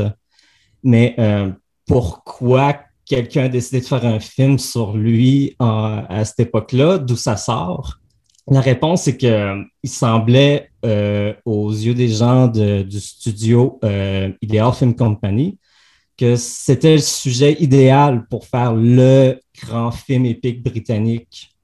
Mais 0.83 1.15
euh, 1.19 1.51
pourquoi 1.87 2.79
quelqu'un 3.05 3.45
a 3.45 3.49
décidé 3.49 3.81
de 3.81 3.85
faire 3.85 4.05
un 4.05 4.19
film 4.19 4.59
sur 4.59 4.95
lui 4.95 5.55
à 5.59 6.23
cette 6.23 6.41
époque-là, 6.41 6.99
d'où 6.99 7.15
ça 7.15 7.37
sort? 7.37 7.95
La 8.47 8.61
réponse, 8.61 9.03
c'est 9.03 9.17
qu'il 9.17 9.65
semblait, 9.83 10.69
aux 11.45 11.71
yeux 11.71 11.93
des 11.95 12.07
gens 12.07 12.47
du 12.47 12.99
studio 12.99 13.79
Ideal 14.41 14.73
Film 14.73 14.95
Company, 14.95 15.57
que 16.19 16.35
c'était 16.35 16.95
le 16.95 17.01
sujet 17.01 17.55
idéal 17.61 18.27
pour 18.27 18.45
faire 18.45 18.75
le 18.75 19.39
grand 19.63 19.89
film 19.91 20.25
épique 20.25 20.61
britannique. 20.61 21.55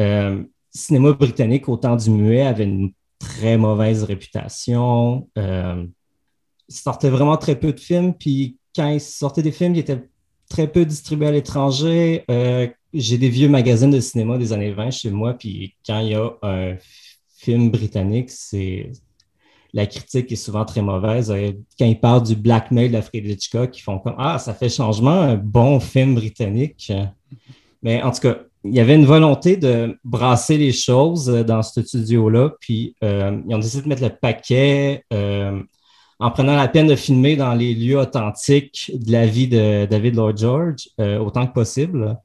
Euh, 0.00 0.42
cinéma 0.72 1.12
britannique, 1.12 1.68
au 1.68 1.76
temps 1.76 1.94
du 1.94 2.10
muet, 2.10 2.42
avait 2.42 2.64
une 2.64 2.92
très 3.20 3.56
mauvaise 3.56 4.02
réputation. 4.02 5.28
Euh, 5.38 5.86
il 6.68 6.74
sortait 6.74 7.10
vraiment 7.10 7.36
très 7.36 7.54
peu 7.54 7.72
de 7.72 7.78
films, 7.78 8.12
puis 8.12 8.58
quand 8.74 8.88
il 8.88 9.00
sortait 9.00 9.42
des 9.42 9.52
films, 9.52 9.76
il 9.76 9.78
était 9.78 10.02
très 10.48 10.66
peu 10.66 10.84
distribué 10.84 11.28
à 11.28 11.30
l'étranger. 11.30 12.24
Euh, 12.28 12.66
j'ai 12.92 13.18
des 13.18 13.28
vieux 13.28 13.48
magazines 13.48 13.92
de 13.92 14.00
cinéma 14.00 14.36
des 14.36 14.52
années 14.52 14.72
20 14.72 14.90
chez 14.90 15.10
moi, 15.10 15.34
puis 15.34 15.76
quand 15.86 16.00
il 16.00 16.08
y 16.08 16.14
a 16.16 16.28
un 16.42 16.76
film 17.38 17.70
britannique, 17.70 18.30
c'est 18.30 18.90
la 19.76 19.86
critique 19.86 20.32
est 20.32 20.36
souvent 20.36 20.64
très 20.64 20.80
mauvaise. 20.80 21.30
Euh, 21.30 21.52
quand 21.78 21.84
ils 21.84 22.00
parlent 22.00 22.22
du 22.22 22.34
blackmail 22.34 22.88
d'Alfred 22.88 23.26
Hitchcock, 23.26 23.76
ils 23.78 23.82
font 23.82 23.98
comme 23.98 24.14
Ah, 24.16 24.38
ça 24.38 24.54
fait 24.54 24.70
changement, 24.70 25.20
un 25.20 25.36
bon 25.36 25.80
film 25.80 26.14
britannique. 26.14 26.90
Mais 27.82 28.02
en 28.02 28.10
tout 28.10 28.20
cas, 28.20 28.38
il 28.64 28.74
y 28.74 28.80
avait 28.80 28.94
une 28.94 29.04
volonté 29.04 29.58
de 29.58 29.98
brasser 30.02 30.56
les 30.56 30.72
choses 30.72 31.28
euh, 31.28 31.44
dans 31.44 31.62
ce 31.62 31.82
studio-là. 31.82 32.54
Puis 32.58 32.96
euh, 33.04 33.38
ils 33.46 33.54
ont 33.54 33.58
décidé 33.58 33.82
de 33.82 33.88
mettre 33.90 34.02
le 34.02 34.16
paquet 34.16 35.04
en 36.18 36.30
prenant 36.30 36.56
la 36.56 36.68
peine 36.68 36.86
de 36.86 36.96
filmer 36.96 37.36
dans 37.36 37.52
les 37.52 37.74
lieux 37.74 37.98
authentiques 37.98 38.90
de 38.94 39.12
la 39.12 39.26
vie 39.26 39.48
de 39.48 39.84
David 39.84 40.14
Lloyd 40.14 40.38
George 40.38 40.88
autant 40.98 41.46
que 41.46 41.52
possible. 41.52 42.16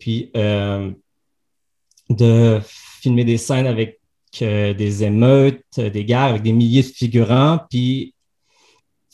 Puis 0.00 0.32
de 2.10 2.60
filmer 3.00 3.24
des 3.24 3.36
scènes 3.36 3.68
avec 3.68 4.00
des 4.40 5.04
émeutes, 5.04 5.62
des 5.78 6.04
guerres 6.04 6.24
avec 6.24 6.42
des 6.42 6.52
milliers 6.52 6.82
de 6.82 6.88
figurants, 6.88 7.60
puis 7.70 8.14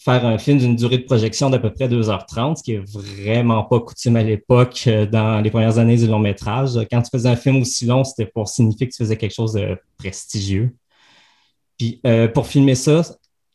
faire 0.04 0.26
un 0.26 0.38
film 0.38 0.58
d'une 0.58 0.76
durée 0.76 0.98
de 0.98 1.04
projection 1.04 1.48
d'à 1.48 1.58
peu 1.58 1.72
près 1.72 1.88
2h30, 1.88 2.56
ce 2.56 2.62
qui 2.62 2.72
est 2.72 2.82
vraiment 2.84 3.62
pas 3.62 3.80
coutume 3.80 4.16
à 4.16 4.22
l'époque 4.22 4.84
euh, 4.86 5.06
dans 5.06 5.40
les 5.40 5.50
premières 5.50 5.78
années 5.78 5.96
du 5.96 6.06
long 6.06 6.18
métrage. 6.18 6.72
Quand 6.90 7.02
tu 7.02 7.10
faisais 7.10 7.28
un 7.28 7.36
film 7.36 7.60
aussi 7.62 7.86
long, 7.86 8.02
c'était 8.02 8.26
pour 8.26 8.48
signifier 8.48 8.88
que 8.88 8.92
tu 8.92 8.98
faisais 8.98 9.16
quelque 9.16 9.34
chose 9.34 9.52
de 9.52 9.78
prestigieux. 9.98 10.74
Puis 11.78 12.00
euh, 12.06 12.28
pour 12.28 12.46
filmer 12.46 12.74
ça, 12.74 13.02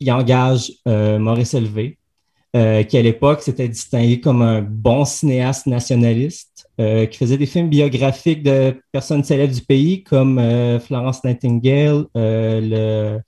il 0.00 0.10
engage 0.10 0.72
euh, 0.86 1.18
Maurice 1.18 1.54
euh, 2.56 2.82
qui 2.82 2.96
à 2.96 3.02
l'époque 3.02 3.42
s'était 3.42 3.68
distingué 3.68 4.20
comme 4.20 4.40
un 4.42 4.62
bon 4.62 5.04
cinéaste 5.04 5.66
nationaliste, 5.66 6.47
euh, 6.80 7.06
qui 7.06 7.18
faisait 7.18 7.36
des 7.36 7.46
films 7.46 7.68
biographiques 7.68 8.42
de 8.42 8.80
personnes 8.92 9.24
célèbres 9.24 9.54
du 9.54 9.62
pays 9.62 10.02
comme 10.02 10.38
euh, 10.38 10.78
Florence 10.78 11.24
Nightingale, 11.24 12.06
le 12.14 13.20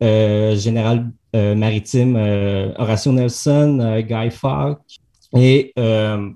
général 0.00 1.10
maritime 1.34 2.16
Horatio 2.78 3.12
Nelson, 3.12 4.02
Guy 4.08 4.30
Fawkes. 4.30 4.98
Et 5.36 5.72
on 5.76 6.34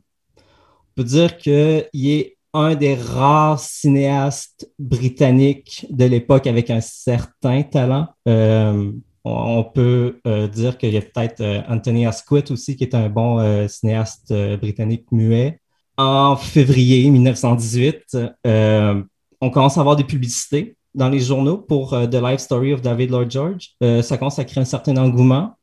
peut 0.94 1.04
dire 1.04 1.36
qu'il 1.38 1.86
est 1.94 2.36
un 2.52 2.74
des 2.74 2.94
rares 2.94 3.60
cinéastes 3.60 4.70
britanniques 4.78 5.86
de 5.90 6.04
l'époque 6.04 6.46
avec 6.46 6.70
un 6.70 6.80
certain 6.80 7.62
talent 7.62 8.08
on 9.24 9.64
peut 9.64 10.20
euh, 10.26 10.48
dire 10.48 10.78
qu'il 10.78 10.92
y 10.92 10.96
a 10.96 11.02
peut-être 11.02 11.40
euh, 11.40 11.62
Anthony 11.68 12.06
Asquith 12.06 12.50
aussi, 12.50 12.76
qui 12.76 12.84
est 12.84 12.94
un 12.94 13.08
bon 13.08 13.38
euh, 13.38 13.68
cinéaste 13.68 14.32
britannique 14.58 15.06
muet. 15.12 15.60
En 15.96 16.36
février 16.36 17.08
1918, 17.10 18.16
on 19.40 19.50
commence 19.50 19.76
à 19.76 19.80
avoir 19.80 19.96
des 19.96 20.04
publicités 20.04 20.76
dans 20.94 21.08
les 21.08 21.20
journaux 21.20 21.58
pour 21.58 21.90
The 21.90 22.14
Life 22.14 22.40
Story 22.40 22.72
of 22.72 22.82
David 22.82 23.10
Lloyd 23.10 23.30
George. 23.30 23.74
ça 24.02 24.16
commence 24.16 24.38
à 24.38 24.44
créer 24.44 24.62
un 24.62 24.66
certain 24.66 24.96
engouement. 24.96 25.56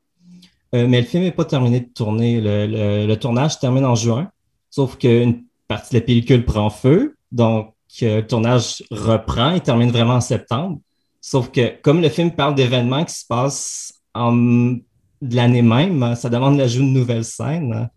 mais 0.73 1.01
le 1.01 1.07
film 1.07 1.23
n'est 1.23 1.31
pas 1.31 1.45
terminé 1.45 1.79
de 1.79 1.89
tourner. 1.93 2.41
Le, 2.41 3.15
tournage 3.15 3.59
termine 3.59 3.85
en 3.85 3.95
juin, 3.95 4.29
sauf 4.69 4.97
qu'une 4.97 5.43
partie 5.67 5.95
de 5.95 5.99
la 5.99 6.05
pellicule 6.05 6.45
prend 6.45 6.69
feu, 6.69 7.15
donc 7.31 7.73
le 8.01 8.21
tournage 8.21 8.83
reprend 8.91 9.51
et 9.51 9.61
termine 9.61 9.91
vraiment 9.91 10.15
en 10.15 10.21
septembre. 10.21 10.79
Sauf 11.21 11.51
que 11.51 11.81
comme 11.81 12.01
le 12.01 12.09
film 12.09 12.31
parle 12.31 12.55
d'événements 12.55 13.03
qui 13.03 13.15
se 13.15 13.25
passent 13.25 13.93
en, 14.13 14.31
de 14.33 15.35
l'année 15.35 15.61
même, 15.61 16.15
ça 16.15 16.29
demande 16.29 16.57
l'ajout 16.57 16.81
de 16.81 16.87
nouvelles 16.87 17.25
scènes. 17.25 17.89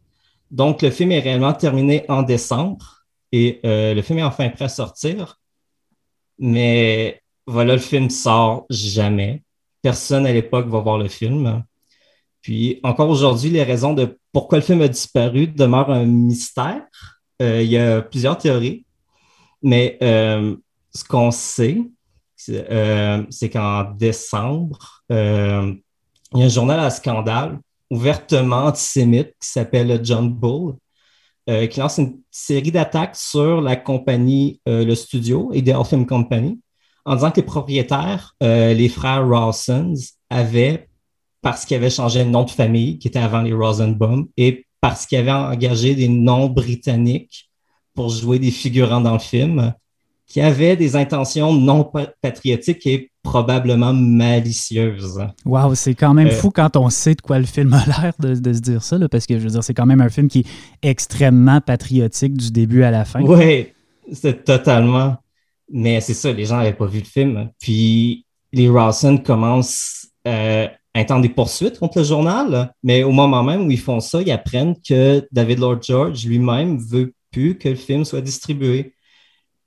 Donc, 0.53 0.83
le 0.83 0.91
film 0.91 1.13
est 1.13 1.21
réellement 1.21 1.55
terminé 1.55 2.05
en 2.11 2.23
décembre 2.23 3.07
et 3.33 3.59
euh, 3.65 3.95
le 3.95 4.03
film 4.03 4.19
est 4.19 4.23
enfin 4.23 4.51
prêt 4.51 4.67
à 4.67 4.69
sortir. 4.69 5.41
Mais 6.39 7.23
voilà, 7.47 7.73
le 7.73 7.81
film 7.81 8.11
sort 8.11 8.67
jamais. 8.69 9.43
Personne 9.81 10.27
à 10.27 10.33
l'époque 10.33 10.69
va 10.69 10.81
voir 10.81 10.99
le 10.99 11.09
film. 11.09 11.65
Puis 12.43 12.81
encore 12.83 13.09
aujourd'hui, 13.09 13.49
les 13.49 13.63
raisons 13.63 13.95
de 13.95 14.19
pourquoi 14.33 14.59
le 14.59 14.65
film 14.65 14.83
a 14.83 14.89
disparu 14.89 15.47
demeurent 15.47 15.91
un 15.91 16.05
mystère. 16.05 16.83
Euh, 17.41 17.63
il 17.63 17.71
y 17.71 17.79
a 17.79 18.03
plusieurs 18.03 18.37
théories, 18.37 18.85
mais 19.63 19.97
euh, 20.03 20.55
ce 20.95 21.03
qu'on 21.03 21.31
sait, 21.31 21.79
c'est 22.37 23.51
qu'en 23.51 23.85
décembre, 23.93 25.03
il 25.09 25.81
y 26.35 26.43
a 26.43 26.45
un 26.45 26.49
journal 26.49 26.81
à 26.81 26.91
scandale 26.91 27.59
ouvertement 27.93 28.65
antisémite 28.65 29.35
qui 29.39 29.49
s'appelle 29.51 30.01
John 30.03 30.33
Bull, 30.33 30.77
euh, 31.51 31.67
qui 31.67 31.79
lance 31.79 31.99
une 31.99 32.21
série 32.31 32.73
d'attaques 32.73 33.17
sur 33.17 33.61
la 33.61 33.77
compagnie, 33.77 34.61
euh, 34.67 34.83
le 34.83 34.95
studio, 34.95 35.53
Ideal 35.53 35.85
Film 35.85 36.07
Company, 36.07 36.59
en 37.05 37.17
disant 37.17 37.31
que 37.31 37.37
les 37.37 37.47
propriétaires, 37.47 38.35
euh, 38.43 38.73
les 38.73 38.89
frères 38.89 39.29
Rawsons, 39.29 39.95
avaient, 40.31 40.89
parce 41.43 41.67
qu'ils 41.67 41.77
avaient 41.77 41.91
changé 41.91 42.25
de 42.25 42.31
nom 42.31 42.45
de 42.45 42.51
famille, 42.51 42.99
qui 42.99 43.09
était 43.09 43.19
avant 43.19 43.43
les 43.43 43.53
Rosenbaum, 43.53 44.27
et 44.39 44.65
parce 44.81 45.05
qu'ils 45.05 45.19
avaient 45.19 45.31
engagé 45.31 45.95
des 45.95 46.09
noms 46.09 46.49
britanniques 46.49 47.51
pour 47.95 48.09
jouer 48.09 48.39
des 48.39 48.51
figurants 48.51 49.03
dans 49.03 49.13
le 49.13 49.19
film, 49.19 49.75
qui 50.27 50.41
avaient 50.41 50.77
des 50.77 50.97
intentions 50.97 51.53
non 51.53 51.93
patriotiques 52.23 52.87
et 52.87 53.12
probablement 53.23 53.93
malicieuses. 53.93 55.21
Wow, 55.45 55.75
c'est 55.75 55.95
quand 55.95 56.15
même 56.15 56.29
euh, 56.29 56.33
fou 56.33 56.51
quand 56.51 56.77
on 56.77 56.91
sait 56.91 57.15
de 57.15 57.21
quoi 57.21 57.39
le 57.39 57.47
film 57.47 57.73
a 57.73 57.85
l'air 57.87 58.13
de, 58.19 58.35
se 58.35 58.61
dire 58.61 58.83
ça, 58.83 58.99
parce 59.09 59.27
que 59.27 59.39
je 59.39 59.45
veux 59.45 59.51
dire, 59.51 59.65
c'est 59.65 59.75
quand 59.75 59.87
même 59.87 60.01
un 60.01 60.09
film 60.09 60.29
qui 60.29 60.41
est 60.41 60.89
extrêmement 60.89 61.61
patriotique 61.61 62.37
du 62.37 62.51
début 62.51 62.83
à 62.83 62.91
la 62.91 63.05
fin. 63.05 63.23
Oui, 63.23 63.69
c'est 64.13 64.45
totalement. 64.45 65.17
Mais 65.71 66.01
c'est 66.01 66.15
ça, 66.15 66.33
les 66.33 66.45
gens 66.45 66.59
n'avaient 66.59 66.73
pas 66.73 66.87
vu 66.87 66.99
le 66.99 67.05
film. 67.05 67.49
Puis 67.59 68.27
les 68.53 68.69
Rawson 68.69 69.17
commencent 69.19 70.09
euh, 70.27 70.67
à 70.95 70.99
intenter 71.01 71.29
des 71.29 71.35
poursuites 71.35 71.79
contre 71.79 71.99
le 71.99 72.05
journal, 72.05 72.75
mais 72.83 73.03
au 73.03 73.13
moment 73.13 73.43
même 73.43 73.67
où 73.67 73.71
ils 73.71 73.81
font 73.81 74.01
ça, 74.01 74.21
ils 74.21 74.31
apprennent 74.31 74.75
que 74.87 75.27
David 75.33 75.61
Lord 75.61 75.83
George 75.83 76.27
lui-même 76.27 76.79
veut 76.79 77.15
plus 77.31 77.57
que 77.57 77.71
le 77.71 77.77
film 77.77 78.05
soit 78.05 78.21
distribué. 78.21 78.95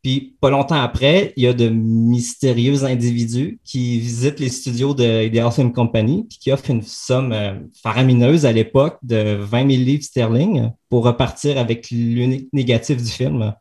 Puis 0.06 0.38
pas 0.40 0.52
longtemps 0.52 0.80
après, 0.80 1.34
il 1.36 1.46
y 1.46 1.48
a 1.48 1.54
de 1.54 1.68
mystérieux 1.68 2.84
individus 2.84 3.60
qui 3.64 3.98
visitent 3.98 4.40
les 4.40 4.50
studios 4.50 4.94
de 4.94 5.24
Ideal 5.24 5.52
Film 5.52 5.74
Company 5.74 6.28
puis 6.30 6.38
qui 6.38 6.52
offrent 6.52 6.70
une 6.70 6.84
somme 6.84 7.32
euh, 7.32 7.56
faramineuse 7.82 8.46
à 8.46 8.52
l'époque 8.52 9.00
de 9.02 9.34
20 9.34 9.72
000 9.72 9.84
livres 9.84 10.04
sterling 10.04 10.70
pour 10.90 11.06
repartir 11.06 11.58
avec 11.58 11.90
l'unique 11.90 12.50
négatif 12.54 13.02
du 13.02 13.10
film. 13.10 13.56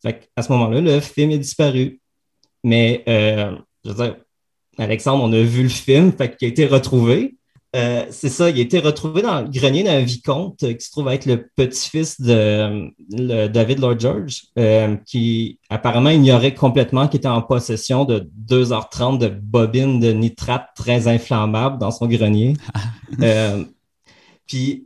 Fait 0.00 0.30
à 0.34 0.40
ce 0.40 0.50
moment-là, 0.52 0.80
le 0.80 0.98
film 1.00 1.30
est 1.32 1.38
disparu. 1.38 2.00
Mais 2.64 3.04
euh, 3.06 3.54
je 3.84 3.90
veux 3.90 4.02
dire, 4.02 4.16
Alexandre, 4.78 5.24
on 5.24 5.32
a 5.34 5.42
vu 5.42 5.62
le 5.62 5.68
film, 5.68 6.10
fait 6.10 6.38
qu'il 6.38 6.46
a 6.46 6.48
été 6.48 6.64
retrouvé. 6.64 7.36
Euh, 7.76 8.06
c'est 8.10 8.30
ça, 8.30 8.48
il 8.48 8.58
a 8.58 8.62
été 8.62 8.78
retrouvé 8.78 9.20
dans 9.20 9.42
le 9.42 9.48
grenier 9.48 9.82
d'un 9.82 10.00
vicomte 10.00 10.58
qui 10.58 10.84
se 10.84 10.90
trouve 10.90 11.08
être 11.08 11.26
le 11.26 11.46
petit-fils 11.56 12.20
de 12.20 12.90
David 13.48 13.80
Lord 13.80 14.00
George, 14.00 14.44
euh, 14.58 14.96
qui 15.04 15.58
apparemment 15.68 16.08
ignorait 16.08 16.54
complètement 16.54 17.06
qu'il 17.06 17.18
était 17.18 17.28
en 17.28 17.42
possession 17.42 18.06
de 18.06 18.30
2h30 18.48 19.18
de 19.18 19.28
bobines 19.28 20.00
de 20.00 20.12
nitrate 20.12 20.68
très 20.74 21.06
inflammables 21.06 21.78
dans 21.78 21.90
son 21.90 22.06
grenier. 22.06 22.54
Euh, 23.22 23.62
puis, 24.48 24.84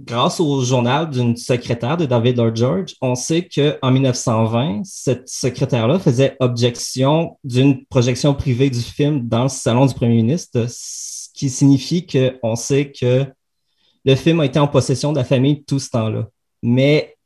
grâce 0.00 0.38
au 0.38 0.62
journal 0.62 1.10
d'une 1.10 1.36
secrétaire 1.36 1.96
de 1.96 2.06
David 2.06 2.36
Lord 2.36 2.54
George, 2.54 2.94
on 3.00 3.16
sait 3.16 3.48
qu'en 3.48 3.90
1920, 3.90 4.82
cette 4.84 5.28
secrétaire-là 5.28 5.98
faisait 5.98 6.36
objection 6.38 7.36
d'une 7.42 7.84
projection 7.86 8.32
privée 8.32 8.70
du 8.70 8.80
film 8.80 9.28
dans 9.28 9.44
le 9.44 9.48
salon 9.48 9.86
du 9.86 9.94
premier 9.94 10.14
ministre 10.14 10.66
qui 11.34 11.50
signifie 11.50 12.06
qu'on 12.06 12.56
sait 12.56 12.92
que 12.92 13.26
le 14.04 14.14
film 14.14 14.40
a 14.40 14.46
été 14.46 14.58
en 14.58 14.68
possession 14.68 15.12
de 15.12 15.18
la 15.18 15.24
famille 15.24 15.64
tout 15.64 15.78
ce 15.78 15.90
temps-là. 15.90 16.28
Mais 16.62 17.16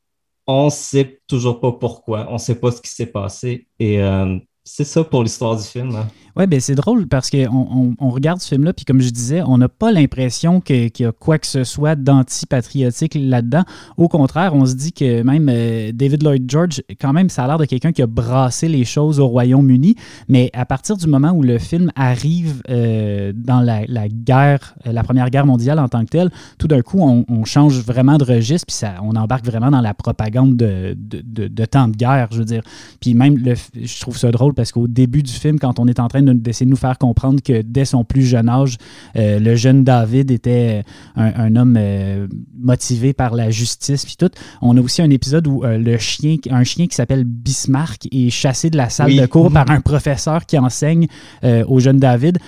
on 0.46 0.66
ne 0.66 0.70
sait 0.70 1.20
toujours 1.26 1.60
pas 1.60 1.72
pourquoi, 1.72 2.26
on 2.30 2.34
ne 2.34 2.38
sait 2.38 2.60
pas 2.60 2.70
ce 2.70 2.80
qui 2.80 2.90
s'est 2.90 3.06
passé. 3.06 3.66
Et 3.78 4.00
euh, 4.00 4.38
c'est 4.68 4.84
ça 4.84 5.04
pour 5.04 5.22
l'histoire 5.22 5.56
du 5.56 5.62
film. 5.62 5.94
Hein. 5.94 6.08
Oui, 6.34 6.46
ben 6.46 6.60
c'est 6.60 6.74
drôle 6.74 7.06
parce 7.06 7.30
qu'on 7.30 7.94
on, 7.98 8.10
regarde 8.10 8.40
ce 8.40 8.48
film-là, 8.48 8.74
puis 8.74 8.84
comme 8.84 9.00
je 9.00 9.08
disais, 9.08 9.42
on 9.46 9.56
n'a 9.56 9.70
pas 9.70 9.90
l'impression 9.90 10.60
qu'il 10.60 10.90
y 10.98 11.04
a 11.04 11.12
quoi 11.12 11.38
que 11.38 11.46
ce 11.46 11.64
soit 11.64 11.94
d'antipatriotique 11.94 13.16
là-dedans. 13.18 13.62
Au 13.96 14.08
contraire, 14.08 14.54
on 14.54 14.66
se 14.66 14.74
dit 14.74 14.92
que 14.92 15.22
même 15.22 15.48
euh, 15.48 15.92
David 15.94 16.24
Lloyd 16.24 16.44
George, 16.50 16.82
quand 17.00 17.14
même, 17.14 17.30
ça 17.30 17.44
a 17.44 17.46
l'air 17.46 17.58
de 17.58 17.64
quelqu'un 17.64 17.92
qui 17.92 18.02
a 18.02 18.06
brassé 18.06 18.68
les 18.68 18.84
choses 18.84 19.18
au 19.18 19.28
Royaume-Uni. 19.28 19.94
Mais 20.28 20.50
à 20.52 20.66
partir 20.66 20.98
du 20.98 21.06
moment 21.06 21.30
où 21.30 21.42
le 21.42 21.58
film 21.58 21.90
arrive 21.96 22.60
euh, 22.68 23.32
dans 23.34 23.60
la, 23.60 23.86
guerre, 24.08 24.74
euh, 24.86 24.92
la 24.92 25.02
Première 25.04 25.30
Guerre 25.30 25.46
mondiale 25.46 25.78
en 25.78 25.88
tant 25.88 26.04
que 26.04 26.10
telle, 26.10 26.30
tout 26.58 26.68
d'un 26.68 26.82
coup, 26.82 27.00
on, 27.00 27.44
change 27.44 27.78
vraiment 27.78 28.18
de 28.18 28.24
registre, 28.24 28.66
puis 28.66 28.88
on 29.02 29.14
embarque 29.14 29.46
vraiment 29.46 29.70
dans 29.70 29.80
la 29.80 29.94
propagande 29.94 30.56
de, 30.56 30.96
de, 30.98 31.46
de, 31.46 31.64
temps 31.64 31.86
de 31.86 31.96
guerre, 31.96 32.28
je 32.32 32.38
veux 32.38 32.44
dire. 32.44 32.62
Puis 33.00 33.14
même, 33.14 33.38
le, 33.38 33.54
je 33.54 34.00
trouve 34.00 34.18
ça 34.18 34.32
drôle 34.32 34.52
parce 34.56 34.72
qu'au 34.72 34.88
début 34.88 35.22
du 35.22 35.32
film, 35.32 35.58
quand 35.58 35.78
on 35.78 35.86
est 35.86 36.00
en 36.00 36.08
train 36.08 36.22
d'essayer 36.22 36.66
de, 36.66 36.70
nous 36.70 36.76
faire 36.76 36.98
comprendre 36.98 37.40
que 37.42 37.62
dès 37.62 37.84
son 37.84 38.04
plus 38.04 38.22
jeune 38.22 38.48
âge, 38.48 38.76
euh, 39.16 39.38
le 39.38 39.54
jeune 39.54 39.84
David 39.84 40.30
était 40.30 40.82
un, 41.14 41.54
homme 41.54 41.76
euh, 41.78 42.26
motivé 42.58 43.12
par 43.12 43.34
la 43.34 43.50
justice, 43.50 44.04
puis 44.04 44.16
tout. 44.16 44.30
On 44.62 44.76
a 44.76 44.80
aussi 44.80 45.02
un 45.02 45.10
épisode 45.10 45.46
où 45.46 45.62
euh, 45.64 45.78
le 45.78 45.98
chien, 45.98 46.36
un 46.50 46.64
chien 46.64 46.86
qui 46.86 46.96
s'appelle 46.96 47.24
Bismarck 47.24 48.08
est 48.10 48.30
chassé 48.30 48.70
de 48.70 48.76
la 48.76 48.88
salle 48.88 49.14
de 49.14 49.26
cours 49.26 49.52
par 49.52 49.70
un 49.70 49.80
professeur 49.80 50.46
qui 50.46 50.58
enseigne 50.58 51.06
au 51.42 51.78
jeune 51.78 51.98
David 51.98 52.38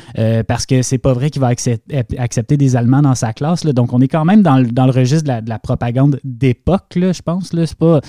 parce 0.47 0.67
que 0.67 0.83
c'est 0.83 0.99
pas 0.99 1.13
vrai 1.13 1.31
qu'il 1.31 1.41
va 1.41 1.49
accepter, 1.49 2.57
des 2.57 2.77
Allemands 2.77 3.03
dans 3.03 3.15
sa 3.15 3.33
classe. 3.33 3.65
Donc 3.65 3.93
on 3.93 4.01
est 4.01 4.09
quand 4.09 4.25
même 4.25 4.43
dans, 4.43 4.57
le 4.57 4.91
registre 4.91 5.25
de 5.25 5.29
la, 5.29 5.41
de 5.43 5.49
la 5.49 5.59
propagande 5.59 6.19
d'époque, 6.25 6.87
je 6.97 7.23
pense. 7.23 7.51
C'est 7.53 7.75
pas 7.75 8.01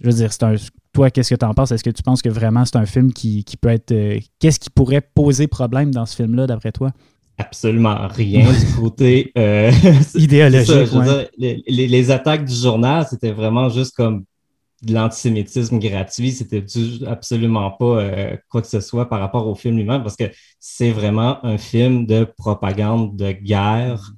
je 0.00 0.06
veux 0.06 0.14
dire, 0.14 0.32
c'est 0.32 0.44
un, 0.44 0.54
toi, 0.98 1.10
qu'est-ce 1.12 1.32
que 1.32 1.38
tu 1.38 1.44
en 1.44 1.54
penses? 1.54 1.70
Est-ce 1.70 1.84
que 1.84 1.90
tu 1.90 2.02
penses 2.02 2.22
que 2.22 2.28
vraiment 2.28 2.64
c'est 2.64 2.76
un 2.76 2.86
film 2.86 3.12
qui, 3.12 3.44
peut 3.60 3.68
être. 3.68 3.92
Euh, 3.92 4.18
qu'est-ce 4.40 4.58
qui 4.58 4.68
pourrait 4.68 5.00
poser 5.00 5.46
problème 5.46 5.92
dans 5.92 6.06
ce 6.06 6.16
film-là, 6.16 6.48
d'après 6.48 6.72
toi? 6.72 6.90
Absolument 7.38 8.08
rien 8.08 8.50
du 8.52 8.74
côté 8.80 9.30
euh, 9.38 9.70
idéologique. 10.16 10.90
les, 11.38 12.10
attaques 12.10 12.44
du 12.44 12.54
journal, 12.54 13.06
c'était 13.08 13.30
vraiment 13.30 13.68
juste 13.68 13.94
comme 13.94 14.24
de 14.82 14.92
l'antisémitisme 14.92 15.78
gratuit. 15.78 16.32
C'était 16.32 16.64
absolument 17.06 17.70
pas 17.70 18.00
euh, 18.00 18.36
quoi 18.48 18.60
que 18.60 18.66
ce 18.66 18.80
soit 18.80 19.08
par 19.08 19.20
rapport 19.20 19.46
au 19.46 19.54
film 19.54 19.76
lui-même, 19.76 20.02
parce 20.02 20.16
que 20.16 20.24
c'est 20.58 20.90
vraiment 20.90 21.44
un 21.46 21.58
film 21.58 22.06
de 22.06 22.24
propagande 22.24 23.14
de 23.14 23.30
guerre. 23.30 24.14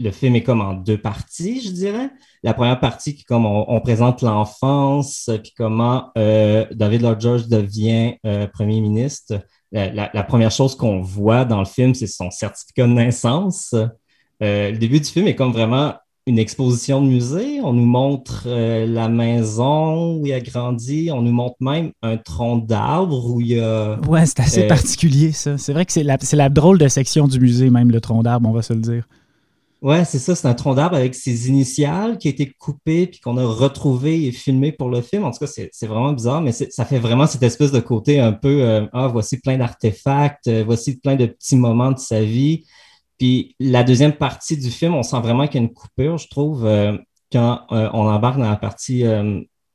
Le 0.00 0.10
film 0.10 0.34
est 0.36 0.42
comme 0.42 0.60
en 0.60 0.74
deux 0.74 0.98
parties, 0.98 1.60
je 1.62 1.70
dirais 1.70 2.10
la 2.44 2.52
première 2.52 2.78
partie 2.78 3.16
qui 3.16 3.24
comme 3.24 3.46
on, 3.46 3.80
présente 3.80 4.20
l'enfance, 4.20 5.30
puis 5.42 5.54
comment 5.56 6.10
euh, 6.18 6.66
David 6.72 7.00
Lord 7.00 7.18
George 7.18 7.48
devient 7.48 8.16
euh, 8.26 8.46
premier 8.46 8.80
ministre. 8.82 9.40
La, 9.72 10.22
première 10.22 10.52
chose 10.52 10.76
qu'on 10.76 11.00
voit 11.00 11.44
dans 11.46 11.58
le 11.58 11.64
film, 11.64 11.94
c'est 11.94 12.06
son 12.06 12.30
certificat 12.30 12.86
de 12.86 12.92
naissance. 12.92 13.74
Euh, 14.42 14.70
le 14.70 14.76
début 14.76 15.00
du 15.00 15.06
film 15.06 15.26
est 15.26 15.34
comme 15.34 15.52
vraiment 15.52 15.94
une 16.26 16.38
exposition 16.38 17.00
de 17.00 17.06
musée. 17.06 17.60
On 17.62 17.72
nous 17.72 17.86
montre 17.86 18.46
la 18.46 19.08
maison 19.08 20.18
où 20.18 20.26
il 20.26 20.32
a 20.34 20.40
grandi. 20.40 21.10
On 21.12 21.22
nous 21.22 21.32
montre 21.32 21.56
même 21.60 21.92
un 22.02 22.18
tronc 22.18 22.58
d'arbre 22.58 23.30
où 23.30 23.40
il 23.40 23.48
y 23.48 23.60
a. 23.60 23.98
Ouais, 24.06 24.26
c'est 24.26 24.40
assez 24.40 24.66
particulier, 24.66 25.32
ça. 25.32 25.56
C'est 25.56 25.72
vrai 25.72 25.86
que 25.86 25.92
c'est 25.92 26.04
la, 26.04 26.18
la 26.34 26.48
drôle 26.50 26.76
de 26.78 26.88
section 26.88 27.26
du 27.26 27.40
musée, 27.40 27.70
même 27.70 27.90
le 27.90 28.02
tronc 28.02 28.22
d'arbre, 28.22 28.48
on 28.48 28.52
va 28.52 28.62
se 28.62 28.74
le 28.74 28.80
dire. 28.80 29.08
Ouais, 29.84 30.06
c'est 30.06 30.18
ça, 30.18 30.34
c'est 30.34 30.48
un 30.48 30.54
tronc 30.54 30.76
d'arbre 30.76 30.96
avec 30.96 31.14
ses 31.14 31.50
initiales 31.50 32.16
qui 32.16 32.28
a 32.28 32.30
été 32.30 32.50
coupé 32.50 33.06
puis 33.06 33.20
qu'on 33.20 33.36
a 33.36 33.44
retrouvé 33.44 34.24
et 34.24 34.32
filmé 34.32 34.72
pour 34.72 34.88
le 34.88 35.02
film. 35.02 35.24
En 35.24 35.30
tout 35.30 35.40
cas, 35.40 35.46
c'est 35.46 35.86
vraiment 35.86 36.14
bizarre, 36.14 36.40
mais 36.40 36.52
ça 36.52 36.86
fait 36.86 36.98
vraiment 36.98 37.26
cette 37.26 37.42
espèce 37.42 37.70
de 37.70 37.80
côté 37.80 38.18
un 38.18 38.32
peu 38.32 38.62
euh, 38.62 38.86
Ah, 38.94 39.08
voici 39.08 39.38
plein 39.40 39.58
d'artefacts, 39.58 40.48
euh, 40.48 40.64
voici 40.64 40.98
plein 41.00 41.16
de 41.16 41.26
petits 41.26 41.56
moments 41.56 41.92
de 41.92 41.98
sa 41.98 42.22
vie. 42.22 42.64
Puis 43.18 43.56
la 43.60 43.84
deuxième 43.84 44.14
partie 44.14 44.56
du 44.56 44.70
film, 44.70 44.94
on 44.94 45.02
sent 45.02 45.20
vraiment 45.20 45.46
qu'il 45.46 45.60
y 45.60 45.64
a 45.64 45.66
une 45.66 45.74
coupure, 45.74 46.16
je 46.16 46.28
trouve, 46.28 46.64
euh, 46.64 46.96
quand 47.30 47.66
on 47.70 48.08
embarque 48.08 48.38
dans 48.38 48.48
la 48.48 48.56
partie 48.56 49.04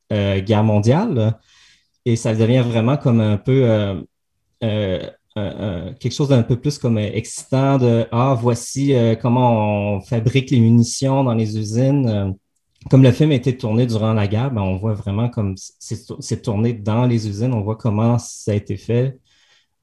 guerre 0.09 0.63
mondiale. 0.63 1.37
et 2.05 2.15
ça 2.15 2.33
devient 2.33 2.63
vraiment 2.65 2.97
comme 2.97 3.21
un 3.21 3.37
peu 3.37 4.01
quelque 5.35 6.11
chose 6.11 6.29
d'un 6.29 6.43
peu 6.43 6.59
plus 6.59 6.77
comme 6.77 6.97
excitant 6.97 7.77
de 7.77 8.05
Ah, 8.11 8.35
voici 8.39 8.93
comment 9.21 9.95
on 9.95 10.01
fabrique 10.01 10.51
les 10.51 10.59
munitions 10.59 11.23
dans 11.23 11.33
les 11.33 11.57
usines. 11.57 12.35
Comme 12.89 13.03
le 13.03 13.11
film 13.11 13.31
a 13.31 13.35
été 13.35 13.57
tourné 13.57 13.85
durant 13.85 14.13
la 14.13 14.27
guerre, 14.27 14.51
ben, 14.51 14.61
on 14.61 14.77
voit 14.77 14.93
vraiment 14.93 15.29
comme 15.29 15.55
c'est 15.57 16.41
tourné 16.41 16.73
dans 16.73 17.05
les 17.05 17.27
usines, 17.27 17.53
on 17.53 17.61
voit 17.61 17.75
comment 17.75 18.17
ça 18.17 18.51
a 18.51 18.55
été 18.55 18.77
fait. 18.77 19.19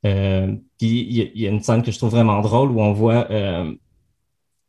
puis 0.03 0.61
il 0.81 1.41
y, 1.41 1.47
a 1.47 1.51
une 1.51 1.63
scène 1.63 1.83
que 1.83 1.91
je 1.91 1.99
trouve 1.99 2.11
vraiment 2.11 2.41
drôle 2.43 2.71
où 2.71 2.81
on 2.81 2.93
voit 2.93 3.29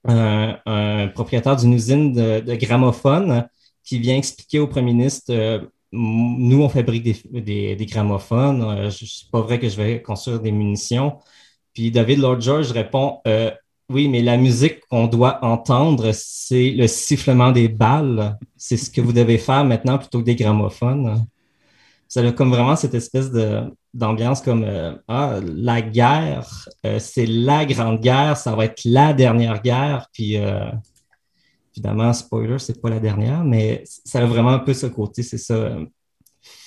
un, 0.05 1.07
propriétaire 1.13 1.55
d'une 1.55 1.73
usine 1.73 2.13
de, 2.13 2.39
de 2.39 2.55
gramophones 2.55 3.47
qui 3.87 3.99
vient 3.99 4.17
expliquer 4.17 4.59
au 4.59 4.67
premier 4.67 4.93
ministre 4.93 5.31
euh, 5.33 5.59
nous, 5.91 6.61
on 6.61 6.69
fabrique 6.69 7.03
des, 7.03 7.85
gramophones. 7.89 8.61
Euh, 8.61 8.89
c'est 8.89 9.29
pas 9.31 9.41
vrai 9.41 9.59
que 9.59 9.69
je 9.69 9.77
vais 9.77 10.01
construire 10.01 10.39
des 10.39 10.51
munitions. 10.51 11.17
Puis 11.73 11.91
David 11.91 12.19
Lord 12.19 12.41
George 12.41 12.71
répond 12.71 13.19
euh, 13.27 13.51
Oui, 13.89 14.07
mais 14.09 14.21
la 14.21 14.37
musique 14.37 14.81
qu'on 14.89 15.07
doit 15.07 15.43
entendre, 15.43 16.11
c'est 16.13 16.71
le 16.71 16.87
sifflement 16.87 17.51
des 17.51 17.69
balles. 17.69 18.37
C'est 18.57 18.77
ce 18.77 18.89
que 18.91 19.01
vous 19.01 19.13
devez 19.13 19.37
faire 19.37 19.63
maintenant 19.65 19.97
plutôt 19.97 20.19
que 20.19 20.25
des 20.25 20.35
gramophones. 20.35 21.25
Ça 22.09 22.21
a 22.21 22.31
comme 22.31 22.49
vraiment 22.49 22.75
cette 22.75 22.93
espèce 22.93 23.31
d'ambiance 23.93 24.41
comme 24.41 24.65
Ah, 25.07 25.39
la 25.43 25.81
guerre, 25.81 26.69
c'est 26.99 27.25
la 27.25 27.65
grande 27.65 27.99
guerre, 27.99 28.37
ça 28.37 28.55
va 28.55 28.65
être 28.65 28.81
la 28.85 29.13
dernière 29.13 29.61
guerre. 29.61 30.07
Puis 30.13 30.37
Évidemment, 31.77 32.11
spoiler, 32.13 32.57
c'est 32.59 32.81
pas 32.81 32.89
la 32.89 32.99
dernière, 32.99 33.43
mais 33.43 33.83
ça 33.85 34.19
a 34.19 34.25
vraiment 34.25 34.49
un 34.49 34.59
peu 34.59 34.73
ce 34.73 34.87
côté, 34.87 35.21
c'est 35.21 35.37
ça, 35.37 35.77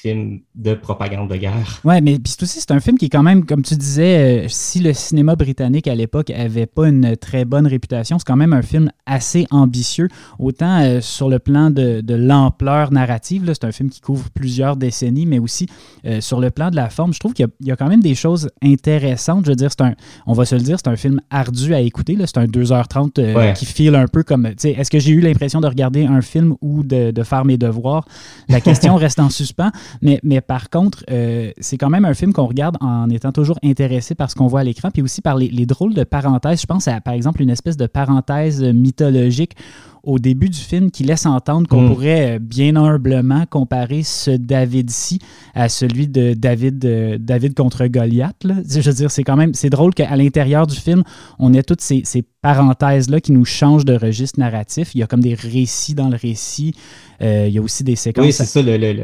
film 0.01 0.41
de 0.55 0.75
propagande 0.75 1.29
de 1.31 1.37
guerre. 1.37 1.81
Ouais, 1.85 2.01
mais 2.01 2.19
puis 2.19 2.35
aussi, 2.41 2.61
c'est 2.61 2.71
un 2.71 2.81
film 2.81 2.97
qui 2.97 3.07
est 3.07 3.11
quand 3.11 3.23
même, 3.23 3.45
comme 3.45 3.63
tu 3.63 3.77
disais, 3.77 4.45
euh, 4.45 4.49
si 4.49 4.81
le 4.81 4.93
cinéma 4.95 5.37
britannique 5.37 5.87
à 5.89 5.95
l'époque 5.95 6.31
avait 6.31 6.67
pas 6.67 6.89
une 6.89 7.17
très 7.17 7.45
bonne 7.45 7.67
réputation, 7.67 8.19
c'est 8.19 8.27
quand 8.27 8.37
même 8.37 8.53
un 8.53 8.63
film 8.63 8.91
assez 9.05 9.47
ambitieux, 9.51 10.09
autant 10.39 10.81
euh, 10.81 11.01
sur 11.01 11.29
le 11.29 11.39
plan 11.39 11.71
de, 11.71 12.01
de 12.01 12.15
l'ampleur 12.15 12.93
narrative, 12.93 13.45
c'est 13.47 13.65
un 13.65 13.73
film 13.73 13.91
qui 13.91 14.01
couvre 14.01 14.31
plusieurs 14.31 14.77
décennies, 14.77 15.27
mais 15.27 15.39
aussi 15.39 15.67
euh, 16.07 16.21
sur 16.21 16.41
le 16.41 16.51
plan 16.51 16.71
de 16.71 16.77
la 16.77 16.89
forme, 16.89 17.13
je 17.13 17.21
trouve 17.21 17.35
qu'il 17.35 17.47
y, 17.61 17.71
a 17.71 17.77
quand 17.77 17.89
même 17.89 18.03
des 18.03 18.15
choses 18.15 18.51
intéressantes. 18.63 19.45
Je 19.45 19.51
veux 19.51 19.57
dire, 19.57 19.71
c'est 19.71 19.85
un, 19.85 19.95
on 20.27 20.33
va 20.33 20.47
se 20.47 20.55
le 20.55 20.63
dire, 20.63 20.79
c'est 20.83 20.91
un 20.91 20.97
film 20.97 21.21
ardu 21.31 21.75
à 21.75 21.81
écouter, 21.81 22.17
c'est 22.25 22.39
un 22.39 22.47
2h30 22.47 23.55
qui 23.55 23.67
file 23.67 23.95
un 23.95 24.07
peu 24.07 24.23
comme, 24.23 24.49
tu 24.51 24.55
sais, 24.59 24.71
est-ce 24.71 24.91
que 24.91 24.99
j'ai 24.99 25.13
eu 25.13 25.21
l'impression 25.21 25.61
de 25.61 25.67
regarder 25.67 26.05
un 26.07 26.23
film 26.23 26.55
ou 26.63 26.83
de, 26.83 27.11
de 27.11 27.23
faire 27.23 27.45
mes 27.45 27.59
devoirs? 27.59 28.07
La 28.49 28.61
question 28.61 28.97
reste 29.01 29.21
en 29.21 29.29
suspens. 29.29 29.71
Mais, 30.03 30.41
par 30.41 30.71
contre, 30.71 31.05
euh, 31.11 31.53
c'est 31.59 31.79
quand 31.79 31.91
même 31.91 32.05
un 32.05 32.15
film 32.15 32.33
qu'on 32.33 32.47
regarde 32.47 32.77
en 32.81 33.09
étant 33.11 33.33
toujours 33.33 33.59
intéressé 33.63 34.15
par 34.15 34.31
ce 34.31 34.35
qu'on 34.37 34.47
voit 34.47 34.61
à 34.61 34.65
l'écran, 34.65 34.91
puis 34.91 35.03
aussi 35.03 35.21
par 35.21 35.37
les, 35.37 35.67
drôles 35.67 35.95
de 35.95 36.05
parenthèses. 36.05 36.61
Je 36.61 36.67
pense 36.67 36.89
à, 36.89 37.01
par 37.01 37.15
exemple, 37.15 37.43
une 37.43 37.51
espèce 37.51 37.77
de 37.77 37.87
parenthèse 37.87 38.63
mythologique 38.63 39.57
au 40.03 40.19
début 40.19 40.49
du 40.49 40.59
film 40.59 40.91
qui 40.91 41.05
laisse 41.05 41.27
entendre 41.27 41.69
qu'on 41.69 41.83
mm. 41.83 41.89
pourrait 41.89 42.37
euh, 42.37 42.39
bien 42.39 42.77
humblement 42.77 43.45
comparer 43.47 44.03
ce 44.03 44.31
David-ci 44.31 45.19
à 45.55 45.69
celui 45.69 46.09
de 46.09 46.35
David, 46.35 46.85
euh, 46.85 47.19
David 47.19 47.55
contre 47.55 47.87
Goliath. 47.87 48.37
Je 48.43 48.81
veux 48.81 48.93
dire, 48.93 49.11
c'est 49.11 49.25
quand 49.25 49.37
même, 49.37 49.55
c'est 49.55 49.71
drôle 49.71 49.95
qu'à 49.95 50.15
l'intérieur 50.17 50.67
du 50.67 50.77
film, 50.77 51.03
on 51.39 51.53
ait 51.55 51.63
toutes 51.63 51.81
ces, 51.81 52.03
parenthèses-là 52.43 53.21
qui 53.21 53.33
nous 53.33 53.45
changent 53.45 53.85
de 53.85 53.95
registre 53.95 54.41
narratif. 54.41 54.95
Il 54.95 54.99
y 55.01 55.03
a 55.03 55.07
comme 55.07 55.21
des 55.21 55.35
récits 55.35 55.95
dans 55.95 56.09
le 56.09 56.17
récit. 56.17 56.75
Euh, 57.21 57.45
il 57.47 57.53
y 57.53 57.59
a 57.59 57.61
aussi 57.61 57.85
des 57.85 57.97
séquences. 57.97 58.25
Oui, 58.25 58.33
c'est 58.33 58.47
ça. 58.47 58.63
Le, 58.63 58.79
le, 58.79 58.95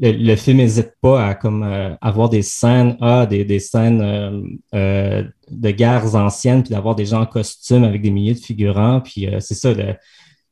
le, 0.00 0.36
film 0.36 0.56
n'hésite 0.56 0.92
pas 1.02 1.26
à 1.26 1.34
comme, 1.34 1.62
avoir 2.00 2.30
des 2.30 2.40
scènes, 2.40 2.96
ah, 3.02 3.26
des, 3.26 3.44
des 3.44 3.58
scènes 3.58 3.98
de 4.72 5.70
guerres 5.72 6.14
anciennes, 6.14 6.62
puis 6.62 6.72
d'avoir 6.72 6.94
des 6.94 7.04
gens 7.04 7.20
en 7.20 7.26
costume 7.26 7.84
avec 7.84 8.00
des 8.00 8.10
milliers 8.10 8.32
de 8.32 8.38
figurants. 8.38 9.02
Puis 9.02 9.28
c'est 9.40 9.54
ça, 9.54 9.74
le, 9.74 9.94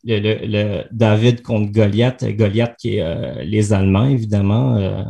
David 0.04 1.42
contre 1.42 1.72
Goliath, 1.72 2.24
Goliath 2.36 2.76
qui 2.78 2.96
est 2.96 3.02
euh, 3.02 3.42
les 3.42 3.72
Allemands, 3.72 4.06
évidemment. 4.06 4.76
Euh. 4.76 5.02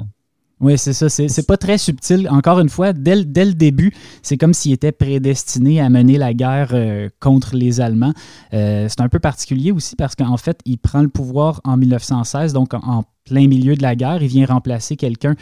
Oui, 0.60 0.78
c'est 0.78 0.92
ça. 0.92 1.08
C'est 1.08 1.46
pas 1.46 1.56
très 1.56 1.78
subtil. 1.78 2.28
Encore 2.30 2.60
une 2.60 2.68
fois, 2.68 2.92
dès, 2.92 3.16
le 3.16 3.52
début, 3.52 3.92
c'est 4.22 4.38
comme 4.38 4.54
s'il 4.54 4.72
était 4.72 4.92
prédestiné 4.92 5.80
à 5.80 5.90
mener 5.90 6.16
la 6.16 6.32
guerre 6.32 6.70
euh, 6.72 7.08
contre 7.20 7.56
les 7.56 7.80
Allemands. 7.80 8.14
c'est 8.52 9.00
un 9.00 9.08
peu 9.08 9.18
particulier 9.18 9.72
aussi 9.72 9.96
parce 9.96 10.14
qu'en 10.14 10.36
fait, 10.36 10.60
il 10.64 10.78
prend 10.78 11.02
le 11.02 11.08
pouvoir 11.08 11.60
en 11.64 11.76
1916, 11.76 12.52
donc 12.52 12.72
en, 12.72 13.02
plein 13.24 13.48
milieu 13.48 13.74
de 13.74 13.82
la 13.82 13.96
guerre. 13.96 14.22
Il 14.22 14.28
vient 14.28 14.46
remplacer 14.46 14.96
quelqu'un 14.96 15.34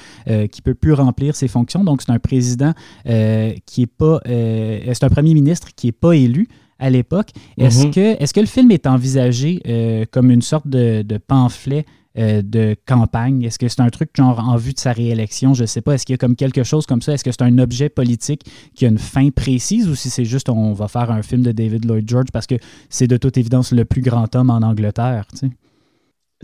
qui 0.51 0.63
peut 0.63 0.75
plus 0.75 0.93
remplir 0.93 1.37
ses 1.37 1.49
fonctions. 1.49 1.85
Donc, 1.85 2.01
c'est 2.03 2.13
un 2.13 2.19
président 2.19 2.73
qui 3.05 3.83
est 3.83 3.87
pas. 3.87 4.21
c'est 4.25 5.05
un 5.05 5.11
premier 5.11 5.35
ministre 5.35 5.69
qui 5.77 5.89
n'est 5.89 5.93
pas 5.93 6.13
élu 6.13 6.49
à 6.83 6.91
l'époque. 6.91 7.31
Est-ce 7.57 7.87
mhm. 7.87 7.91
que, 7.93 8.23
est 8.23 8.33
que 8.33 8.41
le 8.41 8.47
film 8.47 8.71
est 8.73 8.87
envisagé 8.87 9.63
euh, 9.67 10.05
comme 10.11 10.31
une 10.31 10.43
sorte 10.43 10.67
de, 10.67 11.05
pamphlet 11.27 11.87
euh, 12.19 12.43
de 12.43 12.77
campagne? 12.87 13.45
Est-ce 13.45 13.59
que 13.59 13.69
c'est 13.69 13.81
un 13.81 13.89
truc 13.89 14.11
genre 14.15 14.39
en 14.41 14.57
vue 14.57 14.73
de 14.73 14.81
sa 14.81 14.93
réélection? 14.93 15.55
Je 15.55 15.63
ne 15.63 15.67
sais 15.67 15.81
pas. 15.81 15.95
Est-ce 15.95 16.05
qu'il 16.05 16.13
y 16.13 16.15
a 16.15 16.19
comme 16.19 16.37
quelque 16.37 16.65
chose 16.65 16.85
comme 16.85 17.01
ça? 17.01 17.15
Est-ce 17.15 17.25
que 17.25 17.31
c'est 17.31 17.43
un 17.43 17.59
objet 17.59 17.89
politique 17.89 18.45
qui 18.75 18.85
a 18.85 18.89
une 18.89 18.99
fin 18.99 19.31
précise 19.31 19.89
ou 19.89 19.95
si 19.95 20.11
c'est 20.11 20.25
juste 20.25 20.49
on 20.49 20.73
va 20.73 20.89
faire 20.89 21.11
un 21.11 21.23
film 21.23 21.43
de 21.43 21.53
David 21.53 21.85
Lloyd 21.85 22.09
George 22.09 22.29
parce 22.33 22.49
que 22.49 22.57
c'est 22.91 23.07
de 23.07 23.17
toute 23.17 23.39
évidence 23.39 23.73
le 23.73 23.85
plus 23.85 24.03
grand 24.03 24.35
homme 24.35 24.51
en 24.51 24.59
Angleterre? 24.59 25.27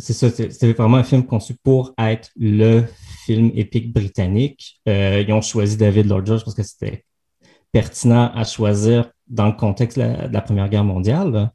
C'est 0.01 0.13
ça, 0.13 0.31
c'est 0.31 0.73
vraiment 0.75 0.99
un 0.99 1.03
film 1.03 1.25
conçu 1.25 1.55
pour 1.65 1.93
être 1.99 2.31
le 2.37 2.85
film 3.27 3.51
épique 3.55 3.93
britannique. 3.93 4.81
Euh, 4.89 5.25
ils 5.27 5.33
ont 5.33 5.41
choisi 5.41 5.77
David 5.77 6.07
Lloyd 6.07 6.25
George 6.25 6.45
parce 6.45 6.55
que 6.55 6.63
c'était 6.63 7.05
pertinent 7.73 8.31
à 8.33 8.45
choisir 8.45 9.11
dans 9.29 9.47
le 9.47 9.53
contexte 9.53 9.99
de 9.99 10.33
la, 10.33 10.41
Première 10.41 10.69
Guerre 10.69 10.85
mondiale. 10.85 11.51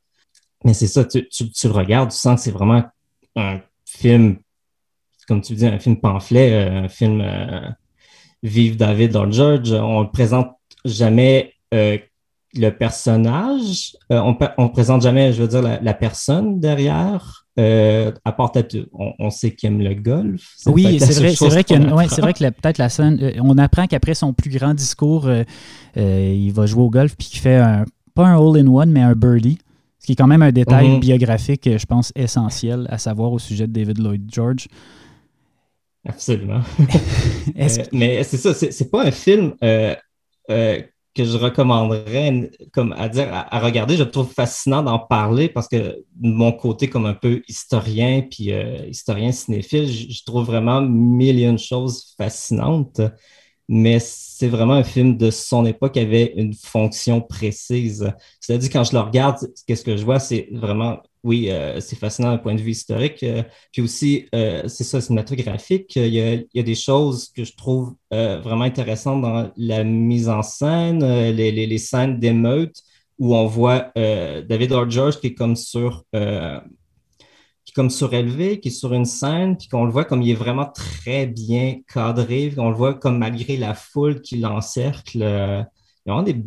Mais 0.64 0.74
c'est 0.74 0.88
ça, 0.88 1.04
tu, 1.04 1.28
le 1.30 1.72
regardes, 1.72 2.12
tu 2.12 2.18
sens 2.18 2.40
que 2.40 2.44
c'est 2.46 2.52
vraiment 2.52 2.84
un 3.36 3.60
film, 3.86 4.38
comme 5.28 5.42
tu 5.42 5.56
dis, 5.56 5.66
un 5.66 5.80
film 5.80 6.00
pamphlet, 6.00 6.54
euh, 6.54 6.84
un 6.84 6.88
film 6.88 7.22
euh, 7.22 7.70
Vive 8.44 8.78
David 8.78 9.14
Lord 9.14 9.32
George. 9.32 9.72
On 9.72 10.04
ne 10.04 10.08
présente 10.08 10.52
jamais 10.86 11.54
euh, 11.74 11.98
le 12.54 12.70
personnage, 12.70 13.98
on 14.10 14.38
ne 14.58 14.68
présente 14.68 15.02
jamais, 15.02 15.34
je 15.34 15.42
veux 15.42 15.48
dire, 15.48 15.62
la, 15.62 15.94
personne 15.94 16.60
derrière. 16.60 17.43
À 17.58 18.32
part 18.32 18.52
on, 18.94 19.14
on, 19.20 19.30
sait 19.30 19.52
qu'il 19.52 19.68
aime 19.68 19.82
le 19.82 19.94
golf. 19.94 20.56
Oui, 20.66 21.00
c'est 21.00 21.14
vrai, 21.20 21.36
c'est 21.36 21.48
vrai, 21.48 21.64
vrai 21.64 22.34
que 22.34 22.50
peut-être 22.50 22.78
la 22.78 22.90
scène, 22.90 23.34
on 23.42 23.58
apprend 23.58 23.88
qu'après 23.88 24.16
son 24.16 24.34
plus 24.34 24.50
grand 24.50 24.74
discours, 24.74 25.28
euh, 25.28 25.44
il 25.96 26.52
va 26.52 26.66
jouer 26.66 26.84
au 26.84 26.90
golf 26.90 27.16
puis 27.18 27.30
il 27.34 27.38
fait 27.38 27.58
un, 27.58 27.86
pas 28.14 28.28
un 28.28 28.38
hole-in-one, 28.38 28.92
mais 28.92 29.02
un 29.02 29.16
birdie. 29.16 29.60
Ce 30.00 30.08
qui 30.08 30.14
est 30.14 30.16
quand 30.16 30.28
même 30.28 30.42
un 30.42 30.52
détail 30.52 30.90
mhm. 30.90 31.00
biographique, 31.00 31.70
je 31.78 31.86
pense, 31.86 32.12
essentiel 32.16 32.88
à 32.90 32.98
savoir 32.98 33.32
au 33.32 33.40
sujet 33.40 33.68
de 33.68 33.72
David 33.72 34.00
Lloyd 34.00 34.30
George. 34.30 34.68
Absolument. 36.06 36.62
Euh, 37.60 37.68
mais 37.92 38.24
c'est 38.24 38.38
ça, 38.38 38.54
c'est 38.54 38.90
pas 38.90 39.06
un 39.06 39.12
film 39.12 39.54
euh, 39.64 39.94
que 41.16 41.24
je 41.26 41.38
recommanderais 41.38 42.50
comme 42.74 42.94
à 42.94 43.08
dire 43.10 43.28
à, 43.32 43.60
regarder. 43.60 43.98
Je 43.98 44.04
trouve 44.04 44.32
fascinant 44.32 44.82
d'en 44.82 45.00
parler 45.00 45.50
parce 45.50 45.68
que 45.68 46.04
mon 46.20 46.52
côté 46.52 46.90
comme 46.90 47.06
un 47.06 47.14
peu 47.14 47.42
historien 47.48 48.22
puis 48.22 48.52
historien 48.90 49.32
cinéphile, 49.32 49.92
je, 49.92 50.24
trouve 50.26 50.46
vraiment 50.46 50.82
mille 50.82 51.40
et 51.40 51.46
une 51.46 51.60
choses 51.60 52.16
fascinantes 52.18 53.02
mais 53.70 54.00
c'est 54.00 54.48
vraiment 54.48 54.74
un 54.74 54.84
film 54.84 55.18
de 55.18 55.32
son 55.32 55.66
époque 55.66 55.94
qui 55.94 56.00
avait 56.00 56.34
une 56.36 56.54
fonction 56.54 57.22
précise. 57.22 58.12
C'est-à-dire, 58.40 58.70
quand 58.72 58.84
je 58.84 58.94
le 58.94 59.00
regarde, 59.00 59.38
qu'est-ce 59.66 59.84
que 59.84 59.96
je 59.96 60.04
vois, 60.04 60.20
c'est 60.20 60.50
vraiment, 60.52 61.02
oui, 61.24 61.50
euh, 61.50 61.80
c'est 61.80 61.96
fascinant 61.96 62.32
d'un 62.32 62.38
point 62.38 62.54
de 62.54 62.62
vue 62.62 62.72
historique, 62.72 63.24
euh, 63.24 63.44
puis 63.72 63.82
aussi, 63.82 64.28
euh, 64.36 64.68
c'est 64.68 64.84
ça, 64.84 65.00
cinématographique. 65.00 65.96
Il 65.96 66.14
y, 66.14 66.60
a, 66.60 66.64
des 66.64 66.76
choses 66.76 67.30
que 67.30 67.46
je 67.46 67.56
trouve 67.56 67.96
vraiment 68.12 68.64
intéressantes 68.66 69.22
dans 69.22 69.52
la 69.58 69.84
mise 69.84 70.30
en 70.30 70.44
scène, 70.44 71.04
les, 71.32 71.78
scènes 71.78 72.20
d'émeute, 72.20 72.76
où 73.20 73.36
on 73.36 73.46
voit 73.46 73.92
David 73.96 74.90
George 74.90 75.20
qui 75.20 75.28
est 75.28 75.34
comme 75.34 75.56
sur 75.56 76.04
comme 77.76 77.90
surélevé, 77.90 78.60
qui 78.60 78.68
est 78.68 78.72
sur 78.72 78.94
une 78.94 79.06
scène, 79.06 79.58
puis 79.58 79.68
qu'on 79.68 79.86
le 79.86 79.92
voit 79.92 80.06
comme 80.06 80.22
il 80.22 80.30
est 80.30 80.36
vraiment 80.36 80.68
très 80.68 81.26
bien 81.26 81.80
cadré, 81.92 82.54
on 82.58 82.70
le 82.70 82.76
voit 82.76 82.94
comme 82.94 83.18
malgré 83.18 83.58
la 83.58 83.74
foule 83.74 84.22
qui 84.22 84.38
l'encercle, 84.38 85.18
il 85.18 85.22
y 85.22 85.24
a 85.24 85.68
vraiment 86.06 86.22
des 86.22 86.44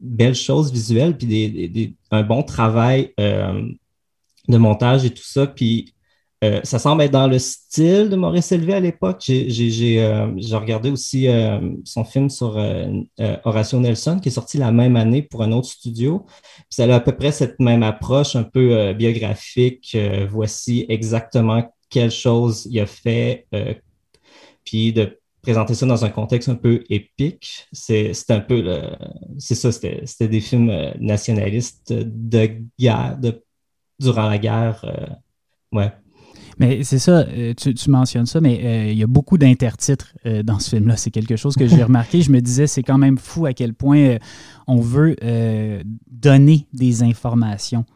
belles 0.00 0.34
choses 0.34 0.72
visuelles, 0.72 1.16
puis 1.16 1.26
des, 1.26 1.94
un 2.10 2.22
bon 2.22 2.42
travail 2.42 3.12
euh, 3.20 3.62
de 4.48 4.56
montage 4.56 5.04
et 5.04 5.10
tout 5.10 5.24
ça. 5.24 5.46
Puis 5.46 5.94
euh, 6.42 6.60
ça 6.64 6.78
semble 6.78 7.02
être 7.02 7.10
dans 7.10 7.26
le 7.26 7.38
style 7.38 8.08
de 8.08 8.16
Maurice 8.16 8.50
Élevé 8.50 8.74
à 8.74 8.80
l'époque. 8.80 9.22
J'ai 9.26 10.02
euh, 10.02 10.26
regardé 10.52 10.90
aussi 10.90 11.28
son 11.84 12.04
film 12.04 12.30
sur 12.30 12.56
Horatio 13.44 13.78
Nelson 13.78 14.18
qui 14.20 14.30
est 14.30 14.32
sorti 14.32 14.56
la 14.56 14.72
même 14.72 14.96
année 14.96 15.22
pour 15.22 15.42
un 15.42 15.52
autre 15.52 15.68
studio. 15.68 16.24
ça 16.70 16.84
a 16.84 16.94
à 16.94 17.00
peu 17.00 17.12
près 17.12 17.32
cette 17.32 17.60
même 17.60 17.82
approche 17.82 18.36
un 18.36 18.44
peu 18.44 18.94
biographique. 18.94 19.96
voici 20.30 20.86
exactement 20.88 21.70
quelle 21.90 22.10
chose 22.10 22.66
il 22.70 22.80
a 22.80 22.86
fait. 22.86 23.46
puis 24.64 24.92
de 24.94 25.19
présenter 25.52 25.74
ça 25.74 25.86
dans 25.86 26.04
un 26.04 26.10
contexte 26.10 26.48
un 26.48 26.54
peu 26.54 26.84
épique. 26.90 27.66
C'est 27.72 28.12
un 28.30 28.40
peu 28.40 28.80
c'est 29.38 29.54
ça, 29.54 29.72
c'était 29.72 30.28
des 30.28 30.40
films 30.40 30.72
nationalistes 31.00 31.92
de 31.92 32.62
guerre, 32.78 33.18
de, 33.18 33.42
durant 33.98 34.28
la 34.28 34.38
guerre. 34.38 34.84
ouais. 35.72 35.92
Mais 36.60 36.84
c'est 36.84 36.98
ça, 36.98 37.20
euh, 37.20 37.54
tu, 37.54 37.90
mentionnes 37.90 38.26
ça, 38.26 38.38
mais 38.38 38.60
euh, 38.62 38.92
il 38.92 38.98
y 38.98 39.02
a 39.02 39.06
beaucoup 39.06 39.38
d'intertitres 39.38 40.14
euh, 40.26 40.42
dans 40.42 40.58
ce 40.58 40.76
film-là. 40.76 40.98
C'est 40.98 41.10
quelque 41.10 41.34
chose 41.34 41.54
que 41.56 41.66
j'ai 41.66 41.82
remarqué. 41.82 42.20
Je 42.20 42.30
me 42.30 42.40
disais, 42.40 42.66
c'est 42.66 42.82
quand 42.82 42.98
même 42.98 43.16
fou 43.16 43.46
à 43.46 43.54
quel 43.54 43.72
point 43.72 44.18
on 44.66 44.78
veut 44.78 45.16
donner 46.06 46.66
des 46.74 47.02
informations. 47.02 47.86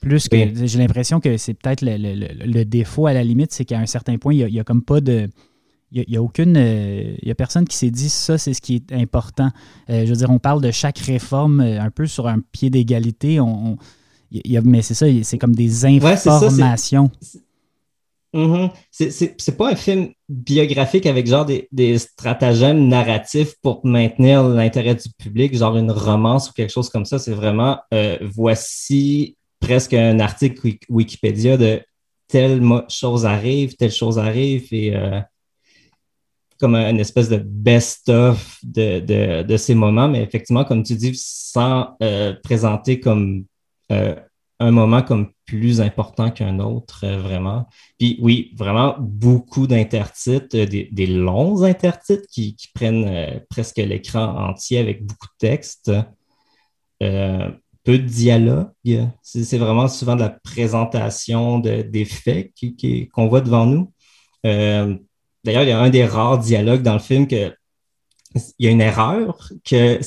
plus 0.00 0.28
que 0.30 0.66
j'ai 0.66 0.78
l'impression 0.78 1.20
que 1.20 1.36
c'est 1.36 1.52
peut-être 1.52 1.82
le, 1.82 2.64
défaut 2.64 3.06
à 3.06 3.12
la 3.12 3.22
limite, 3.22 3.52
c'est 3.52 3.66
qu'à 3.66 3.78
un 3.78 3.86
certain 3.86 4.16
point, 4.16 4.32
il 4.32 4.46
n'y 4.46 4.58
a, 4.58 4.64
comme 4.64 4.82
pas 4.82 5.02
de. 5.02 5.28
Il 5.94 6.04
n'y 6.08 6.16
a, 6.16 6.22
aucune. 6.22 6.56
Il 6.56 7.28
y 7.28 7.30
a 7.30 7.34
personne 7.36 7.66
qui 7.66 7.76
s'est 7.76 7.90
dit 7.90 8.08
ça, 8.08 8.36
c'est 8.36 8.52
ce 8.52 8.60
qui 8.60 8.76
est 8.76 8.92
important. 8.92 9.50
je 9.88 10.06
veux 10.06 10.16
dire, 10.16 10.30
on 10.30 10.40
parle 10.40 10.60
de 10.60 10.72
chaque 10.72 10.98
réforme 10.98 11.60
un 11.60 11.90
peu 11.90 12.06
sur 12.06 12.26
un 12.26 12.40
pied 12.40 12.68
d'égalité. 12.68 13.38
On, 13.38 13.78
mais 14.64 14.82
c'est 14.82 14.94
ça, 14.94 15.06
c'est 15.22 15.38
comme 15.38 15.54
des 15.54 15.84
informations. 15.84 17.10
Mm-hmm. 18.34 19.36
C'est 19.38 19.56
pas 19.56 19.70
un 19.70 19.76
film 19.76 20.08
biographique 20.28 21.06
avec 21.06 21.26
genre 21.28 21.46
des, 21.46 21.98
stratagèmes 21.98 22.88
narratifs 22.88 23.54
pour 23.62 23.86
maintenir 23.86 24.42
l'intérêt 24.42 24.96
du 24.96 25.08
public, 25.16 25.56
genre 25.56 25.76
une 25.76 25.92
romance 25.92 26.50
ou 26.50 26.52
quelque 26.52 26.72
chose 26.72 26.90
comme 26.90 27.04
ça. 27.04 27.18
C'est 27.20 27.32
vraiment 27.32 27.78
euh, 27.92 28.18
voici 28.22 29.36
presque 29.60 29.94
un 29.94 30.18
article 30.18 30.72
Wikipédia 30.88 31.56
de 31.56 31.80
telle 32.26 32.60
chose 32.88 33.24
arrive, 33.24 33.76
telle 33.76 33.92
chose 33.92 34.18
arrive 34.18 34.66
et 34.72 34.96
euh, 34.96 35.20
comme 36.64 36.76
une 36.76 37.00
espèce 37.00 37.28
de 37.28 37.36
best-of 37.36 38.58
de, 38.62 39.56
ces 39.56 39.74
moments, 39.74 40.08
mais 40.08 40.22
effectivement, 40.22 40.64
comme 40.64 40.82
tu 40.82 40.94
dis, 40.94 41.12
sans 41.14 41.96
euh, 42.02 42.34
présenter 42.42 43.00
comme 43.00 43.44
un 44.60 44.70
moment 44.70 45.02
comme 45.02 45.30
plus 45.46 45.80
important 45.80 46.30
qu'un 46.30 46.58
autre, 46.58 47.04
euh, 47.04 47.20
vraiment. 47.20 47.66
Puis 47.98 48.18
oui, 48.20 48.52
vraiment 48.56 48.96
beaucoup 48.98 49.66
d'intertitres, 49.66 50.56
euh, 50.56 50.66
des, 50.66 51.06
longs 51.06 51.62
intertitres 51.62 52.26
qui, 52.28 52.56
prennent 52.74 53.06
euh, 53.06 53.40
presque 53.50 53.76
l'écran 53.76 54.48
entier 54.48 54.78
avec 54.78 55.04
beaucoup 55.04 55.26
de 55.26 55.46
texte. 55.48 55.92
peu 57.00 57.98
de 57.98 58.04
dialogue. 58.06 58.70
C'est 59.22 59.58
vraiment 59.58 59.88
souvent 59.88 60.16
de 60.16 60.20
la 60.20 60.30
présentation 60.30 61.58
de, 61.58 61.82
des 61.82 62.06
faits 62.06 62.52
qu'on 63.12 63.28
voit 63.28 63.42
devant 63.42 63.66
nous. 63.66 63.92
D'ailleurs, 65.44 65.62
il 65.62 65.68
y 65.68 65.72
a 65.72 65.78
un 65.78 65.90
des 65.90 66.06
rares 66.06 66.38
dialogues 66.38 66.82
dans 66.82 66.94
le 66.94 66.98
film 66.98 67.26
que 67.26 67.52
il 68.58 68.66
y 68.66 68.68
a 68.68 68.72
une 68.72 68.80
erreur 68.80 69.48
que 69.64 70.00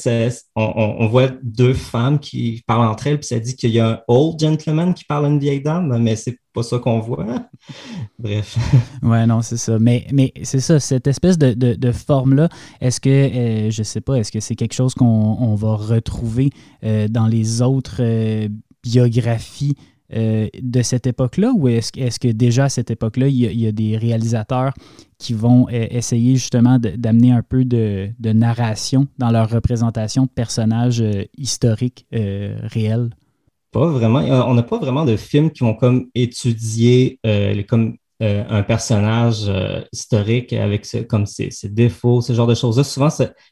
on, 0.55 1.07
voit 1.07 1.29
deux 1.43 1.73
femmes 1.73 2.19
qui 2.19 2.63
parlent 2.67 2.87
entre 2.87 3.07
elles, 3.07 3.19
puis 3.19 3.27
ça 3.27 3.39
dit 3.39 3.55
qu'il 3.55 3.71
y 3.71 3.79
a 3.79 3.89
un 3.89 3.99
old 4.07 4.39
gentleman 4.39 4.93
qui 4.93 5.05
parle 5.05 5.25
à 5.25 5.29
une 5.29 5.39
vieille 5.39 5.61
dame, 5.61 5.97
mais 6.01 6.15
c'est 6.15 6.37
pas 6.53 6.63
ça 6.63 6.77
qu'on 6.79 6.99
voit. 6.99 7.25
Bref. 8.19 8.57
Ouais, 9.01 9.25
non, 9.25 9.41
c'est 9.41 9.57
ça. 9.57 9.79
Mais, 9.79 10.07
mais 10.11 10.33
c'est 10.43 10.59
ça, 10.59 10.79
cette 10.79 11.07
espèce 11.07 11.37
de, 11.37 11.91
forme-là, 11.91 12.49
est-ce 12.81 12.99
que, 12.99 13.09
euh, 13.09 13.71
je 13.71 13.83
sais 13.83 14.01
pas, 14.01 14.15
est-ce 14.15 14.31
que 14.31 14.39
c'est 14.39 14.55
quelque 14.55 14.73
chose 14.73 14.93
qu'on 14.93 15.55
va 15.55 15.75
retrouver 15.75 16.49
euh, 16.83 17.07
dans 17.07 17.27
les 17.27 17.61
autres 17.61 18.01
euh, 18.01 18.49
biographies 18.83 19.75
euh, 20.15 20.47
de 20.61 20.81
cette 20.83 21.05
époque-là 21.05 21.51
ou 21.53 21.67
est-ce 21.67 21.91
est 21.97 22.17
que 22.17 22.29
déjà 22.29 22.65
à 22.65 22.69
cette 22.69 22.89
époque-là, 22.89 23.27
il, 23.27 23.35
y 23.35 23.67
a 23.67 23.71
des 23.73 23.97
réalisateurs 23.97 24.73
qui 25.17 25.33
vont 25.33 25.67
euh, 25.67 25.85
essayer 25.89 26.35
justement 26.35 26.79
d'amener 26.79 27.33
un 27.33 27.41
peu 27.41 27.65
de, 27.65 28.13
narration 28.21 29.07
dans 29.17 29.31
leur 29.31 29.49
représentation 29.49 30.23
de 30.23 30.29
personnages 30.29 31.01
euh, 31.01 31.25
historiques 31.37 32.05
réels? 32.11 33.09
Pas 33.71 33.87
vraiment. 33.87 34.19
On 34.19 34.53
n'a 34.53 34.63
pas 34.63 34.77
vraiment 34.77 35.03
de 35.03 35.17
films 35.17 35.51
qui 35.51 35.65
vont 35.65 35.73
comme 35.73 36.07
étudier 36.15 37.19
comme 37.67 37.97
un 38.21 38.63
personnage 38.63 39.51
historique 39.91 40.53
avec 40.53 40.87
comme 41.07 41.25
ses, 41.25 41.51
ses, 41.51 41.69
défauts, 41.69 42.21
ce 42.21 42.31
genre 42.31 42.47
de 42.47 42.55
choses-là. 42.55 42.83
Souvent, 42.85 43.09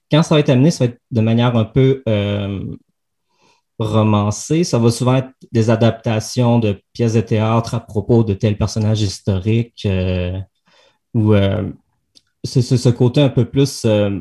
quand 0.09 0.23
ça 0.23 0.35
va 0.35 0.39
être 0.39 0.49
amené, 0.49 0.71
ça 0.71 0.85
va 0.85 0.91
être 0.91 1.01
de 1.11 1.21
manière 1.21 1.55
un 1.57 1.65
peu 1.65 2.01
romancé. 3.79 4.63
Ça 4.63 4.77
va 4.79 4.91
souvent 4.91 5.15
être 5.15 5.31
des 5.51 5.69
adaptations 5.69 6.59
de 6.59 6.81
pièces 6.93 7.13
de 7.13 7.21
théâtre 7.21 7.75
à 7.75 7.79
propos 7.79 8.23
de 8.23 8.33
tel 8.33 8.57
personnage 8.57 9.01
historique 9.01 9.85
euh, 9.85 10.39
ou 11.13 11.33
euh, 11.33 11.71
ce 12.43 12.89
côté 12.89 13.21
un 13.21 13.29
peu 13.29 13.45
plus 13.45 13.83
euh, 13.85 14.19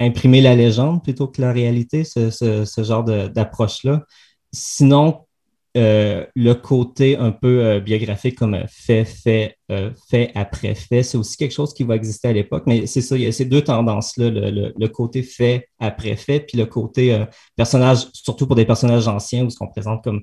imprimer 0.00 0.40
la 0.40 0.54
légende 0.54 1.02
plutôt 1.02 1.28
que 1.28 1.40
la 1.40 1.52
réalité, 1.52 2.04
ce, 2.04 2.30
ce 2.30 2.82
genre 2.82 3.04
d'approche-là. 3.04 4.04
Sinon, 4.52 5.26
euh, 5.74 6.26
le 6.36 6.52
côté 6.52 7.16
un 7.16 7.32
peu 7.32 7.64
euh, 7.64 7.80
biographique 7.80 8.36
comme 8.36 8.58
fait, 8.68 9.06
fait, 9.06 9.56
euh, 9.70 9.90
fait 10.10 10.30
après 10.34 10.74
fait, 10.74 11.02
c'est 11.02 11.16
aussi 11.16 11.38
quelque 11.38 11.52
chose 11.52 11.72
qui 11.72 11.82
va 11.82 11.96
exister 11.96 12.28
à 12.28 12.32
l'époque, 12.34 12.64
mais 12.66 12.86
c'est 12.86 13.00
ça, 13.00 13.16
il 13.16 13.22
y 13.22 13.26
a 13.26 13.32
ces 13.32 13.46
deux 13.46 13.62
tendances-là, 13.62 14.28
le, 14.28 14.86
côté 14.88 15.22
fait 15.22 15.68
après 15.78 16.16
fait, 16.16 16.40
puis 16.40 16.58
le 16.58 16.66
côté 16.66 17.24
personnage, 17.56 18.08
surtout 18.12 18.46
pour 18.46 18.56
des 18.56 18.66
personnages 18.66 19.08
anciens, 19.08 19.46
où 19.46 19.50
ce 19.50 19.56
qu'on 19.56 19.68
présente 19.68 20.04
comme 20.04 20.22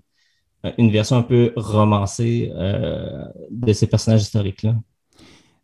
une 0.78 0.92
version 0.92 1.16
un 1.18 1.24
peu 1.24 1.52
romancée 1.56 2.52
de 3.50 3.74
ces 3.74 3.88
personnages 3.88 4.22
historiques-là. 4.22 4.76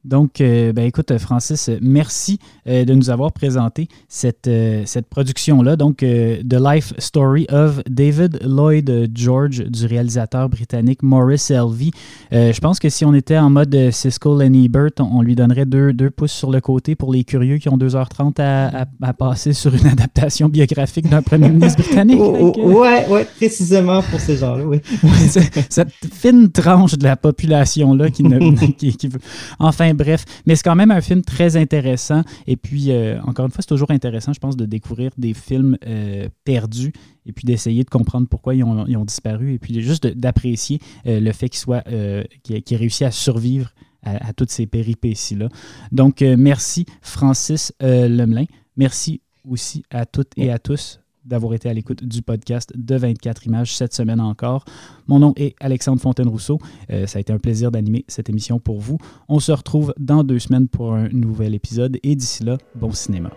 Donc, 0.05 0.39
euh, 0.39 0.71
ben, 0.71 0.85
écoute, 0.85 1.17
Francis, 1.17 1.69
merci 1.81 2.39
euh, 2.67 2.85
de 2.85 2.93
nous 2.93 3.09
avoir 3.09 3.31
présenté 3.31 3.87
cette, 4.07 4.47
euh, 4.47 4.83
cette 4.85 5.07
production-là. 5.07 5.75
Donc, 5.75 5.97
The 5.97 6.53
Life 6.53 6.93
Story 6.99 7.47
of 7.51 7.81
David 7.89 8.39
Lloyd 8.43 9.09
George 9.15 9.63
du 9.65 9.85
réalisateur 9.87 10.47
britannique 10.47 11.01
Maurice 11.01 11.49
Elvey. 11.49 11.91
je 12.31 12.59
pense 12.59 12.79
que 12.79 12.89
si 12.89 13.03
on 13.03 13.13
était 13.13 13.37
en 13.37 13.49
mode 13.49 13.75
Cisco 13.91 14.37
Lenny 14.37 14.69
Burt, 14.69 14.99
on, 14.99 15.21
lui 15.21 15.35
donnerait 15.35 15.65
deux, 15.65 15.91
deux, 15.91 16.11
pouces 16.11 16.31
sur 16.31 16.51
le 16.51 16.61
côté 16.61 16.95
pour 16.95 17.11
les 17.11 17.23
curieux 17.23 17.57
qui 17.57 17.69
ont 17.69 17.77
2h30 17.77 18.39
à, 18.41 18.85
à, 19.01 19.13
passer 19.13 19.53
sur 19.53 19.73
une 19.73 19.87
adaptation 19.91 20.49
biographique 20.49 21.09
d'un 21.09 21.21
premier 21.21 21.49
ministre 21.49 21.81
britannique. 21.81 22.19
Oui, 22.21 22.51
ouais, 22.63 23.07
ouais, 23.09 23.25
précisément 23.37 24.01
pour 24.03 24.19
ces 24.19 24.37
gens-là, 24.37 24.65
oui. 24.65 24.81
cette 25.69 25.91
fine 26.13 26.51
tranche 26.51 26.93
de 26.93 27.03
la 27.03 27.15
population-là 27.15 28.09
qui, 28.11 28.23
ne, 28.23 28.55
qui, 28.77 28.95
qui 28.95 29.07
veut. 29.07 29.19
Enfin, 29.59 29.94
bref, 29.95 30.25
mais 30.45 30.55
c'est 30.55 30.63
quand 30.63 30.75
même 30.75 30.91
un 30.91 31.01
film 31.01 31.21
très 31.21 31.57
intéressant. 31.57 32.23
Et 32.47 32.57
puis, 32.57 32.91
euh, 32.91 33.19
encore 33.23 33.45
une 33.45 33.51
fois, 33.51 33.61
c'est 33.61 33.67
toujours 33.67 33.91
intéressant, 33.91 34.33
je 34.33 34.39
pense, 34.39 34.55
de 34.57 34.65
découvrir 34.65 35.11
des 35.17 35.33
films 35.33 35.77
euh, 35.85 36.29
perdus 36.43 36.93
et 37.25 37.31
puis 37.31 37.45
d'essayer 37.45 37.83
de 37.83 37.89
comprendre 37.89 38.27
pourquoi 38.27 38.55
ils 38.55 38.63
ont, 38.63 39.05
disparu 39.05 39.53
et 39.53 39.59
puis 39.59 39.81
juste 39.81 40.07
d'apprécier 40.07 40.79
euh, 41.07 41.19
le 41.19 41.31
fait 41.31 41.49
qu'ils 41.49 41.59
soient, 41.59 41.83
qu'ils 42.43 42.55
aient 42.55 42.75
réussi 42.75 43.03
à 43.05 43.11
survivre 43.11 43.73
à, 44.03 44.33
toutes 44.33 44.51
ces 44.51 44.67
péripéties-là. 44.67 45.49
Donc, 45.91 46.21
merci 46.21 46.85
Francis 47.01 47.73
Lemelin. 47.79 48.45
Merci 48.77 49.21
aussi 49.49 49.83
à 49.89 50.05
toutes 50.05 50.31
et 50.37 50.51
à 50.51 50.59
tous 50.59 50.99
d'avoir 51.25 51.53
été 51.53 51.69
à 51.69 51.73
l'écoute 51.73 52.03
du 52.03 52.21
podcast 52.21 52.71
de 52.75 52.95
24 52.95 53.45
images 53.45 53.75
cette 53.75 53.93
semaine 53.93 54.21
encore. 54.21 54.65
Mon 55.07 55.19
nom 55.19 55.33
est 55.35 55.55
Alexandre 55.59 56.01
Fontaine-Rousseau. 56.01 56.59
Euh, 56.89 57.07
ça 57.07 57.17
a 57.17 57.21
été 57.21 57.33
un 57.33 57.39
plaisir 57.39 57.71
d'animer 57.71 58.05
cette 58.07 58.29
émission 58.29 58.59
pour 58.59 58.79
vous. 58.79 58.97
On 59.27 59.39
se 59.39 59.51
retrouve 59.51 59.93
dans 59.97 60.23
deux 60.23 60.39
semaines 60.39 60.67
pour 60.67 60.93
un 60.93 61.09
nouvel 61.09 61.55
épisode 61.55 61.97
et 62.03 62.15
d'ici 62.15 62.43
là, 62.43 62.57
bon 62.75 62.91
cinéma. 62.91 63.31